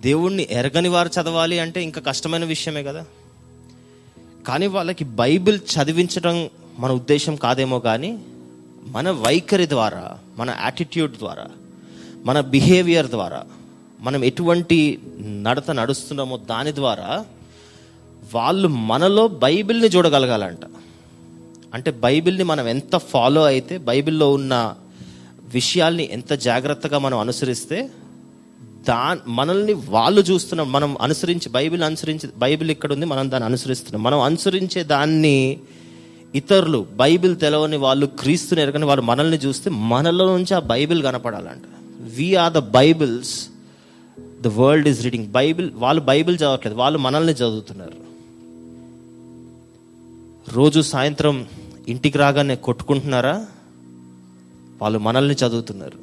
దేవుణ్ణి 0.00 0.48
ఎరగని 0.50 0.88
వారు 0.88 1.08
చదవాలి 1.08 1.58
అంటే 1.58 1.82
ఇంకా 1.82 2.00
కష్టమైన 2.00 2.44
విషయమే 2.44 2.82
కదా. 2.82 3.04
కానీ 4.48 4.66
వాళ్ళకి 4.66 5.04
బైబిల్ 5.04 5.58
చదివించడం 5.58 6.50
మన 6.78 6.92
ఉద్దేశం 6.92 7.36
కాదేమో 7.36 7.78
కానీ 7.78 8.18
మన 8.86 9.10
వైఖరి 9.10 9.68
ద్వారా 9.68 10.18
మన 10.36 10.56
యాటిట్యూడ్ 10.60 11.18
ద్వారా 11.18 11.46
మన 12.24 12.40
బిహేవియర్ 12.40 13.06
ద్వారా 13.06 13.44
మనం 14.00 14.24
ఎటువంటి 14.24 15.00
నడత 15.20 15.70
నడుస్తున్నామో 15.70 16.36
దాని 16.36 16.74
ద్వారా 16.74 17.24
వాళ్ళు 18.34 18.68
మనలో 18.68 19.28
బైబిల్ని 19.28 19.88
చూడగలగాలంట. 19.88 20.60
అంటే 21.74 21.90
బైబిల్ని 21.90 22.44
మనం 22.44 22.68
ఎంత 22.68 22.96
ఫాలో 22.96 23.44
అయితే 23.44 23.78
బైబిల్లో 23.78 24.32
ఉన్న 24.32 24.74
విషయాల్ని 25.52 26.08
ఎంత 26.12 26.32
జాగ్రత్తగా 26.32 26.98
మనం 26.98 27.18
అనుసరిస్తే 27.18 27.90
దా 28.88 29.18
మనల్ని 29.26 29.72
వాళ్ళు 29.72 30.20
చూస్తున్నాం 30.20 30.72
మనం 30.72 30.96
అనుసరించి 31.00 31.48
బైబిల్ 31.48 31.82
అనుసరించి 31.82 32.30
బైబిల్ 32.38 32.70
ఇక్కడ 32.70 32.92
ఉంది 32.92 33.06
మనం 33.06 33.30
దాన్ని 33.30 33.44
అనుసరిస్తున్నాం. 33.44 34.02
మనం 34.02 34.20
అనుసరించే 34.20 34.82
దాన్ని 34.82 35.60
ఇతరులు 36.34 36.86
బైబిల్ 36.96 37.36
తెలవని 37.36 37.76
వాళ్ళు 37.76 38.06
క్రీస్తుని 38.06 38.62
ఎరగని 38.62 38.84
వాళ్ళు 38.84 39.02
మనల్ని 39.02 39.36
చూస్తే 39.36 39.70
మనలో 39.70 40.36
నుంచి 40.36 40.54
ఆ 40.54 40.58
Bible 40.58 41.02
కనపడాలంట. 41.02 41.62
We are 42.00 42.52
the 42.52 42.58
bibles 42.58 43.48
the 44.40 44.46
world 44.46 44.88
is 44.88 45.04
reading 45.04 45.26
bible 45.26 45.70
వాళ్ళు 45.74 46.02
బైబిల్ 46.02 46.36
చదవట్లేదు 46.36 46.76
వాళ్ళు 46.76 46.98
మనల్ని 46.98 47.32
చదువుతున్నారు. 47.32 48.10
రోజు 50.52 50.80
సాయంత్రం 50.80 51.46
ఇంటికి 51.88 52.18
రాగానే 52.18 52.56
కొట్టుకుంటున్నారా? 52.56 53.46
వాళ్ళు 54.80 54.98
మనల్ని 54.98 55.34
చదువుతున్నారు. 55.34 55.98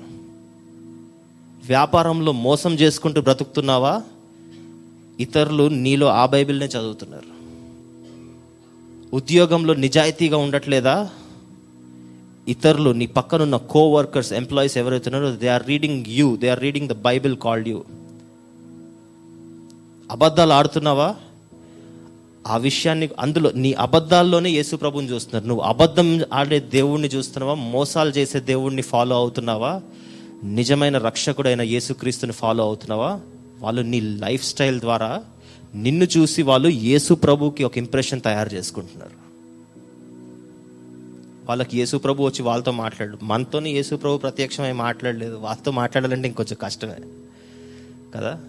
వ్యాపారంలో 1.67 2.31
మోసం 2.31 2.73
చేసుకుంటూ 2.73 3.21
బ్రతుకుతున్నావా? 3.21 4.01
ఇతరులు 5.19 5.67
నీలో 5.67 6.07
ఆ 6.07 6.25
బైబిల్నే 6.25 6.65
చదువుతున్నారు. 6.65 7.37
ఉద్యోగంలో 9.15 9.73
నిజాయితీగా 9.73 10.37
ఉండట్లేదా? 10.37 11.09
ఇతరులు 12.47 12.89
నీ 12.89 13.05
పక్కనున్న 13.05 13.57
కో 13.57 13.91
వర్కర్స్ 13.91 14.33
ఎంప్లాయీస్ 14.33 14.77
ఎవరైతే 14.77 15.09
ఉన్నారో 15.09 15.35
they 15.35 15.47
are 15.47 15.67
reading 15.67 16.05
you 16.07 16.35
they 16.35 16.49
are 16.49 16.59
reading 16.59 16.89
the 16.89 16.93
bible 16.93 17.37
called 17.37 17.67
you 17.67 17.83
అబద్ధాలు 20.11 20.53
ఆడుతున్నావా? 20.53 21.15
ఆ 22.47 22.57
విషయాన్ని 22.57 23.09
అందులో 23.19 23.51
నీ 23.55 23.73
అబద్ధాల్లోనే 23.73 24.49
యేసు 24.49 24.75
ప్రభుని 24.75 25.11
చూస్తున్నారు. 25.11 25.47
నువ్వు 25.47 25.63
అబద్ధం 25.63 26.21
ఆడే 26.33 26.59
దేవుణ్ణి 26.59 27.07
చూస్తున్నావా? 27.07 27.53
మోసాలు 27.53 28.09
చేసే 28.09 28.39
దేవుణ్ణి 28.39 28.81
ఫాలో 28.81 29.15
అవుతున్నావా? 29.15 29.81
నిజమైన 30.43 30.97
రక్షకుడైన 30.97 31.61
యేసుక్రీస్తుని 31.61 32.31
ఫాలో 32.31 32.63
అవుతున్నావా? 32.63 33.19
వాళ్ళు 33.59 33.81
నీ 33.81 34.01
లైఫ్ 34.01 34.45
స్టైల్ 34.45 34.79
ద్వారా 34.79 35.23
నిన్ను 35.75 36.07
చూసి 36.17 36.41
వాళ్ళు 36.41 36.69
యేసు 36.69 37.13
ప్రభుకి 37.13 37.63
ఒక 37.63 37.77
ఇంప్రెషన్ 37.77 38.21
తయారు 38.21 38.53
చేసుకుంటున్నారు. 38.53 39.27
వాళ్ళకి 41.49 41.79
యేసు 41.79 41.97
ప్రభు 41.97 42.23
వచ్చి 42.23 42.41
వాళ్ళతో 42.41 42.71
మాట్లాడు. 42.71 43.17
మనతోనే 43.23 43.71
యేసు 43.71 43.95
ప్రభు 43.95 44.17
ప్రత్యక్షమై 44.17 44.71
మాట్లాడలేదు. 44.71 45.35
వాళ్ళతో 45.35 45.71
మాట్లాడాలంటే 45.71 46.27
ఇంకొంచెం 46.27 46.57
కష్టమే 46.61 46.95
కదా? 48.15 48.39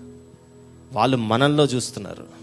వాళ్ళు 0.92 1.16
మనల్లో 1.16 1.64
చూస్తున్నారు. 1.64 2.37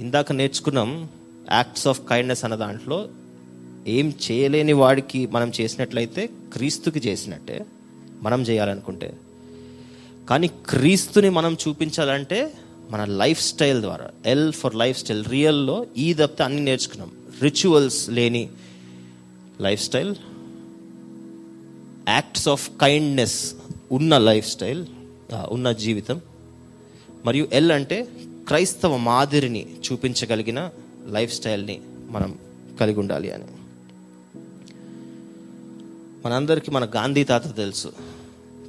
ఇందాక 0.00 0.32
నేర్చుకున్నాం 0.32 1.08
యాక్ట్స్ 1.52 1.86
ఆఫ్ 1.86 2.00
కైండ్నెస్ 2.00 2.44
అన్న 2.44 2.54
దాంట్లో 2.54 3.08
ఏం 3.86 4.14
చేయలేని 4.30 4.72
వాడికి 4.72 5.26
మనం 5.26 5.52
చేసినట్లయితే 5.60 6.30
క్రీస్తుకి 6.52 6.98
చేసినట్టే 6.98 7.66
మనం 8.22 8.42
చేయాలనుకుంటే. 8.42 9.16
కానీ 10.30 10.48
క్రీస్తుని 10.48 11.30
మనం 11.30 11.56
చూపించాలంటే 11.68 12.54
మన 12.90 13.04
లైఫ్ 13.04 13.42
స్టైల్ 13.42 13.80
ద్వారా 13.80 14.10
ఎల్ 14.26 14.52
ఫర్ 14.52 14.74
లైఫ్ 14.74 14.98
స్టైల్ 14.98 15.24
రియల్లో 15.24 15.86
ఈ 15.96 16.14
తప్పితే 16.14 16.42
అన్ని 16.42 16.60
నేర్చుకున్నాం. 16.60 17.12
రిచువల్స్ 17.42 18.10
లేని 18.10 18.48
life 19.60 19.82
style 19.82 20.14
acts 22.08 22.48
of 22.48 22.70
kindness 22.70 23.54
ఉన్న 23.92 24.18
లైఫ్ 24.18 24.48
స్టైల్ 24.48 24.86
ఉన్న 25.48 25.72
జీవితం. 25.72 26.20
మరియు 27.26 27.48
ఎల్ 27.52 27.72
అంటే 27.72 28.08
క్రైస్తవ 28.52 28.96
మాదిరిని 28.96 29.66
చూపించగలిగిన 29.74 30.70
లైఫ్ 31.06 31.34
స్టైల్ని 31.34 31.80
మనం 32.10 32.38
కలిగి 32.80 33.00
ఉండాలి 33.00 33.32
అని. 33.32 33.44
మనందరికీ 36.24 36.70
మన 36.70 36.84
గాంధీ 36.84 37.24
తాత 37.24 37.56
తెలుసు 37.56 37.92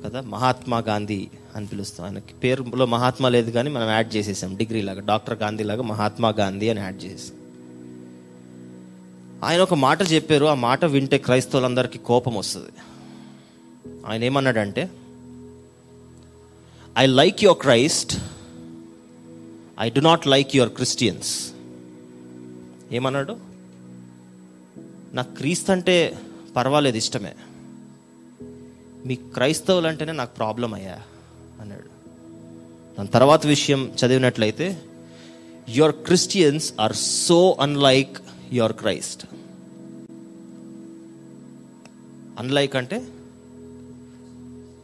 కదా 0.05 0.21
మహాత్మా 0.21 0.77
గాంధీ 0.77 1.27
అని 1.55 1.67
పిలుస్తాం 1.67 2.05
ఆయనకి 2.05 2.33
పేరులో 2.33 2.85
మహాత్మా 2.85 3.29
లేదు 3.29 3.51
కానీ 3.51 3.69
మనం 3.69 3.89
యాడ్ 3.89 4.15
చేసేసాం 4.15 4.55
డిగ్రీ 4.55 4.81
లాగా 4.81 4.99
డాక్టర్ 4.99 5.39
గాంధీ 5.39 5.63
లాగా 5.63 5.81
మహాత్మా 5.81 6.29
గాంధీ 6.29 6.69
అని 6.69 6.79
యాడ్ 6.79 7.03
చేసేసాం. 7.03 7.37
ఆయన 9.43 9.61
ఒక 9.61 9.73
మాట 9.73 10.11
చెప్పారు 10.11 10.45
ఆ 10.45 10.53
మాట 10.53 10.85
వింటే 10.85 11.17
క్రైస్తవులందరికీ 11.17 11.97
కోపం 11.97 12.35
వస్తుంది. 12.35 12.71
ఆయన 14.07 14.23
ఏమన్నాడంటే 14.23 14.89
I 16.97 17.05
like 17.05 17.43
your 17.43 17.59
Christ 17.59 18.17
I 19.79 19.89
do 19.89 19.99
not 19.99 20.27
like 20.27 20.55
your 20.55 20.73
Christians 20.73 21.51
ఏమన్నాడు? 22.91 23.37
నాకు 25.13 25.35
క్రీస్తు 25.35 25.71
అంటే 25.71 26.19
పర్వాలేదు 26.55 26.97
ఇష్టమే. 26.97 27.35
మీ 29.05 29.15
క్రైస్తవులు 29.15 29.87
అంటేనే 29.87 30.11
నాకు 30.11 30.35
ప్రాబ్లం 30.35 30.73
అయ్యా 30.73 31.01
అన్నాడు. 31.61 31.89
దాని 32.97 33.07
తర్వాత 33.07 33.47
విషయం 33.47 33.93
చదివినట్లయితే 34.05 34.81
your 35.69 35.95
Christians 35.95 36.73
are 36.79 36.95
so 36.95 37.57
unlike 37.59 38.17
your 38.53 38.73
Christ 38.73 39.25
unlike 42.39 42.75
అంటే 42.75 43.07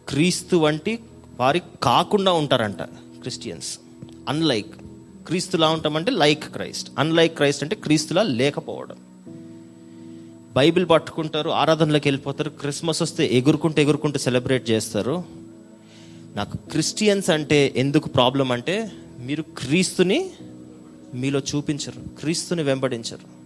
క్రీస్తు 0.10 0.56
వంటి 0.56 1.00
వారి 1.40 1.62
కాకుండా 1.84 2.32
ఉంటారంట 2.32 2.82
క్రిస్టియన్స్. 3.22 3.80
అన్లైక్ 4.30 4.79
క్రీస్తులా 5.30 5.70
ఉంటామంటే 5.70 6.12
లైక్ 6.12 6.52
క్రైస్ట్. 6.52 6.92
అన్లైక్ 7.00 7.36
క్రైస్ట్ 7.36 7.64
అంటే 7.64 7.76
క్రీస్తులా 7.76 8.24
లేకపోవడం. 8.24 8.96
బైబిల్ 10.56 10.90
పట్టుకుంటారు 10.90 11.50
ఆరాధనలోకి 11.50 12.10
వెళ్ళిపోతారు 12.10 12.50
క్రిస్మస్ 12.50 13.02
వస్తే 13.02 13.30
ఎగురుకుంటూ 13.32 13.82
ఎగురుకుంటూ 13.82 14.20
సెలబ్రేట్ 14.20 14.70
చేస్తారు. 14.70 15.24
నాకు 16.36 16.58
క్రిస్టియన్స్ 16.58 17.30
అంటే 17.30 17.74
ఎందుకు 17.76 18.10
ప్రాబ్లం 18.10 18.52
అంటే 18.52 18.92
మీరు 19.20 19.42
క్రీస్తుని 19.42 20.30
మీలో 21.14 21.40
చూపించరు 21.40 22.20
క్రీస్తుని 22.20 22.64
వెంబడించరు. 22.64 23.40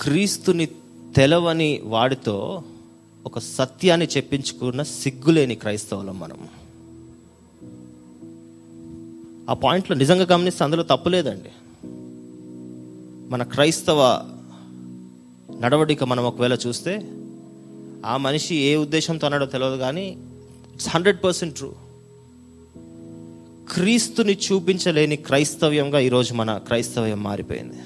క్రీస్తుని 0.00 0.66
తెలవని 1.16 1.80
వాడితో 1.84 2.62
ఒక 3.26 3.38
సత్యాన్ని 3.38 4.06
చెప్పించుకున్న 4.06 4.82
సిగ్గులేని 4.82 5.54
క్రైస్తవులం 5.54 6.18
మనం. 6.18 6.48
ఆ 9.50 9.54
పాయింట్లో 9.54 9.96
నిజంగా 9.96 10.26
గమనిస్తే 10.32 10.64
అందులో 10.64 10.82
తప్పు 10.82 11.08
లేదండి. 11.08 11.48
మన 13.30 13.42
క్రైస్తవ 13.42 14.22
నడవడిక 15.60 16.04
మనం 16.04 16.24
ఒకవేళ 16.24 16.58
చూస్తే 16.66 17.12
ఆ 18.06 18.16
మనిషి 18.16 18.54
ఏ 18.54 18.76
ఉద్దేశంతో 18.76 19.26
అన్నాడో 19.26 19.46
తెలియదు 19.46 19.76
కానీ 19.76 20.18
ఇట్స్ 20.74 20.88
హండ్రెడ్ 20.88 21.24
పర్సెంట్ 21.24 21.56
ట్రూ 21.56 21.72
క్రీస్తుని 23.74 24.38
చూపించలేని 24.52 25.16
క్రైస్తవ్యంగా 25.16 25.98
ఈరోజు 25.98 26.34
మన 26.34 26.58
క్రైస్తవ్యం 26.58 27.22
మారిపోయింది. 27.22 27.76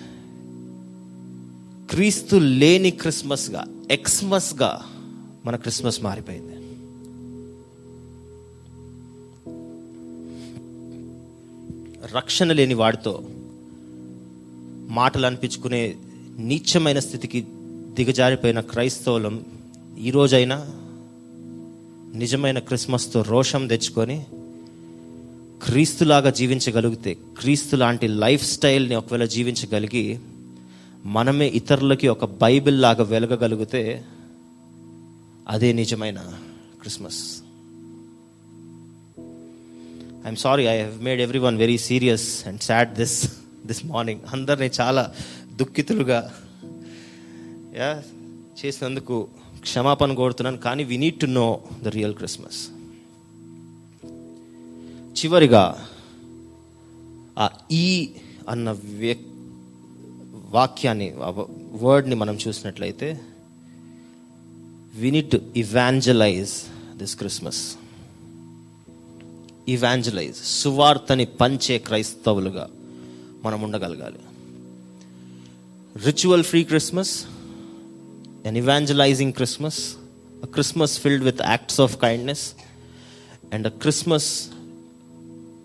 క్రీస్తు 1.90 2.36
లేని 2.36 2.90
క్రిస్మస్గా 2.90 3.64
ఎక్స్మస్గా 3.90 4.80
మన 5.46 5.56
క్రిస్మస్ 5.56 6.02
మారిపోయింది. 6.02 6.49
రక్షణ 12.14 12.52
లేని 12.52 12.74
వాడితో 12.74 13.22
మాటలు 14.88 15.26
అనిపించుకునే 15.26 15.96
నీచమైన 16.38 16.98
స్థితికి 16.98 17.46
దిగజారిపోయిన 17.94 18.60
క్రైస్తవులం 18.60 19.44
ఈరోజైనా 20.00 20.66
నిజమైన 22.14 22.58
క్రిస్మస్తో 22.58 23.22
రోషం 23.22 23.66
తెచ్చుకొని 23.66 24.26
క్రీస్తులాగా 25.64 26.30
జీవించగలిగితే 26.30 27.14
క్రీస్తు 27.14 27.76
లాంటి 27.76 28.08
లైఫ్ 28.08 28.44
స్టైల్ని 28.44 28.94
ఒకవేళ 28.94 29.24
జీవించగలిగి 29.24 30.20
మనమే 31.04 31.46
ఇతరులకి 31.46 32.08
ఒక 32.08 32.24
బైబిల్ 32.24 32.82
లాగా 32.82 33.04
వెలగగలిగితే 33.04 34.04
అదే 35.48 35.72
నిజమైన 35.72 36.18
Christmas. 36.80 37.39
I'm 40.24 40.36
sorry 40.36 40.66
I 40.66 40.76
have 40.76 41.02
made 41.02 41.20
every 41.20 41.38
one 41.38 41.58
very 41.58 41.78
serious 41.78 42.48
and 42.48 42.60
sad 42.60 42.94
this 42.94 43.16
this 43.66 43.86
morning 43.86 44.20
అందరినీ 44.32 44.70
చాలా 44.80 45.14
దుఃఖితులుగా 45.56 46.32
యా 47.76 48.02
చేసినందుకు 48.64 49.28
క్షమాపణ 49.60 50.12
కోరుతున్నాను. 50.14 50.58
కానీ 50.58 50.84
we 50.84 50.96
need 50.98 51.20
to 51.20 51.26
know 51.26 51.60
the 51.82 51.88
real 51.88 52.14
Christmas 52.14 52.68
చివరిగా 55.20 55.88
ఆ 57.38 57.48
ఈ 57.72 58.10
అన్న 58.48 58.76
వాక్యాన్ని 60.50 61.12
వర్డ్ని 61.82 62.14
మనం 62.14 62.38
చూసినట్లయితే 62.48 63.20
we 64.94 65.10
need 65.10 65.30
to 65.30 65.40
evangelize 65.56 66.52
this 66.98 67.16
Christmas 67.16 67.76
evangelize 69.68 70.36
సువార్తని 70.36 71.24
పంచే 71.24 71.78
క్రైస్తవులుగా 71.78 72.70
మనం 73.44 73.62
ఉండగలగాలి. 73.62 74.18
Ritual 76.04 76.44
free 76.44 76.64
Christmas 76.64 77.24
an 78.46 78.56
evangelizing 78.56 79.32
Christmas 79.32 79.96
Christmas 80.44 80.98
filled 80.98 81.24
with 81.24 81.40
acts 81.42 81.80
of 81.80 81.96
kindness 81.96 82.54
and 83.52 83.66
a 83.66 83.70
Christmas 83.70 84.48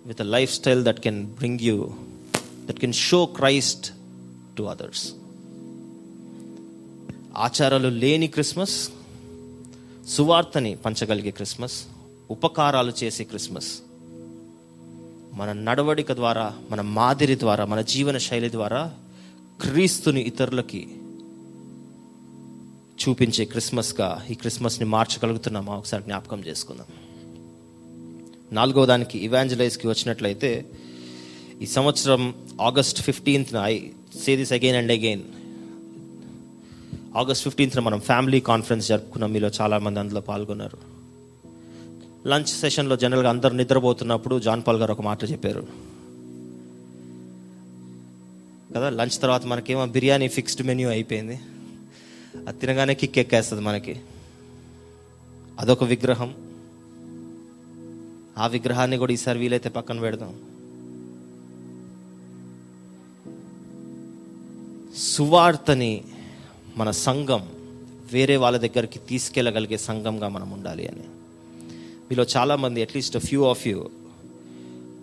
with 0.05 0.21
a 0.21 0.23
life 0.23 0.53
style 0.53 0.83
that 0.83 0.99
can 0.99 1.25
bring 1.25 1.61
you 1.61 1.95
that 2.65 2.79
can 2.79 2.93
show 2.93 3.25
Christ 3.25 3.91
to 4.57 4.63
others 4.63 5.11
ఆచారాలు 7.37 7.87
లేని 7.89 8.27
Christmas 8.27 8.89
సువార్తని 10.07 10.75
పంచగలిగే 10.75 11.31
Christmas 11.31 11.85
ఉపకారాలు 12.31 12.93
చేసే 13.03 13.23
Christmas. 13.23 13.79
మన 15.33 15.53
నడవడిక 15.53 16.13
ద్వారా 16.13 16.53
మన 16.71 16.81
మాదిరి 16.81 17.39
ద్వారా 17.39 17.65
మన 17.65 17.81
జీవన 17.81 18.17
శైలి 18.17 18.51
ద్వారా 18.51 18.93
క్రీస్తుని 19.61 20.21
ఇతరులకి 20.21 20.87
చూపించే 23.01 23.45
క్రిస్మస్గా 23.45 24.25
ఈ 24.31 24.33
క్రిస్మస్ని 24.33 24.87
మార్చగలుగుతున్నామా? 24.87 25.73
ఒకసారి 25.75 26.03
జ్ఞాపకం 26.03 26.39
చేసుకుందాం. 26.39 26.85
నాలుగవ 28.51 28.85
దానికి 28.85 29.19
ఇవాంజలైజ్కి 29.19 29.87
వచ్చినట్లయితే 29.87 30.65
ఈ 31.61 31.65
సంవత్సరం 31.65 32.35
August 32.61 33.01
ఫిఫ్టీన్త్న 33.01 33.57
I 33.57 33.79
say 34.23 34.35
this 34.35 34.53
again 34.53 34.75
and 34.75 34.91
again. 34.91 35.23
August 37.17 37.43
ఫిఫ్టీన్త్న 37.43 37.79
మనం 37.79 37.99
ఫ్యామిలీ 37.99 38.39
కాన్ఫరెన్స్ 38.39 38.87
జరుపుకున్నాం. 38.87 39.31
మీలో 39.31 39.51
చాలామంది 39.61 39.99
అందులో 39.99 40.21
పాల్గొన్నారు. 40.21 40.94
లంచ్ 42.27 42.45
సెషన్లో 42.45 42.95
జనరల్గా 42.95 43.29
అందరు 43.29 43.53
నిద్రపోతున్నప్పుడు 43.53 44.39
జాన్ 44.39 44.63
పాల్ 44.67 44.77
గారు 44.77 44.91
ఒక 44.91 45.01
మాట 45.01 45.31
చెప్పారు. 45.31 45.67
కదా 48.75 48.89
లంచ్ 48.89 49.21
తర్వాత 49.21 49.45
మనకేమో 49.45 49.85
బిర్యానీ 49.85 50.27
ఫిక్స్డ్ 50.27 50.65
మెన్యూ 50.65 50.89
అయిపోయింది. 50.89 51.39
అది 52.47 52.59
తినగానే 52.59 52.93
కిక్ 52.93 53.17
ఎక్కేస్తుంది 53.17 53.63
మనకి. 53.63 54.01
అదొక 55.59 55.83
విగ్రహం. 55.83 56.35
ఆ 58.37 58.47
విగ్రహాన్ని 58.47 58.97
కూడా 58.97 59.13
ఈసారి 59.13 59.39
వీలైతే 59.39 59.69
పక్కన 59.69 59.99
పెడదాం. 59.99 60.35
సువార్తని 64.97 66.03
మన 66.77 66.91
సంఘం 66.91 67.49
వేరే 68.13 68.37
వాళ్ళ 68.37 68.57
దగ్గరికి 68.57 68.99
తీసుకెళ్ళగలిగే 68.99 69.77
సంఘంగా 69.77 70.27
మనం 70.27 70.51
ఉండాలి 70.51 70.87
అని. 70.87 71.14
మీలో 72.11 72.25
చాలామంది 72.37 72.81
at least 72.81 73.17
few 73.17 73.45
of 73.45 73.67
you 73.67 73.89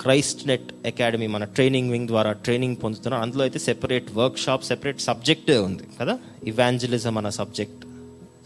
Christ 0.01 0.47
Net 0.47 0.87
Academy 0.87 1.27
మన 1.27 1.45
ట్రైనింగ్ 1.45 1.91
వింగ్ 1.91 2.07
ద్వారా 2.07 2.33
ట్రైనింగ్ 2.33 2.77
పొందుతున్నారు. 2.85 3.23
అందులో 3.23 3.43
అయితే 3.43 3.59
సెపరేట్ 3.59 4.13
వర్క్ 4.15 4.39
షాప్ 4.39 4.65
సెపరేట్ 4.65 5.01
సబ్జెక్టే 5.01 5.59
ఉంది 5.59 5.83
కదా? 6.01 6.19
ఇవాంజలిజం 6.45 7.19
అన్న 7.19 7.29
సబ్జెక్ట్ 7.29 7.87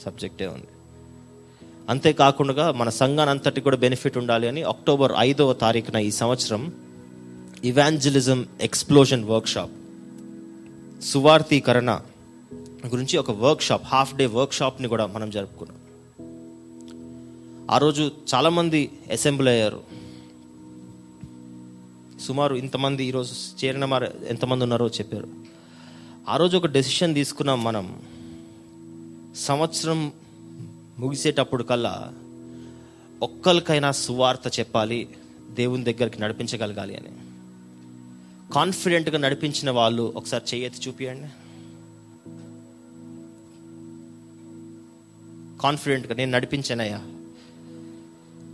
సబ్జెక్టే 0.04 0.46
ఉంది. 0.46 0.66
అంతేకాకుండా 1.88 2.72
మన 2.72 2.88
సంఘాన్ని 2.88 3.30
అంతటి 3.30 3.60
కూడా 3.60 3.76
బెనిఫిట్ 3.76 4.18
ఉండాలి 4.18 4.48
అని 4.48 4.62
అక్టోబర్ 4.62 5.12
ఐదవ 5.18 5.52
తారీఖున 5.52 5.96
ఈ 5.96 6.10
సంవత్సరం 6.10 6.72
ఇవాంజలిజం 7.64 8.46
ఎక్స్ప్లోజన్ 8.60 9.24
వర్క్ 9.24 9.48
షాప్ 9.48 9.70
సువార్థీకరణ 11.04 12.00
గురించి 12.86 13.18
ఒక 13.18 13.30
వర్క్ 13.30 13.62
షాప్ 13.62 13.82
హాఫ్ 13.86 14.16
డే 14.16 14.26
వర్క్ 14.26 14.52
షాప్ని 14.52 14.88
కూడా 14.88 15.06
మనం 15.06 15.30
జరుపుకున్నాం. 15.30 15.78
ఆ 17.70 17.78
రోజు 17.78 18.12
చాలామంది 18.34 18.90
అసెంబ్లీ 19.12 19.52
అయ్యారు. 19.52 19.82
సుమారు 22.20 22.54
ఇంతమంది 22.54 23.04
ఈరోజు 23.04 23.32
చేరిన 23.64 23.84
మరి 23.84 24.06
ఎంతమంది 24.28 24.62
ఉన్నారో 24.64 24.88
చెప్పారు. 24.88 25.28
ఆ 26.28 26.36
రోజు 26.36 26.56
ఒక 26.56 26.66
డెసిషన్ 26.66 27.14
తీసుకున్నాం 27.14 27.64
మనం. 27.64 28.02
సంవత్సరం 29.36 30.12
ముగిసేటప్పుడు 30.98 31.62
కల్లా 31.62 32.14
ఒక్కరికైనా 33.22 33.92
సువార్త 33.92 34.58
చెప్పాలి 34.60 35.08
దేవుని 35.50 35.84
దగ్గరికి 35.84 36.22
నడిపించగలగాలి 36.22 36.96
అని. 36.96 37.08
కాన్ఫిడెంట్గా 38.52 39.18
నడిపించిన 39.18 39.70
వాళ్ళు 39.70 40.12
ఒకసారి 40.16 40.44
చెయ్యెత్తి 40.54 40.88
చూపియండి. 40.88 41.28
కాన్ఫిడెంట్గా 45.62 46.14
నేను 46.14 46.30
నడిపించానయ్యా. 46.30 47.02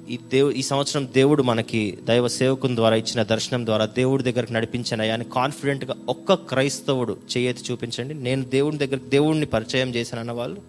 ఈ 0.09 0.17
దేవు 0.17 0.51
ఈ 0.51 0.63
సంవత్సరం 0.63 1.09
దేవుడు 1.13 1.43
మనకి 1.43 1.99
దైవ 2.05 2.29
సేవకుని 2.29 2.77
ద్వారా 2.77 2.97
ఇచ్చిన 2.97 3.23
దర్శనం 3.23 3.67
ద్వారా 3.67 3.87
దేవుడి 3.87 4.23
దగ్గరికి 4.23 4.53
నడిపించానయ్యా 4.53 5.15
అని 5.15 5.25
కాన్ఫిడెంట్గా 5.25 5.95
ఒక్క 6.09 6.35
క్రైస్తవుడు 6.35 7.17
చేయతి 7.37 7.73
చూపించండి. 7.73 8.15
నేను 8.15 8.45
దేవుడి 8.45 8.77
దగ్గర 8.77 8.99
దేవుడిని 9.09 9.47
పరిచయం 9.47 9.95
చేశానన్న 9.95 10.33
వాళ్ళు. 10.33 10.61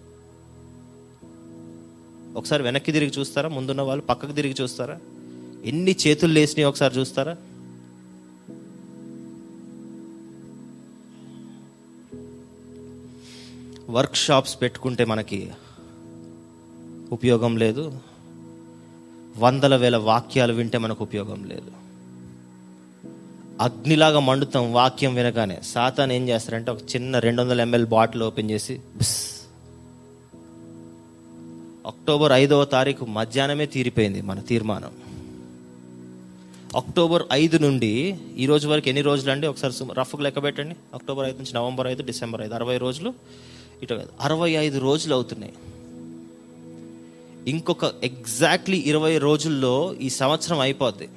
ఒకసారి 2.38 2.62
వెనక్కి 2.62 2.92
తిరిగి 2.92 3.12
చూస్తారా? 3.18 3.48
ముందున్న 3.48 3.82
వాళ్ళు 3.82 4.04
పక్కకు 4.04 4.32
తిరిగి 4.32 4.54
చూస్తారా? 4.60 4.98
ఎన్ని 5.64 5.96
చేతులు 6.06 6.32
లేసినాయి 6.32 6.64
ఒకసారి 6.64 6.98
చూస్తారా? 6.98 7.36
వర్క్ 13.90 14.16
షాప్స్ 14.16 14.62
పెట్టుకుంటే 14.62 15.04
మనకి 15.04 15.50
ఉపయోగం 17.12 17.56
లేదు. 17.56 18.13
వందల 19.36 19.76
వేల 19.76 19.96
వాక్యాలు 19.96 20.52
వింటే 20.52 20.78
మనకు 20.78 21.04
ఉపయోగం 21.04 21.44
లేదు. 21.44 21.70
అగ్నిలాగా 23.60 24.20
మండుతాం 24.20 24.72
వాక్యం 24.72 25.14
వినగానే 25.14 25.60
సాతాన్ 25.62 26.12
ఏం 26.12 26.28
చేస్తారంటే 26.28 26.70
ఒక 26.70 26.78
చిన్న 26.80 27.18
రెండు 27.18 27.42
వందల 27.42 27.60
ఎంఎల్ 27.60 27.86
బాటిల్ 27.86 28.22
ఓపెన్ 28.22 28.50
చేసి 28.50 28.80
అక్టోబర్ 31.86 32.32
ఐదవ 32.32 32.64
తారీఖు 32.64 33.04
మధ్యాహ్నమే 33.04 33.66
తీరిపోయింది 33.66 34.20
మన 34.20 34.40
తీర్మానం. 34.40 34.90
అక్టోబర్ 36.76 37.22
ఐదు 37.32 37.58
నుండి 37.58 38.18
ఈ 38.36 38.46
రోజు 38.46 38.68
వరకు 38.68 38.88
ఎన్ని 38.88 39.02
రోజులు 39.02 39.30
అండి? 39.30 39.46
ఒకసారి 39.46 39.72
సుమ- 39.72 39.94
రఫ్కు 39.94 40.22
లెక్క 40.22 40.42
పెట్టండి. 40.42 40.76
అక్టోబర్ 40.94 41.26
ఐదు 41.26 41.36
నుంచి 41.36 41.52
నవంబర్ 41.54 41.86
ఐదు 41.86 42.02
డిసెంబర్ 42.02 42.40
ఐదు 42.40 42.54
అరవై 42.54 42.78
రోజులు. 42.78 43.14
ఇటు 43.82 44.00
అరవై 44.20 44.50
ఐదు 44.50 44.78
రోజులు 44.78 45.14
అవుతున్నాయి. 45.14 45.52
ఇంకొక 47.48 47.84
ఎగ్జాక్ట్లీ 47.84 48.76
ఇరవై 48.76 49.18
రోజుల్లో 49.18 49.94
ఈ 49.94 50.08
సంవత్సరం 50.08 50.58
అయిపోద్ది. 50.58 51.08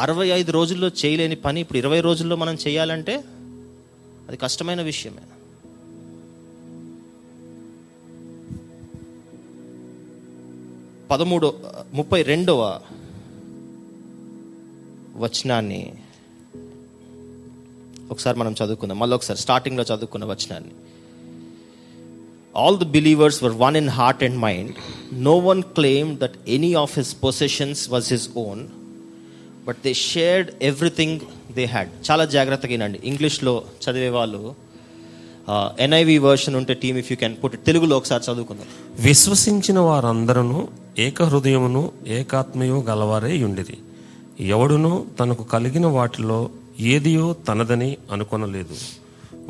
అరవై 0.00 0.28
ఐదు 0.28 0.52
రోజుల్లో 0.52 0.88
చేయలేని 0.88 1.36
పని 1.36 1.60
ఇప్పుడు 1.60 1.78
ఇరవై 1.78 2.00
రోజుల్లో 2.00 2.36
మనం 2.36 2.54
చేయాలంటే 2.54 3.24
అది 4.28 4.36
కష్టమైన 4.36 4.82
విషయమే. 4.82 5.22
పదమూడో 11.10 11.54
ముప్పై 11.92 12.22
రెండవ 12.22 12.80
వచనాన్ని 15.16 15.92
ఒకసారి 18.10 18.38
మనం 18.38 18.54
చదువుకుందాం. 18.64 18.98
మళ్ళీ 18.98 19.14
ఒకసారి 19.14 19.40
స్టార్టింగ్లో 19.40 19.84
చదువుకున్న 19.84 20.24
వచనాన్ని. 20.24 20.70
All 22.54 22.76
the 22.76 22.86
believers 22.86 23.42
were 23.42 23.52
one 23.52 23.76
in 23.76 23.88
heart 23.88 24.20
and 24.22 24.38
mind. 24.38 24.74
No 25.28 25.36
one 25.50 25.62
claimed 25.78 26.20
that 26.20 26.34
any 26.46 26.72
of 26.76 26.94
his 26.94 27.08
possessions 27.14 27.88
was 27.88 28.08
his 28.08 28.24
own, 28.36 28.58
but 29.66 29.76
they 29.82 29.94
shared 30.02 30.48
everything 30.70 31.12
they 31.56 31.66
had. 31.74 31.88
చాలా 32.08 32.24
జాగ్రత్తగా 32.34 32.72
వినండి 32.76 32.98
ఇంగ్లీష్లో 33.10 33.54
చదివే 33.84 34.10
వాళ్ళు 34.18 34.40
ఎన్ఐవి 35.84 36.16
వర్షన్ 36.28 36.54
ఉంటే 36.60 36.74
team 36.82 36.98
if 37.02 37.10
you 37.12 37.16
can 37.22 37.34
put 37.44 37.56
తెలుగులో 37.66 37.94
ఒకసారి 37.96 38.22
చదువుకుందాం 38.28 38.68
విశ్వసించిన 39.08 39.78
వారందరూ 39.90 40.60
ఏక 41.06 41.22
హృదయమును 41.30 41.82
ఏకాత్మయు 42.18 42.76
గలవారై 42.90 43.36
ఉండేది 43.48 43.76
ఎవడును 44.54 44.92
తనకు 45.20 45.44
కలిగిన 45.54 45.86
వాటిలో 45.96 46.38
ఏదియో 46.94 47.26
తనదని 47.48 47.90
అనుకొనలేదు 48.12 48.76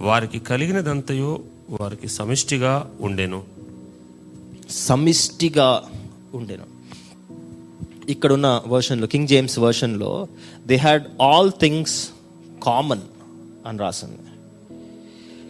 వారికి 0.08 0.38
కలిగినదంతయో 0.40 1.32
వారికి 1.70 2.08
సమిష్టిగా 2.08 2.90
ఉండెను. 3.00 3.44
సమిష్టిగా 4.70 5.84
ఉండెను. 6.34 6.74
ఇక్కడున్న 8.08 8.62
వర్షన్లో 8.66 9.06
King 9.06 9.28
James 9.28 9.58
వర్షన్లో 9.58 10.28
they 10.66 10.76
had 10.76 11.22
all 11.22 11.52
things 11.60 12.10
common 12.62 13.00
అని 13.66 13.78
రాసింది. 13.78 14.18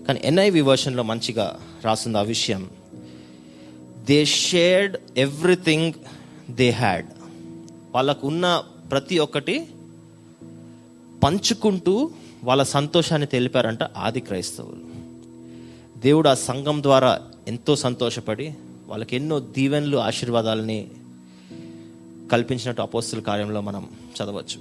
కానీ 0.04 0.20
ఎన్ఐవి 0.24 0.60
వర్షన్లో 0.60 1.02
మంచిగా 1.02 1.60
రాసింది 1.84 2.18
ఆ 2.18 2.22
విషయం. 2.22 2.70
They 4.08 4.24
shared 4.24 4.96
everything 5.16 5.92
they 6.50 6.70
had 6.70 7.06
వాళ్ళకు 7.94 8.26
ఉన్న 8.26 8.64
ప్రతి 8.90 9.18
ఒక్కటి 9.18 9.68
పంచుకుంటూ 11.24 12.10
వాళ్ళ 12.44 12.62
సంతోషాన్ని 12.62 13.26
తెలిపారంట 13.26 13.82
ఆది 13.82 14.20
క్రైస్తవులు. 14.20 14.93
దేవుడు 16.04 16.28
ఆ 16.28 16.34
సంఘం 16.34 16.82
ద్వారా 16.82 17.20
ఎంతో 17.48 17.76
సంతోషపడి 17.76 18.54
వాళ్ళకి 18.86 19.16
ఎన్నో 19.16 19.40
దీవెనలు 19.40 19.96
ఆశీర్వాదాలని 19.96 20.90
కల్పించినట్టు 22.32 22.82
అపోస్తుల 22.82 23.20
కార్యంలో 23.20 23.60
మనం 23.60 23.88
చదవచ్చు. 24.16 24.58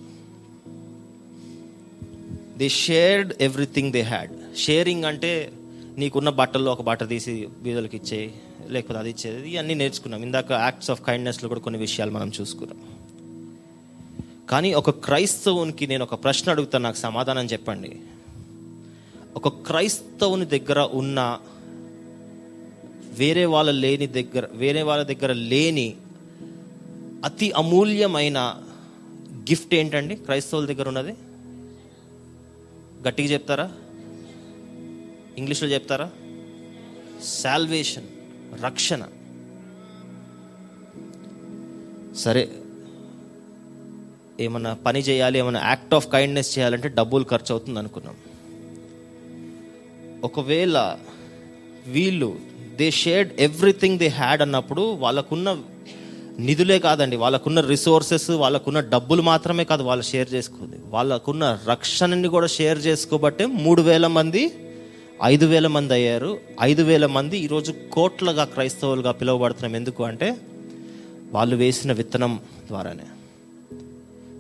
They 2.58 2.70
shared 2.70 3.34
everything 3.42 3.92
they 3.92 4.02
had 4.02 4.58
sharing 4.58 5.06
అంటే 5.06 5.54
నీకున్న 5.98 6.30
బట్టల్లో 6.30 6.72
ఒక 6.72 6.82
బట్ట 6.82 7.08
తీసి 7.08 7.50
బీదలకు 7.64 7.96
ఇచ్చేయి 7.96 8.34
లేకపోతే 8.68 9.00
అది 9.00 9.10
ఇచ్చేది 9.10 9.50
ఇవన్నీ 9.50 9.74
నేర్చుకున్నాం. 9.74 10.24
ఇందాక 10.24 10.52
యాక్ట్స్ 10.52 10.92
ఆఫ్ 10.92 11.02
కైండ్నెస్లో 11.02 11.48
కూడా 11.48 11.62
కొన్ని 11.62 11.80
విషయాలు 11.80 12.12
మనం 12.12 12.32
చూసుకున్నాం. 12.42 12.80
కానీ 14.50 14.74
ఒక 14.74 14.90
క్రైస్తవునికి 14.90 15.88
నేను 15.88 16.04
ఒక 16.04 16.24
ప్రశ్న 16.24 16.52
అడుగుతాను 16.52 16.84
నాకు 16.84 16.98
సమాధానం 16.98 17.46
చెప్పండి. 17.46 18.00
ఒక 19.36 19.48
క్రైస్తవుని 19.48 20.46
దగ్గర 20.46 20.80
ఉన్న 20.80 21.40
వేరే 23.14 23.46
వాళ్ళ 23.46 23.72
లేని 23.72 24.08
దగ్గర 24.08 24.48
వేరే 24.52 24.82
వాళ్ళ 24.82 25.04
దగ్గర 25.04 25.34
లేని 25.34 25.96
అతి 27.26 27.52
అమూల్యమైన 27.52 28.62
గిఫ్ట్ 29.50 29.76
ఏంటండి? 29.76 30.16
క్రైస్తవుల 30.16 30.66
దగ్గర 30.66 30.88
ఉన్నది? 30.88 31.14
గట్టిగా 33.08 33.34
చెప్తారా? 33.34 33.72
ఇంగ్లీష్లో 35.38 35.70
చెప్తారా? 35.70 36.12
శాల్వేషన్ 37.24 38.08
రక్షణ. 38.64 39.04
సరే 42.16 42.50
ఏమన్నా 44.40 44.74
పని 44.74 45.00
చేయాలి 45.00 45.40
ఏమైనా 45.40 45.62
యాక్ట్ 45.66 45.94
ఆఫ్ 45.94 46.12
కైండ్నెస్ 46.12 46.58
చేయాలంటే 46.58 46.88
డబ్బులు 46.88 47.24
ఖర్చు 47.24 47.52
అవుతుంది 47.52 47.80
అనుకున్నాం 47.80 48.16
ఒకవేళ 50.24 50.96
వీళ్ళు 51.88 52.36
they 52.76 52.92
shared 52.92 53.32
everything 53.40 54.00
they 54.00 54.08
had 54.08 54.42
అన్నప్పుడు 54.42 54.82
వాళ్ళకున్న 54.82 55.58
నిధులే 56.40 56.80
కాదండి. 56.80 57.16
వాళ్ళకున్న 57.16 57.62
రిసోర్సెస్ 57.62 58.30
వాళ్ళకున్న 58.30 58.80
డబ్బులు 58.80 59.22
మాత్రమే 59.22 59.64
కాదు 59.64 59.84
వాళ్ళు 59.84 60.06
షేర్ 60.06 60.34
చేసుకుంది. 60.34 60.78
వాళ్ళకున్న 60.90 61.60
రక్షణని 61.70 62.28
కూడా 62.28 62.48
షేర్ 62.48 62.80
చేసుకోబట్టే 62.80 63.46
మూడు 63.46 63.82
వేల 63.82 64.08
మంది 64.08 64.52
ఐదు 65.24 65.46
వేల 65.46 65.68
మంది 65.68 65.94
అయ్యారు. 65.94 66.40
ఐదు 66.62 66.84
వేల 66.84 67.06
మంది 67.06 67.38
ఈరోజు 67.38 67.74
కోట్లగా 67.92 68.44
క్రైస్తవులుగా 68.44 69.12
పిలువబడుతున్నాం. 69.12 69.76
ఎందుకు 69.76 70.04
అంటే 70.04 70.38
వాళ్ళు 71.32 71.56
వేసిన 71.56 71.92
విత్తనం 71.92 72.40
ద్వారానే. 72.68 73.08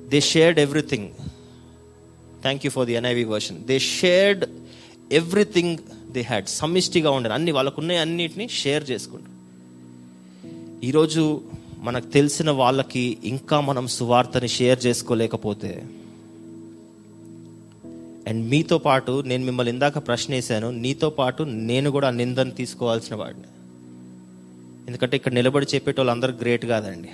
They 0.09 0.21
shared 0.21 0.59
everything 0.59 1.09
thank 2.41 2.65
you 2.65 2.71
for 2.71 2.86
the 2.86 2.93
NIV 2.93 3.23
version 3.23 3.63
they 3.63 3.79
shared 3.79 4.45
everything 5.12 5.78
they 6.12 6.22
had 6.22 6.47
సమిష్టిగా 6.47 7.12
ఉండరు 7.12 7.34
అన్ని 7.34 7.51
వాళ్ళకున్న 7.51 7.91
అన్నిటిని 7.91 8.49
షేర్ 8.49 8.91
చేసుకుంటారు. 8.91 9.34
ఈరోజు 10.86 11.41
మనకు 11.78 12.08
తెలిసిన 12.08 12.51
వాళ్ళకి 12.51 13.18
ఇంకా 13.24 13.62
మనం 13.62 13.88
సువార్తని 13.88 14.47
షేర్ 14.47 14.86
చేసుకోలేకపోతే 14.86 15.86
అండ్ 18.28 18.49
మీతో 18.49 18.78
పాటు 18.78 19.24
నేను 19.26 19.45
మిమ్మల్ని 19.45 19.74
ఇందాక 19.74 19.97
ప్రశ్న 19.97 20.34
వేశాను 20.34 20.72
నీతో 20.72 21.10
పాటు 21.10 21.43
నేను 21.43 21.91
కూడా 21.91 22.08
ఆ 22.08 22.12
నిందను 22.12 22.51
తీసుకోవాల్సిన 22.51 23.16
వాడిని. 23.16 23.43
ఎందుకంటే 24.88 25.18
ఇక్కడ 25.18 25.34
నిలబడి 25.34 25.66
చెప్పేటోళ్ళు 25.76 26.12
అందరూ 26.12 26.34
గ్రేట్ 26.34 26.66
కాదండి. 26.66 27.10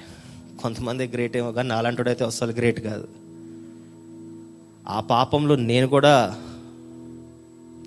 కొంతమంది 0.62 1.08
గ్రేట్ 1.08 1.38
ఏమో 1.38 1.52
కానీ 1.52 1.70
నాలంటోడైతే 1.70 2.26
అసలు 2.26 2.52
గ్రేట్ 2.52 2.80
కాదు. 2.80 3.08
ఆ 4.88 5.00
పాపంలో 5.00 5.56
నేను 5.56 5.88
కూడా 5.88 6.42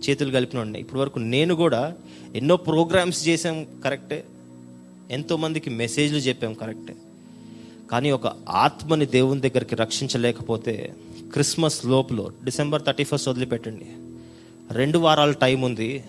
చేతులు 0.09 0.31
కలిపిన 0.31 0.77
ఇప్పటి 0.77 1.01
వరకు 1.01 1.19
నేను 1.19 1.55
కూడా 1.55 1.95
ఎన్నో 2.35 2.57
ప్రోగ్రామ్స్ 2.57 3.29
చేసాం 3.29 3.67
కరెక్టే 3.85 4.25
ఎంతోమందికి 5.11 5.71
మెసేజ్లు 5.71 6.19
చెప్పాం 6.19 6.55
కరెక్టే 6.55 6.97
కానీ 7.91 8.11
ఒక 8.11 8.33
ఆత్మని 8.49 9.07
దేవుని 9.07 9.41
దగ్గరికి 9.41 9.75
రక్షించలేకపోతే 9.75 10.95
క్రిస్మస్ 11.33 11.87
లోపులో 11.87 12.31
డిసెంబర్ 12.45 12.83
థర్టీ 12.83 13.05
ఫస్ట్ 13.05 13.29
వదిలిపెట్టండి. 13.29 13.87
రెండు 14.71 14.99
వారాల 14.99 15.31
టైం 15.31 15.63
ఉంది. 15.63 16.05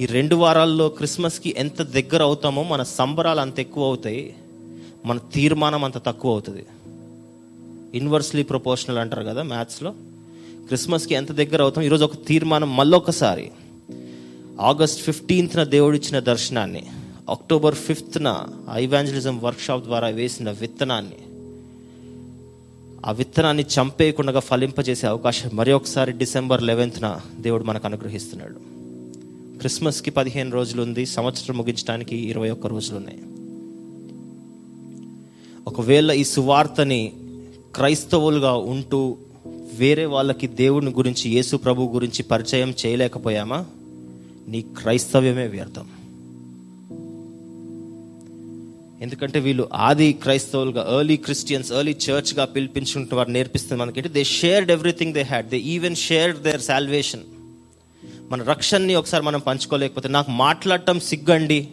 ఈ 0.00 0.06
రెండు 0.06 0.36
వారాల్లో 0.36 0.88
క్రిస్మస్కి 0.88 1.54
ఎంత 1.58 1.82
దగ్గర 1.82 2.22
అవుతామో 2.22 2.62
మన 2.62 2.82
సంబరాలు 2.82 3.40
అంత 3.40 3.60
ఎక్కువ 3.60 3.84
అవుతాయి. 3.84 4.34
మన 5.06 5.18
తీర్మానం 5.18 5.84
అంత 5.84 5.98
తక్కువ 5.98 6.32
అవుతుంది. 6.32 6.66
ఇన్వర్స్లీ 7.98 8.42
ప్రొపోర్షనల్ 8.42 8.98
అంటారు 8.98 9.24
కదా 9.24 9.42
మ్యాథ్స్లో 9.42 9.94
క్రిస్మస్కి 10.66 11.14
ఎంత 11.14 11.32
దగ్గర 11.32 11.62
అవుతాం? 11.62 11.84
ఈరోజు 11.84 12.04
ఒక 12.04 12.26
తీర్మానం 12.26 12.76
మళ్ళొకసారి. 12.76 13.50
ఆగస్ట్ 14.60 15.02
ఫిఫ్టీన్త్న 15.02 15.62
దేవుడు 15.62 15.96
ఇచ్చిన 15.96 16.18
దర్శనాన్ని 16.18 16.82
అక్టోబర్ 17.30 17.74
ఫిఫ్త్న 17.74 18.46
ఐవాంజలిజం 18.72 19.40
వర్క్షాప్ 19.40 19.84
ద్వారా 19.84 20.08
వేసిన 20.08 20.50
విత్తనాన్ని 20.50 21.16
ఆ 23.06 23.10
విత్తనాన్ని 23.10 23.62
చంపేయకుండా 23.62 24.40
ఫలింపజేసే 24.40 25.06
అవకాశం 25.06 25.50
మరి 25.52 25.72
ఒకసారి 25.72 26.12
డిసెంబర్ 26.12 26.62
లెవెన్త్న 26.62 27.20
దేవుడు 27.40 27.64
మనకు 27.64 27.86
అనుగ్రహిస్తున్నాడు. 27.86 28.72
క్రిస్మస్కి 29.58 30.10
పదిహేను 30.10 30.50
రోజులు 30.50 30.82
ఉంది 30.82 31.06
సంవత్సరం 31.06 31.56
ముగించడానికి 31.56 32.16
ఇరవై 32.16 32.50
ఒక్క 32.50 32.66
రోజులు 32.66 32.96
ఉన్నాయి 32.96 33.18
ఒకవేళ 35.66 36.12
ఈ 36.12 36.24
సువార్తని 36.24 37.12
క్రైస్తవులుగా 37.74 38.52
ఉంటూ 38.52 39.16
వేరే 39.74 40.04
వాళ్ళకి 40.04 40.46
దేవుని 40.46 40.90
గురించి 40.90 41.30
యేసు 41.30 41.56
ప్రభు 41.56 41.90
గురించి 41.94 42.22
పరిచయం 42.22 42.74
చేయలేకపోయామా? 42.86 43.66
నీ 44.48 44.62
క్రైస్తవ్యమే 44.62 45.46
వ్యర్థం. 45.46 45.88
ఎందుకంటే 49.00 49.40
వీళ్ళు 49.40 49.68
ఆది 49.74 50.12
క్రైస్తవులుగా 50.12 50.98
ఎర్లీ 50.98 51.16
క్రిస్టియన్స్ 51.16 51.72
ఎర్లీ 51.72 51.92
చర్చ్గా 51.92 52.44
పిలిపించుకుంటే 52.44 53.16
వారు 53.16 53.30
నేర్పిస్తుంది 53.30 53.82
మనకి 53.82 54.00
they 54.00 54.24
shared 54.24 54.70
everything 54.70 55.14
they 55.14 55.22
had 55.22 55.48
they 55.48 55.58
even 55.58 55.96
shared 55.96 56.42
their 56.42 56.60
salvation 56.60 57.20
మన 58.30 58.42
రక్షణని 58.42 58.94
ఒకసారి 58.94 59.24
మనం 59.24 59.40
పంచుకోలేకపోతే 59.40 60.08
నాకు 60.08 60.30
మాట్లాడటం 60.30 61.00
సిగ్గండి. 61.00 61.68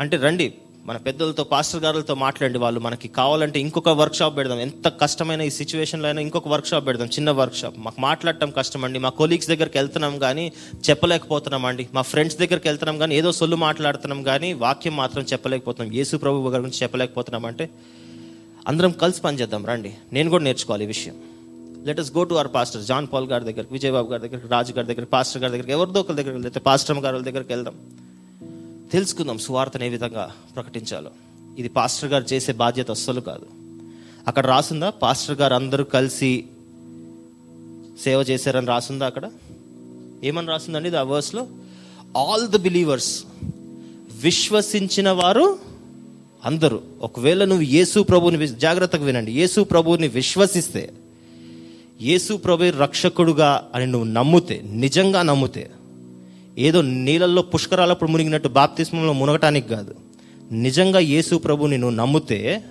అంటే 0.00 0.16
రండి 0.16 0.54
మన 0.86 0.96
పెద్దలతో 0.96 1.44
పాస్టర్ 1.44 1.80
గారులతో 1.82 2.14
మాట్లాడండి 2.14 2.58
వాళ్ళు. 2.58 2.80
మనకి 2.80 3.08
కావాలంటే 3.08 3.60
ఇంకొక 3.60 3.88
వర్క్ 3.88 4.14
షాప్ 4.14 4.36
పెడదాం. 4.36 4.60
ఎంత 4.60 4.88
కష్టమైన 5.00 5.40
ఈ 5.40 5.50
సిచ్యువేషన్లో 5.50 6.08
అయినా 6.08 6.20
ఇంకొక 6.20 6.48
వర్క్ 6.48 6.66
షాప్ 6.66 6.86
పెడదాం. 6.86 7.06
చిన్న 7.06 7.30
వర్క్ 7.30 7.54
షాప్ 7.54 7.78
మాకు 7.78 8.00
మాట్లాడటం 8.00 8.50
కష్టం 8.50 8.84
అండి 8.84 8.98
మా 8.98 9.08
కొలీగ్స్ 9.08 9.48
దగ్గరికి 9.48 9.78
వెళ్తున్నాం 9.78 10.18
కానీ 10.18 10.52
చెప్పలేకపోతున్నాం 10.90 11.66
అండి. 11.66 11.88
మా 11.94 12.02
ఫ్రెండ్స్ 12.02 12.38
దగ్గరికి 12.38 12.68
వెళ్తున్నాం 12.68 12.98
కానీ 12.98 13.14
ఏదో 13.16 13.32
సొల్లు 13.32 13.56
మాట్లాడుతున్నాం 13.56 14.22
కానీ 14.22 14.52
వాక్యం 14.52 14.96
మాత్రం 14.96 15.24
చెప్పలేకపోతున్నాం. 15.32 15.96
యేసు 15.96 16.16
ప్రభు 16.16 16.48
గారి 16.48 16.62
గురించి 16.62 16.82
చెప్పలేకపోతున్నాం 16.82 17.46
అంటే 17.46 17.70
అందరం 18.68 18.90
కలిసి 18.90 19.20
పనిచేద్దాం 19.20 19.66
రండి. 19.66 19.94
నేను 20.12 20.30
కూడా 20.30 20.44
నేర్చుకోవాలి 20.44 20.84
ఈ 20.84 20.86
విషయం. 20.86 21.14
Let 21.86 22.00
us 22.00 22.12
go 22.16 22.24
to 22.24 22.34
our 22.34 22.54
pastor 22.54 22.82
John 22.82 23.06
Paul 23.12 23.26
గారి 23.26 23.44
దగ్గరికి 23.44 23.72
విజయబాబు 23.72 24.10
గారి 24.10 24.22
దగ్గరికి 24.22 24.48
రాజు 24.48 24.72
గారి 24.72 24.86
దగ్గర 24.86 25.04
పాస్టర్ 25.04 25.42
గారి 25.42 25.52
దగ్గరికి 25.52 25.72
ఎవరిదో 25.72 26.00
ఒకరి 26.00 26.16
దగ్గరికి 26.16 26.42
వెళ్తే 26.42 26.60
పాస్టర్ 26.60 26.98
గారి 26.98 27.24
దగ్గరికి 27.30 27.52
వెళ్దాం. 27.52 27.76
తెలుసుకుందాం 28.92 29.38
సువార్తను 29.38 29.84
ఏ 29.84 29.88
విధంగా 29.88 30.32
ప్రకటించాలో. 30.54 31.10
ఇది 31.58 31.68
పాస్టర్ 31.68 32.10
గారు 32.10 32.24
చేసే 32.32 32.52
బాధ్యత 32.52 32.90
అస్సలు 32.90 33.20
కాదు. 33.20 33.46
అక్కడ 34.28 34.46
రాసుందా? 34.46 34.90
పాస్టర్ 34.90 35.36
గారు 35.36 35.54
అందరూ 35.54 35.84
కలిసి 35.84 36.44
సేవ 38.04 38.20
చేశారని 38.20 38.66
రాసుందా 38.66 39.06
అక్కడ? 39.06 39.30
ఏమని 40.24 40.46
రాసిందండి 40.46 40.88
ఇది 40.88 40.98
ఆ 40.98 41.02
వర్స్లో? 41.02 41.46
ఆల్ 42.16 42.48
ద 42.48 42.56
బిలీవర్స్ 42.56 43.24
విశ్వసించిన 44.20 45.10
వారు 45.10 45.58
అందరూ. 46.44 46.80
ఒకవేళ 47.00 47.44
నువ్వు 47.44 47.64
యేసు 47.64 48.00
ప్రభుని 48.00 48.48
జాగ్రత్తగా 48.48 49.04
వినండి. 49.04 49.32
యేసు 49.32 49.60
ప్రభుని 49.60 50.08
విశ్వసిస్తే 50.08 50.92
యేసు 52.02 52.34
ప్రభు 52.34 52.64
రక్షకుడుగా 52.64 53.70
అని 53.74 53.86
నువ్వు 53.86 54.08
నమ్మితే 54.08 54.62
నిజంగా 54.66 55.22
నమ్మితే 55.22 55.70
ఏదో 56.58 56.82
నీళ్ళల్లో 56.82 57.42
పుష్కరాలప్పుడు 57.42 58.10
మునిగినట్టు 58.10 58.48
బాప్తిస్మంలో 58.48 59.12
మునగటానికి 59.12 59.68
కాదు. 59.68 59.94
నిజంగా 60.52 60.98
యేసు 60.98 61.36
ప్రభుని 61.36 61.78
నువ్వు 61.78 61.96
నమ్మితే 61.96 62.64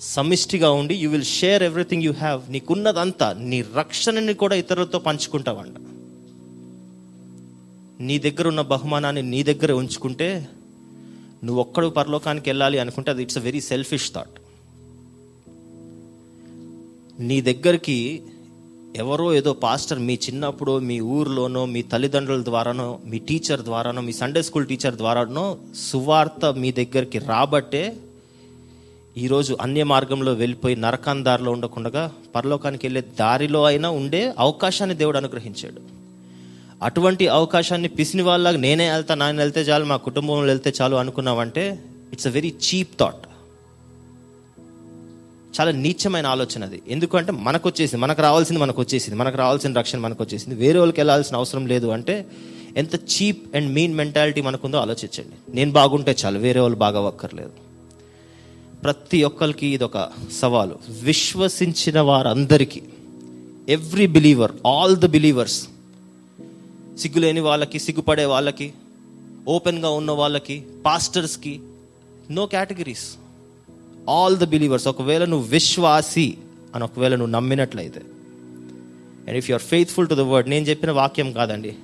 సమిష్టిగా 0.00 0.70
ఉండి 0.70 0.94
you 0.94 1.10
will 1.10 1.24
share 1.24 1.62
everything 1.62 2.02
you 2.02 2.12
have 2.12 2.50
నీకున్నదంతా 2.50 3.32
నీ 3.32 3.64
రక్షణని 3.76 4.34
కూడా 4.34 4.56
ఇతరులతో 4.56 4.98
పంచుకుంటావంట. 4.98 5.74
నీ 8.00 8.18
దగ్గర 8.18 8.48
ఉన్న 8.48 8.60
బహుమానాన్ని 8.60 9.22
నీ 9.22 9.42
దగ్గర 9.42 9.72
ఉంచుకుంటే 9.72 10.48
నువ్వు 11.44 11.60
ఒక్కడు 11.60 11.86
పరలోకానికి 11.86 12.50
వెళ్ళాలి 12.50 12.78
అనుకుంటే 12.78 13.10
అది 13.10 13.22
it's 13.22 13.38
a 13.38 13.40
very 13.40 13.60
selfish 13.60 14.12
thought 14.12 14.38
నీ 17.20 17.40
దగ్గరికి 17.40 18.22
ఎవరో 18.96 19.34
ఏదో 19.34 19.52
పాస్టర్ 19.52 19.98
మీ 19.98 20.14
చిన్నప్పుడు 20.14 20.78
మీ 20.78 21.00
ఊర్లోనో 21.00 21.64
మీ 21.64 21.82
తల్లిదండ్రుల 21.82 22.44
ద్వారానో 22.44 22.98
మీ 23.04 23.18
టీచర్ 23.18 23.60
ద్వారానో 23.60 24.00
మీ 24.02 24.12
సండే 24.12 24.42
స్కూల్ 24.42 24.66
టీచర్ 24.66 24.94
ద్వారానో 24.94 25.58
సువార్త 25.90 26.54
మీ 26.54 26.72
దగ్గరికి 26.72 27.18
రాబట్టే 27.18 27.96
ఈరోజు 29.16 29.56
అన్య 29.60 29.84
మార్గంలో 29.84 30.32
వెళ్ళిపోయి 30.32 30.76
నరకాందారిలో 30.76 31.52
ఉండకుండా 31.52 32.10
పరలోకానికి 32.34 32.86
వెళ్ళే 32.86 33.00
దారిలో 33.20 33.64
అయినా 33.64 33.90
ఉండే 33.90 34.34
అవకాశాన్ని 34.38 34.96
దేవుడు 34.96 35.16
అనుగ్రహించాడు. 35.16 35.80
అటువంటి 36.82 37.28
అవకాశాన్ని 37.28 37.88
పిసిని 37.88 38.22
వాళ్ళకి 38.22 38.58
నేనే 38.58 38.92
వెళ్తా 38.92 39.14
నాన్న 39.14 39.40
వెళ్తే 39.40 39.60
చాలు 39.60 39.84
మా 39.84 39.96
కుటుంబంలో 39.96 40.46
వెళ్తే 40.46 40.72
చాలు 40.82 40.96
అనుకున్నావంటే 40.96 41.78
it's 42.12 42.26
a 42.26 42.30
very 42.30 42.54
cheap 42.66 42.88
thought 43.00 43.26
చాలా 45.60 45.70
నీచమైన 45.70 46.26
ఆలోచన 46.26 46.64
అది. 46.64 46.82
ఎందుకంటే 46.88 47.32
మనకు 47.32 47.68
వచ్చేసింది 47.68 48.02
మనకు 48.02 48.22
రావాల్సింది 48.22 48.60
మనకు 48.60 48.80
వచ్చేసింది 48.80 49.18
మనకు 49.18 49.36
రావాల్సిన 49.36 49.72
రక్షణ 49.72 49.98
మనకు 49.98 50.22
వచ్చేసింది 50.22 50.54
వేరే 50.54 50.78
వాళ్ళకి 50.78 51.00
వెళ్ళాల్సిన 51.00 51.36
అవసరం 51.36 51.66
లేదు 51.66 51.86
అంటే 51.86 52.26
ఎంత 52.76 52.94
చీప్ 52.94 53.56
అండ్ 53.56 53.72
మీన్ 53.72 53.94
మెంటాలిటీ 53.94 54.40
మనకుందో 54.40 54.78
ఆలోచించండి. 54.78 55.56
నేను 55.56 55.72
బాగుంటే 55.72 56.16
చాలు 56.24 56.38
వేరే 56.38 56.60
వాళ్ళు 56.60 56.78
బాగా 56.78 57.00
ఒక్కర్లేదు 57.00 57.52
ప్రతి 58.82 59.24
ఒక్కరికి 59.24 59.66
ఇది 59.66 59.84
ఒక 59.84 60.08
సవాలు. 60.32 60.78
విశ్వసించిన 61.02 62.00
వారందరికీ 62.00 62.82
every 63.68 64.06
believer 64.06 64.52
all 64.66 64.96
the 64.96 65.06
believers 65.06 65.60
సిగ్గులేని 66.98 67.40
వాళ్ళకి 67.40 67.78
సిగ్గుపడే 67.78 68.24
వాళ్ళకి 68.24 68.72
ఓపెన్గా 69.48 69.90
ఉన్న 69.90 70.10
వాళ్ళకి 70.10 70.64
పాస్టర్స్కి 70.86 71.60
no 72.30 72.46
categories 72.46 73.08
all 74.10 74.36
the 74.36 74.44
believers 74.44 74.88
ఒకవేళ 74.88 75.24
నువ్వు 75.24 75.48
విశ్వాసి 75.48 76.38
అని 76.74 76.84
ఒకవేళ 76.84 77.16
నువ్వు 77.16 77.32
నమ్మినట్లయితే. 77.32 78.02
And 79.28 79.36
if 79.36 79.50
you 79.50 79.54
are 79.54 79.62
faithful 79.62 80.08
to 80.08 80.14
the 80.14 80.20
word 80.20 80.50
నేను 80.50 80.66
చెప్పిన 80.66 80.90
వాక్యం 80.90 81.32
కాదండి. 81.32 81.74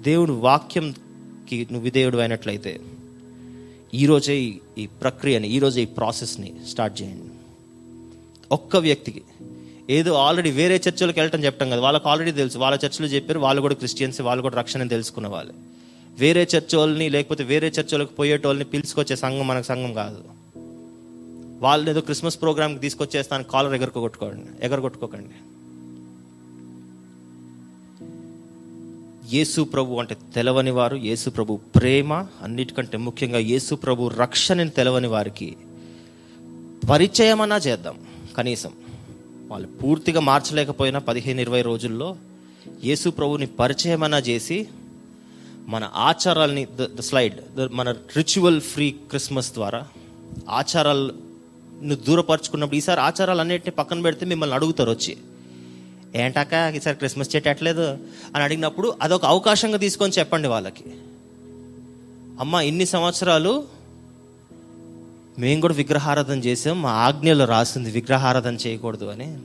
దేవుడు 0.00 0.32
వాక్యంకి 0.32 1.60
నువ్వు 1.60 1.84
విధేయుడు 1.84 2.18
అయినట్లయితే 2.18 2.80
ఈరోజే 3.94 4.36
ఈ- 4.36 4.58
ఈ 4.78 4.86
ప్రక్రియని 4.86 5.48
ఈరోజే 5.48 5.82
ఈ 5.82 5.84
ప్రాసెస్ని 5.84 6.52
స్టార్ట్ 6.68 7.02
చేయండి. 7.02 7.24
ఒక్క 8.52 8.76
వ్యక్తికి 8.76 9.22
ఏదో 9.90 10.14
ఆల్రెడీ 10.14 10.50
వేరే 10.50 10.82
చర్చలకు 10.88 11.20
వెళ్ళటం 11.20 11.44
చెప్పడం 11.44 11.70
కదా. 11.70 11.80
వాళ్ళకి 11.80 12.08
ఆల్రెడీ 12.08 12.32
తెలుసు. 12.32 12.58
వాళ్ళ 12.58 12.78
చర్చలు 12.86 13.06
చెప్పారు 13.06 13.38
వాళ్ళు 13.38 13.62
కూడా 13.62 13.74
క్రిస్టియన్స్ 13.74 14.20
వాళ్ళు 14.20 14.42
కూడా 14.42 14.56
రక్షణ 14.56 14.86
తెలుసుకున్న 14.86 15.28
వాళ్ళు. 15.28 15.52
వేరే 16.18 16.48
చర్చోళ్ళని 16.56 17.08
లేకపోతే 17.08 17.44
వేరే 17.44 17.68
చర్చలకు 17.68 18.12
పోయేటోళ్ళని 18.12 18.64
పిలుచుకొచ్చే 18.64 19.16
సంఘం 19.16 19.46
మనకు 19.46 19.66
సంఘం 19.66 19.92
కాదు. 19.92 20.37
వాళ్ళని 21.58 21.90
ఏదో 21.90 22.00
క్రిస్మస్ 22.00 22.40
ప్రోగ్రామ్కి 22.40 22.80
తీసుకొచ్చేస్తాను 22.80 23.44
కాలర్ 23.44 23.74
ఎగరకొట్టుకోకండి 23.74 24.66
ఎగరగొట్టుకోకండి. 24.66 25.34
యేసు 29.36 29.62
ప్రభు 29.62 29.94
అంటే 29.94 30.16
తెలవని 30.34 30.70
వారు 30.70 30.96
యేసు 30.96 31.30
ప్రభు 31.30 31.58
ప్రేమ 31.76 32.12
అన్నిటికంటే 32.14 32.96
ముఖ్యంగా 32.96 33.38
యేసు 33.38 33.74
ప్రభు 33.74 34.08
రక్షణని 34.08 34.70
తెలవని 34.70 35.06
వారికి 35.06 35.56
పరిచయమన్నా 36.90 37.56
చేద్దాం 37.56 37.98
కనీసం. 38.36 38.72
వాళ్ళు 39.48 39.68
పూర్తిగా 39.68 40.20
మార్చలేకపోయినా 40.20 40.98
పదిహేను 40.98 41.40
ఇరవై 41.40 41.62
రోజుల్లో 41.62 42.16
యేసు 42.84 43.10
ప్రభుని 43.10 43.46
పరిచయమన్నా 43.46 44.18
చేసి 44.18 44.68
మన 45.66 45.90
ఆచారాల్ని 45.94 46.66
ద 46.80 47.00
స్లైడ్ 47.00 47.72
మన 47.72 47.90
రిచువల్ 47.90 48.60
ఫ్రీ 48.60 48.90
క్రిస్మస్ 48.90 49.52
ద్వారా 49.52 49.86
ఆచారాలు 50.48 51.27
నువ్వు 51.82 52.04
దూరపరచుకున్నప్పుడు 52.04 52.76
ఈసారి 52.76 53.00
ఆచారాలు 53.00 53.40
అన్నిటిని 53.40 53.70
పక్కన 53.70 54.00
పెడితే 54.00 54.26
మిమ్మల్ని 54.26 54.54
అడుగుతారు 54.54 54.90
వచ్చి. 54.90 55.16
ఏంటాక 56.14 56.52
ఈసారి 56.76 56.96
క్రిస్మస్ 56.96 57.36
చెట్టు 57.36 57.48
ఎట్లేదు 57.48 57.82
అని 58.34 58.42
అడిగినప్పుడు 58.42 58.94
అదొక 59.02 59.24
అవకాశంగా 59.24 59.76
తీసుకొని 59.76 60.12
చెప్పండి 60.18 60.48
వాళ్ళకి. 60.48 60.84
అమ్మ 62.40 62.54
ఇన్ని 62.54 62.86
సంవత్సరాలు 62.86 63.64
మేము 65.38 65.60
కూడా 65.60 65.74
విగ్రహారాధన 65.74 66.38
చేసాం 66.38 66.82
మా 66.82 66.90
ఆజ్ఞలో 66.90 67.44
రాసింది 67.44 67.90
విగ్రహారాధన 67.90 68.54
చేయకూడదు 68.54 69.04
అని. 69.04 69.38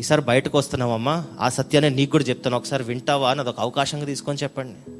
ఈసారి 0.00 0.22
బయటకు 0.22 0.58
వస్తున్నామమ్మా 0.58 1.24
ఆ 1.40 1.48
సత్యాన్ని 1.48 1.90
నీకు 1.90 2.10
కూడా 2.10 2.24
చెప్తాను 2.24 2.56
ఒకసారి 2.56 2.84
వింటావా? 2.84 3.30
అని 3.30 3.40
అదొక 3.40 3.60
అవకాశంగా 3.60 4.04
తీసుకొని 4.04 4.38
చెప్పండి. 4.42 4.90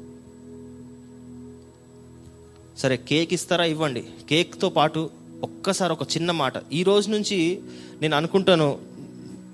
సరే 2.79 2.97
కేక్ 2.97 3.33
ఇస్తారా? 3.33 3.65
ఇవ్వండి. 3.65 4.03
కేక్తో 4.29 4.69
పాటు 4.69 5.09
ఒక్కసారి 5.43 5.93
ఒక 5.93 6.03
చిన్న 6.03 6.31
మాట. 6.31 6.53
ఈ 6.73 6.83
రోజు 6.83 7.09
నుంచి 7.09 7.61
నేను 8.01 8.15
అనుకుంటాను 8.17 8.79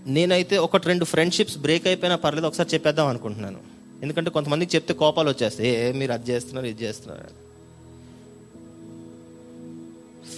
నేనైతే 0.08 0.58
ఒకటి 0.58 0.88
రెండు 0.88 1.06
ఫ్రెండ్షిప్స్ 1.06 1.58
బ్రేక్ 1.58 1.88
అయిపోయినా 1.88 2.16
పర్లేదు 2.16 2.48
ఒకసారి 2.48 2.70
చెప్పేద్దాం 2.74 3.08
అనుకుంటున్నాను. 3.08 3.60
ఎందుకంటే 4.02 4.30
కొంతమందికి 4.30 4.76
చెప్తే 4.76 4.94
కోపాలు 4.94 5.30
వచ్చేస్తాయి. 5.30 5.70
ఏ 5.70 5.92
మీరు 5.92 6.12
అది 6.12 6.32
చేస్తున్నారు 6.32 6.66
ఇది 6.66 6.84
చేస్తున్నారు 6.84 7.52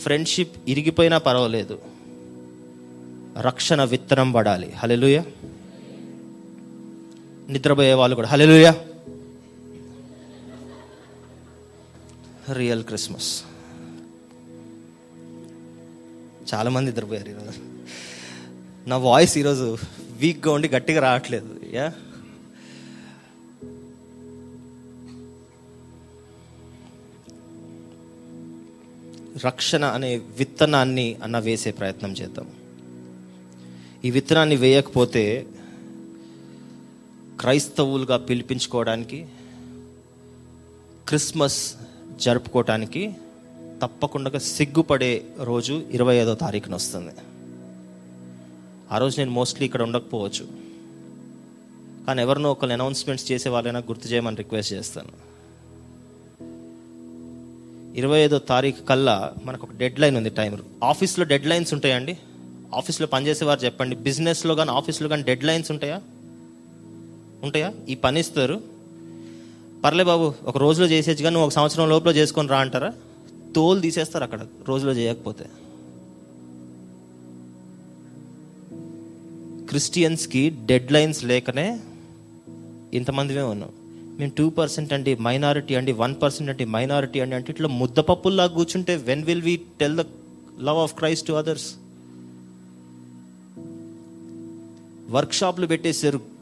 ఫ్రెండ్షిప్ 0.01 0.57
ఇరిగిపోయినా 0.67 1.17
పర్వాలేదు. 1.17 1.79
రక్షణ 3.41 3.83
విత్తనం 3.83 4.31
పడాలి. 4.31 4.71
హలెలుయ 4.71 5.21
నిద్రపోయే 7.49 7.93
వాళ్ళు 7.93 8.15
కూడా. 8.15 8.27
Hallelujah 8.27 8.73
real 12.51 12.83
Christmas. 12.83 13.43
చాలామంది 16.53 16.91
నిద్రపోయారు 16.91 17.29
ఈరోజు. 17.29 17.59
నా 18.89 18.97
వాయిస్ 18.97 19.37
ఈరోజు 19.37 19.77
వీక్గా 20.17 20.53
ఉండి 20.53 20.67
గట్టిగా 20.67 21.01
రావట్లేదు. 21.01 21.59
యా? 21.73 21.93
రక్షణ 29.45 29.85
అనే 29.85 30.17
విత్తనాన్ని 30.17 31.17
అన్న 31.23 31.39
వేసే 31.39 31.71
ప్రయత్నం 31.71 32.11
చేద్దాం. 32.11 32.51
ఈ 34.05 34.11
విత్తనాన్ని 34.11 34.55
వేయకపోతే 34.55 35.47
క్రైస్తవులుగా 37.39 38.17
పిలిపించుకోవడానికి 38.17 39.27
క్రిస్మస్ 41.07 41.73
జరుపుకోవటానికి 42.19 43.15
తప్పకుండా 43.83 44.39
సిగ్గుపడే 44.39 45.25
రోజు 45.41 45.83
ఇరవై 45.91 46.15
ఐదో 46.15 46.35
తారీఖున 46.35 46.75
వస్తుంది. 46.75 47.11
ఆ 48.91 48.97
రోజు 48.97 49.17
నేను 49.17 49.31
మోస్ట్లీ 49.31 49.65
ఇక్కడ 49.65 49.81
ఉండకపోవచ్చు. 49.81 50.47
కానీ 52.07 52.21
ఎవరినో 52.21 52.51
ఒకళ్ళు 52.51 52.73
అనౌన్స్మెంట్స్ 52.73 53.31
చేసే 53.31 53.49
వాళ్ళైనా 53.49 53.79
గుర్తు 53.79 54.07
చేయమని 54.07 54.35
రిక్వెస్ట్ 54.35 54.73
చేస్తాను. 54.73 55.33
ఇరవై 57.97 58.19
ఐదో 58.19 58.39
తారీఖు 58.39 58.81
కల్లా 58.81 59.33
మనకు 59.45 59.67
ఒక 59.67 59.73
డెడ్ 59.77 59.99
లైన్ 59.99 60.17
ఉంది 60.17 60.29
టైం 60.29 60.59
ఆఫీస్లో 60.83 61.25
డెడ్ 61.25 61.45
లైన్స్ 61.45 61.73
ఉంటాయండి 61.73 62.17
ఆఫీస్లో 62.73 63.07
పనిచేసే 63.07 63.45
వారు 63.45 63.59
చెప్పండి. 63.65 63.95
బిజినెస్లో 63.95 64.55
కానీ 64.55 64.71
ఆఫీస్లో 64.71 65.09
కానీ 65.09 65.23
డెడ్ 65.23 65.43
లైన్స్ 65.43 65.71
ఉంటాయా? 65.71 66.01
ఉంటాయా? 67.43 67.73
ఈ 67.89 67.95
పని 67.95 68.19
ఇస్తారు. 68.19 68.61
పర్లే 69.83 70.03
బాబు 70.03 70.33
ఒక 70.43 70.57
రోజులో 70.57 70.87
చేసేచ్చు 70.87 71.23
కానీ 71.23 71.33
నువ్వు 71.33 71.47
ఒక 71.47 71.53
సంవత్సరం 71.53 71.89
లోపల 71.89 72.15
చేసుకొని 72.15 72.47
రా 72.47 72.59
అంటారా? 72.59 72.93
తోలు 73.55 73.79
తీసేస్తారు 73.79 74.23
అక్కడ 74.23 74.47
రోజులో 74.67 74.91
చేయకపోతే. 74.91 75.45
క్రిస్టియన్స్కి 79.67 80.49
డెడ్ 80.65 80.91
లైన్స్ 80.91 81.25
లేకనే 81.25 81.79
ఇంతమందిమే 82.93 83.41
ఉన్నాం. 83.41 83.69
మేము 84.19 84.31
టూ 84.31 84.49
పర్సెంట్ 84.49 84.93
అండి 84.93 85.15
మైనారిటీ 85.15 85.75
అండి 85.75 85.91
వన్ 85.91 86.15
పర్సెంట్ 86.21 86.51
అండి 86.51 86.65
మైనారిటీ 86.65 87.19
అండి 87.19 87.35
అంటే 87.35 87.51
ఇట్లా 87.51 87.67
ముద్దపప్పుల్లా 87.67 88.47
కూర్చుంటే 88.47 88.95
when 88.95 89.23
will 89.23 89.41
we 89.41 89.61
tell 89.79 89.97
the 89.97 90.01
love 90.59 90.77
of 90.77 90.95
Christ 90.95 91.27
to 91.27 91.33
others 91.33 91.75
వర్క్షాప్లు 95.09 95.67
పెట్టేశారు 95.67 96.32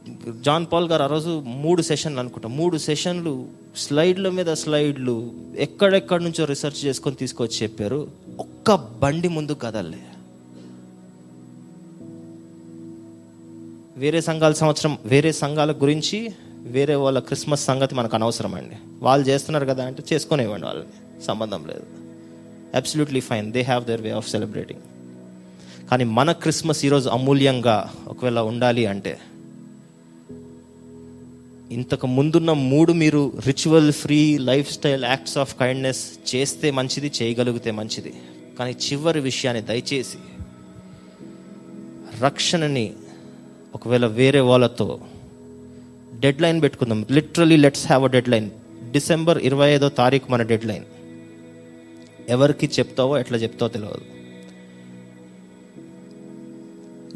జాన్ 0.41 0.65
పాల్ 0.73 0.89
గారు 0.89 1.03
ఆ 1.03 1.05
రోజు 1.05 1.43
మూడు 1.45 1.81
సెషన్లు 1.81 2.19
అనుకుంటా. 2.19 2.49
మూడు 2.49 2.77
సెషన్లు 2.77 3.45
స్లైడ్ల 3.77 4.29
మీద 4.29 4.53
స్లైడ్లు 4.53 5.31
ఎక్కడెక్కడి 5.57 6.23
నుంచో 6.23 6.45
రీసెర్చ్ 6.45 6.85
చేసుకొని 6.85 7.15
తీసుకొచ్చి 7.15 7.63
చెప్పారు. 7.63 8.07
ఒక్క 8.39 8.75
బండి 8.75 9.27
ముందు 9.27 9.53
కదలే. 9.53 9.99
వేరే 13.97 14.21
సంఘాల 14.21 14.53
సంవత్సరం 14.53 14.97
వేరే 15.05 15.31
సంఘాల 15.31 15.71
గురించి 15.71 16.29
వేరే 16.61 16.95
వాళ్ళ 16.95 17.19
క్రిస్మస్ 17.19 17.65
సంగతి 17.65 17.95
మనకు 17.95 18.15
అనవసరం 18.15 18.55
అండి 18.55 18.75
వాళ్ళు 18.99 19.27
చేస్తున్నారు 19.27 19.65
కదా 19.65 19.85
అంటే 19.85 20.03
చేసుకునేవ్వండి 20.13 20.65
వాళ్ళని. 20.65 21.23
సంబంధం 21.23 21.67
లేదు. 21.67 21.83
Absolutely 22.75 23.19
fine 23.19 23.51
they 23.51 23.61
have 23.61 23.85
their 23.85 24.01
way 24.01 24.09
of 24.09 24.29
celebrating 24.29 24.79
కానీ 25.89 26.03
మన 26.03 26.31
క్రిస్మస్ 26.31 26.85
ఈరోజు 26.85 27.09
అమూల్యంగా 27.09 27.93
ఒకవేళ 28.07 28.39
ఉండాలి 28.39 28.85
అంటే 28.85 29.19
ఇంతకు 31.71 32.07
ముందున్న 32.07 32.51
మూడు 32.53 32.93
మీరు 32.93 33.33
ritual 33.45 33.91
free 33.91 34.37
life 34.37 34.71
style 34.71 35.03
acts 35.05 35.37
of 35.37 35.55
kindness 35.59 36.01
చేస్తే 36.35 36.71
మంచిది 36.71 37.11
చేయగలిగితే 37.21 37.71
మంచిది. 37.71 38.13
కానీ 38.59 38.71
చివరి 38.71 39.19
విషయాన్ని 39.19 39.63
దయచేసి 39.63 40.17
రక్షణని 42.21 42.93
ఒకవేళ 43.75 44.05
వేరే 44.05 44.39
వాళ్ళతో 44.39 45.01
డెడ్ 46.19 46.41
లైన్ 46.41 46.61
పెట్టుకుందాం. 46.61 47.05
Literally 47.11 47.57
let's 47.57 47.85
have 47.87 48.03
a 48.03 48.07
deadline 48.29 48.49
December 48.91 49.37
ఇరవై 49.37 49.69
ఐదో 49.71 49.89
తారీఖు 49.89 50.31
మన 50.31 50.41
డెడ్ 50.41 50.65
లైన్ 50.65 50.83
ఎవరికి 52.29 52.69
చెప్తావో 52.79 53.19
ఎట్లా 53.19 53.37
చెప్తావో 53.37 53.69
తెలియదు 53.69 54.21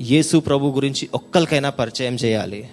యేసు 0.01 0.37
ప్రభు 0.37 0.71
గురించి 0.71 1.09
ఒక్కరికైనా 1.13 1.69
పరిచయం 1.69 2.15
చేయాలి. 2.15 2.65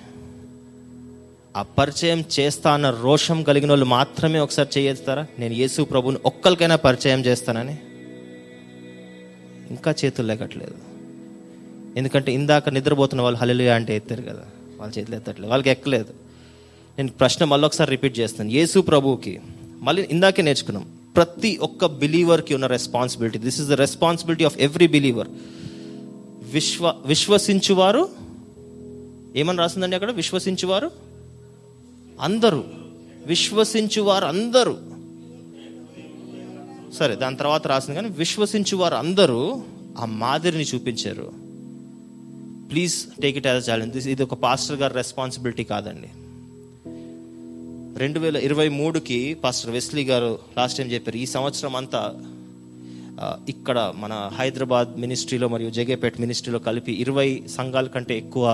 ఆ 1.57 1.63
పరిచయం 1.63 2.25
చేస్తా 2.41 2.75
అన్న 2.75 2.91
రోషం 2.91 3.43
కలిగిన 3.43 3.69
వాళ్ళు 3.69 3.87
మాత్రమే 3.87 4.39
ఒకసారి 4.39 4.81
చేయిస్తారా? 4.81 5.27
నేను 5.39 5.55
యేసు 5.55 5.83
ప్రభుని 5.83 6.17
ఒక్కరికైనా 6.27 6.77
పరిచయం 6.77 7.25
చేస్తానని. 7.25 7.79
ఇంకా 9.71 9.95
చేతులు 10.05 10.27
లేకట్లేదు. 10.27 10.75
ఎందుకంటే 11.97 12.33
ఇందాక 12.33 12.69
నిద్రపోతున్న 12.69 13.23
వాళ్ళు 13.23 13.39
హల్లెలూయా 13.39 13.75
అంటే 13.75 13.97
ఎత్తారు 13.97 14.23
కదా. 14.23 14.45
వాళ్ళ 14.77 14.95
చేతులు 14.99 15.17
ఎత్తట్లేదు. 15.17 15.51
వాళ్ళకి 15.51 15.71
ఎక్కలేదు. 15.71 16.15
నేను 16.99 17.11
ప్రశ్న 17.11 17.45
మళ్ళీ 17.45 17.67
ఒకసారి 17.67 17.91
రిపీట్ 17.91 18.19
చేస్తాను. 18.19 18.51
యేసు 18.51 18.81
ప్రభువుకి 18.81 19.41
మళ్ళీ 19.81 20.09
ఇందాకే 20.11 20.43
నేర్చుకున్నాం. 20.43 20.89
ప్రతి 21.17 21.57
ఒక్క 21.57 21.87
బిలీవర్కి 21.87 22.55
ఉన్న 22.55 22.67
responsibility. 22.67 23.39
This 23.39 23.61
is 23.61 23.69
the 23.69 23.73
responsibility 23.73 24.45
of 24.45 24.59
every 24.59 24.87
believer 24.87 25.29
విశ్వ 26.53 26.95
విశ్వసించువారు. 27.07 28.09
ఏమని 29.37 29.59
రాసిందండి 29.59 29.95
అక్కడ? 29.95 30.11
విశ్వసించువారు? 30.11 31.12
అందరూ 32.23 32.63
విశ్వసించువారు 33.27 34.25
అందరూ 34.25 34.75
సరే 36.99 37.15
దాని 37.17 37.37
తర్వాత 37.37 37.67
రాసింది 37.67 37.97
కానీ 37.97 38.09
విశ్వసించువారు 38.09 38.95
అందరూ 38.95 39.41
ఆ 39.99 40.05
మాదిరిని 40.05 40.65
చూపించారు. 40.65 41.29
Please 42.71 42.97
take 43.23 43.37
it 43.37 43.47
as 43.47 43.71
challenge 43.71 44.09
ఇది 44.09 44.23
ఒక 44.23 44.35
పాస్టర్ 44.35 44.79
గారి 44.83 44.95
రెస్పాన్సిబిలిటీ 44.95 45.65
కాదండి. 45.65 46.11
రెండు 48.03 48.19
వేల 48.21 48.37
ఇరవై 48.37 48.69
మూడుకి 48.69 49.35
పాస్టర్ 49.45 49.71
వెస్లీ 49.71 50.05
గారు 50.05 50.39
లాస్ట్ 50.59 50.79
టైం 50.79 50.89
చెప్పారు 50.93 51.17
ఈ 51.17 51.27
సంవత్సరం 51.27 51.77
అంతా 51.77 52.03
ఇక్కడ 53.49 53.79
మన 53.97 54.13
హైదరాబాద్ 54.39 54.93
మినిస్ట్రీలో 55.01 55.49
మరియు 55.49 55.71
జగేపేట్ 55.71 56.21
మినిస్ట్రీలో 56.21 56.59
కలిపి 56.59 56.93
ఇరవై 56.93 57.43
సంఘాల 57.57 57.87
కంటే 57.87 58.15
ఎక్కువ 58.19 58.47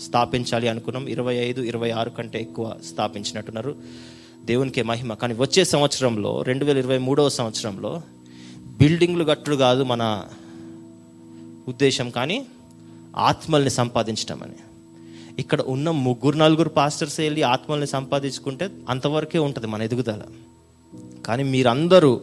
స్థాపించాలి 0.00 0.68
అనుకున్నాం. 0.68 1.08
ఇరవై 1.08 1.34
ఐదు 1.34 1.60
ఇరవై 1.60 1.90
ఆరు 1.90 2.10
కంటే 2.10 2.40
ఎక్కువ 2.40 2.76
స్థాపించినట్టున్నారు. 2.92 3.76
దేవునికి 4.44 4.82
మహిమ. 4.82 5.14
కానీ 5.14 5.34
వచ్చే 5.34 5.64
సంవత్సరంలో 5.64 6.42
రెండు 6.42 6.64
వేల 6.64 6.78
ఇరవై 6.78 6.98
మూడవ 6.98 7.28
సంవత్సరంలో 7.28 8.02
బిల్డింగ్లు 8.78 9.24
కట్టుడు 9.24 9.56
కాదు 9.56 9.82
మన 9.82 10.24
ఉద్దేశం. 11.68 12.10
కానీ 12.10 12.46
ఆత్మల్ని 13.16 13.70
సంపాదించడం 13.70 14.42
అని 14.42 14.52
ఇక్కడ 15.38 15.60
ఉన్న 15.60 15.90
ముగ్గురు 15.90 16.36
నలుగురు 16.36 16.68
పాస్టర్స్ 16.68 17.20
వెళ్ళి 17.20 17.42
ఆత్మల్ని 17.42 17.86
సంపాదించుకుంటే 17.86 18.70
అంతవరకే 18.88 19.38
ఉంటుంది 19.38 19.66
మన 19.66 19.82
ఎదుగుదల. 19.82 20.22
కానీ 21.26 21.42
మీరందరూ 21.42 22.20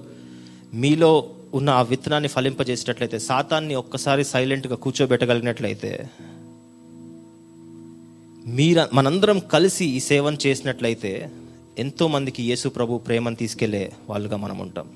మీలో 0.74 1.30
ఉన్న 1.54 1.70
ఆ 1.70 1.82
విత్తనాన్ని 1.82 2.28
ఫలింపజేసేటట్లయితే 2.28 3.20
సాతాన్ని 3.20 3.76
ఒక్కసారి 3.76 4.24
సైలెంట్గా 4.24 4.76
కూర్చోబెట్టగలిగినట్లయితే 4.76 6.10
మీర 8.48 8.88
మనందరం 8.94 9.40
కలిసి 9.40 9.86
ఈ 9.86 10.00
సేవను 10.00 10.38
చేసినట్లయితే 10.46 11.32
ఎంతోమందికి 11.80 12.44
యేసు 12.44 12.70
ప్రభు 12.70 12.98
ప్రేమను 12.98 13.36
తీసుకెళ్ళే 13.36 13.92
వాళ్ళుగా 14.10 14.38
మనం 14.38 14.60
ఉంటాం. 14.60 14.90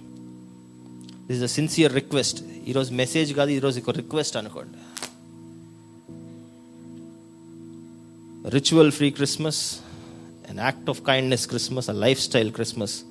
దిస్ 1.27 1.43
అ 1.43 1.45
సిన్సియర్ 1.45 1.93
రిక్వెస్ట్ 1.93 2.43
ఈరోజు 2.67 2.93
మెసేజ్ 2.93 3.33
కాదు 3.33 3.49
ఈరోజు 3.49 3.79
ఒక 3.79 3.89
రిక్వెస్ట్ 3.89 4.37
అనుకోండి. 4.37 4.77
Ritual 8.49 8.91
free 8.91 9.09
Christmas 9.09 9.75
and 10.49 10.61
act 10.61 10.89
of 10.89 11.01
kindness 11.01 11.47
Christmas 11.47 11.89
life 11.89 12.21
style 12.21 12.51
Christmas 12.51 13.01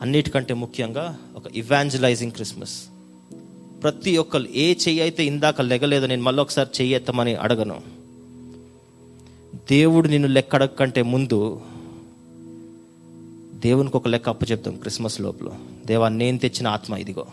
అన్నిటికంటే 0.00 0.54
ముఖ్యంగా 0.54 1.18
ఒక 1.36 1.42
ఇవాంజలైజింగ్ 1.54 2.32
క్రిస్మస్ 2.32 2.82
ప్రతి 3.82 4.16
ఒక్కరు 4.16 4.46
ఏ 4.54 4.74
చెయ్యి 4.74 5.00
అయితే 5.00 5.24
ఇందాక 5.24 5.60
లెగలేదో 5.60 6.06
నేను 6.06 6.22
మళ్ళీ 6.22 6.42
ఒకసారి 6.42 6.68
చెయ్యెత్తమని 6.80 7.34
అడగను. 7.34 7.99
దేవుడు 9.54 10.08
నిన్ను 10.08 10.28
లెక్కడక్కంటే 10.28 11.02
ముందు 11.02 11.60
దేవునికి 13.54 13.96
ఒక 13.96 14.08
లెక్క 14.08 14.28
అప్పు 14.28 14.44
చెప్తాం 14.44 14.76
క్రిస్మస్ 14.76 15.20
లోపల. 15.20 15.48
దేవా 15.86 16.08
నేను 16.08 16.38
తెచ్చిన 16.38 16.68
ఆత్మ 16.68 16.94
ఇదిగో. 16.94 17.26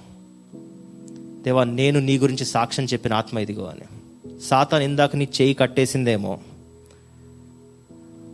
దేవా 1.44 1.64
నేను 1.64 2.00
నీ 2.00 2.18
గురించి 2.18 2.46
సాక్ష్యం 2.46 2.86
చెప్పిన 2.86 3.14
ఆత్మ 3.14 3.40
ఇదిగో 3.40 3.64
అని. 3.64 3.82
సాతాన్ 4.40 4.84
ఇందాక 4.84 5.16
నీ 5.16 5.28
చేయి 5.42 5.54
కట్టేసిందేమో. 5.54 6.40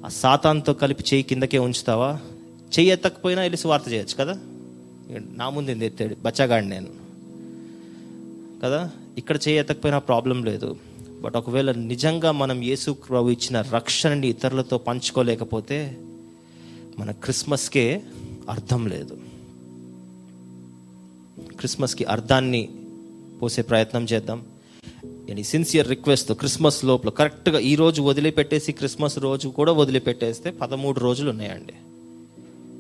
ఆ 0.05 0.07
సాతాన్తో 0.07 0.73
కలిపి 0.73 1.03
చేయి 1.13 1.23
కిందకే 1.23 1.57
ఉంచుతావా? 1.57 2.19
చెయ్యి 2.79 2.91
ఎత్తకపోయినా 2.91 3.41
వెళ్ళి 3.41 3.57
సువార్త 3.57 3.93
చేయొచ్చు 3.93 4.15
కదా? 4.19 4.39
నా 5.37 5.49
ముందు 5.49 5.71
ఏంది 5.71 5.85
ఎత్తాడు? 5.85 6.15
బచ్చగాడి 6.15 6.69
నేను. 6.69 6.87
కదా? 8.63 8.91
ఇక్కడ 9.17 9.35
చేయి 9.47 9.59
ఎత్తకపోయినా 9.59 9.99
ప్రాబ్లం 9.99 10.43
లేదు. 10.43 10.75
బట్ 11.23 11.35
ఒకవేళ 11.35 11.71
నిజంగా 11.71 12.31
మనం 12.31 12.63
యేసు 12.63 12.91
ప్రభు 12.91 13.29
ఇచ్చిన 13.29 13.61
రక్షణని 13.61 14.27
ఇతరులతో 14.27 14.77
పంచుకోలేకపోతే 14.77 15.97
మన 16.99 17.11
క్రిస్మస్కే 17.11 18.01
అర్థం 18.49 18.87
లేదు. 18.87 19.17
క్రిస్మస్కి 21.57 22.03
అర్థాన్ని 22.03 22.69
పోసే 23.41 23.61
ప్రయత్నం 23.61 24.05
చేద్దాం. 24.05 24.45
అండ్ 25.05 25.45
సిన్సియర్ 25.45 25.89
రిక్వెస్ట్ 25.89 26.31
క్రిస్మస్ 26.31 26.85
లోపల 26.85 27.09
కరెక్ట్గా 27.09 27.59
ఈ 27.59 27.75
రోజు 27.75 28.01
వదిలిపెట్టేసి 28.01 28.71
క్రిస్మస్ 28.71 29.19
రోజు 29.19 29.47
కూడా 29.47 29.71
వదిలిపెట్టేస్తే 29.71 30.51
పదమూడు 30.51 30.99
రోజులు 30.99 31.29
ఉన్నాయండి. 31.29 31.73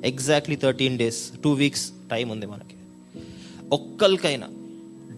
Exactly 0.07 0.55
thirteen 0.55 0.97
days 0.97 1.31
two 1.43 1.51
weeks 1.51 1.91
time 2.11 2.29
ఉంది 2.29 2.45
మనకి. 2.45 2.75
ఒక్కరికైనా 3.71 4.47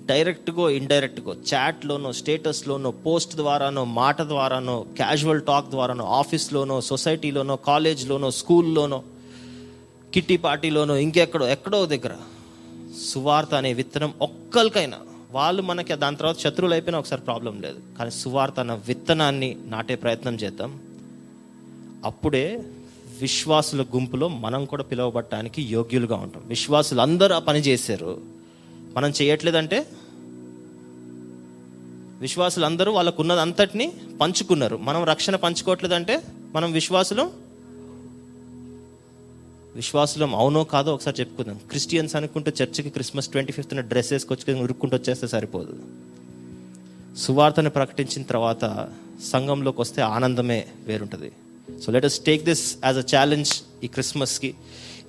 డైరెక్ట్గో 0.05 0.69
ఇండైరెక్ట్గో 0.69 1.33
చాట్లోనో 1.33 2.13
స్టేటస్లోనో 2.13 2.91
పోస్ట్ 2.91 3.35
ద్వారానో 3.35 3.83
మాట 3.83 4.21
ద్వారానో 4.21 4.85
క్యాజువల్ 4.95 5.41
టాక్ 5.41 5.69
ద్వారానో 5.69 6.05
ఆఫీస్లోనో 6.05 6.81
సొసైటీలోనో 6.81 7.55
కాలేజ్లోనో 7.55 8.31
స్కూల్లోనో 8.31 9.03
కిట్టి 10.13 10.37
పార్టీలోనో 10.37 10.95
ఇంకెక్కడో 10.95 11.47
ఎక్కడో 11.47 11.85
దగ్గర 11.85 12.11
సువార్త 13.07 13.53
అనే 13.53 13.73
విత్తనం 13.73 14.13
ఒక్కరికైనా 14.21 14.97
వాళ్ళు 15.31 15.61
మనకి 15.61 15.95
దాని 15.95 16.15
తర్వాత 16.15 16.39
శత్రువులు 16.39 16.73
అయిపోయినా 16.73 16.99
ఒకసారి 16.99 17.21
ప్రాబ్లం 17.21 17.61
లేదు. 17.61 17.79
కానీ 17.97 18.11
సువార్త 18.11 18.59
అన్న 18.59 18.73
విత్తనాన్ని 18.87 19.57
నాటే 19.65 19.95
ప్రయత్నం 19.95 20.35
చేద్దాం. 20.35 20.79
అప్పుడే 22.05 22.63
విశ్వాసుల 23.21 23.81
గుంపులో 23.81 24.27
మనం 24.27 24.65
కూడా 24.65 24.83
పిలువబట్టడానికి 24.83 25.61
యోగ్యులుగా 25.61 26.15
ఉంటాం. 26.15 26.43
విశ్వాసులు 26.45 27.01
అందరూ 27.01 27.35
ఆ 27.35 27.39
పని 27.39 27.59
చేశారు. 27.59 28.34
మనం 28.95 29.13
చేయట్లేదంటే 29.21 29.87
విశ్వాసులు 32.19 32.65
అందరూ 32.65 32.91
వాళ్ళకు 32.91 33.21
ఉన్నది 33.21 33.41
అంతటిని 33.41 33.91
పంచుకున్నారు. 34.21 34.77
మనం 34.77 35.03
రక్షణ 35.03 35.35
పంచుకోవట్లేదంటే 35.35 36.21
మనం 36.55 36.71
విశ్వాసులు 36.71 37.31
విశ్వాసులం 39.75 40.35
అవునో 40.35 40.63
కాదో 40.63 40.93
ఒకసారి 40.93 41.17
చెప్పుకుందాం. 41.19 41.59
క్రిస్టియన్స్ 41.69 42.15
అనుకుంటే 42.15 42.53
చర్చికి 42.61 42.89
క్రిస్మస్ 42.89 43.27
ట్వంటీ 43.27 43.51
ఫిఫ్త్ 43.51 43.75
డ్రెస్ 43.75 44.11
వేసుకొచ్చుకొని 44.13 44.61
ఉరుక్కుంటూ 44.61 44.97
వచ్చేస్తే 44.97 45.27
సరిపోదు. 45.27 45.73
సువార్తను 47.17 47.69
ప్రకటించిన 47.69 48.23
తర్వాత 48.23 48.89
సంఘంలోకి 49.23 49.81
వస్తే 49.81 50.01
ఆనందమే 50.01 50.67
వేరుంటుంది. 50.87 51.31
So 51.81 51.91
let 51.91 52.05
us 52.05 52.19
take 52.19 52.43
this 52.43 52.77
as 52.85 52.97
a 52.97 53.03
challenge 53.15 53.51
ఈ 53.83 53.87
క్రిస్మస్కి. 53.87 54.55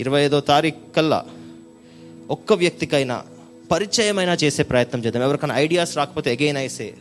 ఇరవై 0.01 0.23
ఐదో 0.23 0.41
తారీఖు 0.41 0.95
కల్లా 0.97 1.25
ఒక్క 2.31 2.53
వ్యక్తికైనా 2.53 3.25
పరిచయమైనా 3.71 4.35
చేసే 4.35 4.63
ప్రయత్నం 4.63 5.05
చేద్దాం. 5.05 5.23
ఎవరికైనా 5.23 5.59
ఐడియాస్ 5.59 5.97
రాకపోతే 5.97 6.31
అగైన్ 6.31 6.57
ఐసే 6.57 6.95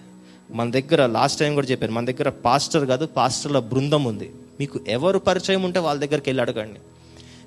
మన 0.52 0.72
దగ్గర 0.72 1.06
లాస్ట్ 1.06 1.40
టైం 1.40 1.54
కూడా 1.54 1.68
చెప్పాను 1.68 1.94
మన 1.94 2.06
దగ్గర 2.06 2.30
పాస్టర్ 2.30 2.86
కాదు 2.86 3.06
పాస్టర్ల 3.06 3.60
బృందం 3.60 4.04
ఉంది. 4.04 4.32
మీకు 4.60 4.80
ఎవరు 4.88 5.20
పరిచయం 5.20 5.64
ఉంటే 5.64 5.80
వాళ్ళ 5.80 6.02
దగ్గరికి 6.02 6.30
వెళ్ళి 6.30 6.42
అడగండి. 6.42 6.80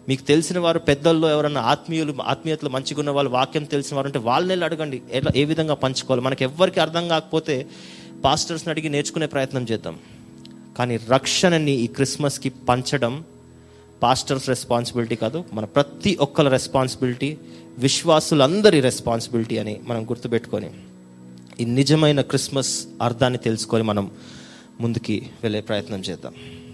మీకు 0.08 0.22
తెలిసిన 0.22 0.58
వారు 0.58 0.78
పెద్దల్లో 0.78 1.30
ఎవరైనా 1.30 1.60
ఆత్మీయులు 1.60 2.14
ఆత్మీయతలు 2.26 2.68
మంచిగా 2.68 2.98
ఉన్న 2.98 3.10
వాళ్ళు 3.10 3.30
వాక్యం 3.30 3.64
తెలిసిన 3.64 3.96
వారు 3.96 4.06
అంటే 4.06 4.18
వాళ్ళని 4.18 4.50
వెళ్ళి 4.50 4.64
అడగండి. 4.64 5.02
ఎలా 5.12 5.32
ఏ 5.36 5.44
విధంగా 5.44 5.74
పంచుకోవాలి? 5.74 6.24
మనకి 6.24 6.44
ఎవరికి 6.44 6.80
అర్థం 6.80 7.08
కాకపోతే 7.08 7.66
పాస్టర్స్ని 8.24 8.70
అడిగి 8.70 8.88
నేర్చుకునే 8.88 9.26
ప్రయత్నం 9.26 9.66
చేద్దాం. 9.72 9.98
కానీ 10.78 10.96
రక్షణని 10.96 11.72
ఈ 11.72 11.86
క్రిస్మస్కి 11.86 12.48
పంచడం 12.48 13.24
పాస్టర్స్ 14.02 14.48
రెస్పాన్సిబిలిటీ 14.48 15.16
కాదు 15.16 15.44
మన 15.52 15.64
ప్రతి 15.64 16.16
ఒక్కరి 16.20 16.48
రెస్పాన్సిబిలిటీ 16.48 17.36
విశ్వాసులందరి 17.78 18.80
రెస్పాన్సిబిలిటీ 18.80 19.58
అని 19.58 19.80
మనం 19.86 20.04
గుర్తుపెట్టుకొని 20.04 20.70
ఈ 21.60 21.64
నిజమైన 21.64 22.20
క్రిస్మస్ 22.20 22.86
అర్థాన్ని 23.02 23.38
తెలుసుకొని 23.38 23.84
మనం 23.84 24.10
ముందుకి 24.80 25.30
వెళ్ళే 25.42 25.60
ప్రయత్నం 25.60 26.00
చేద్దాం. 26.00 26.34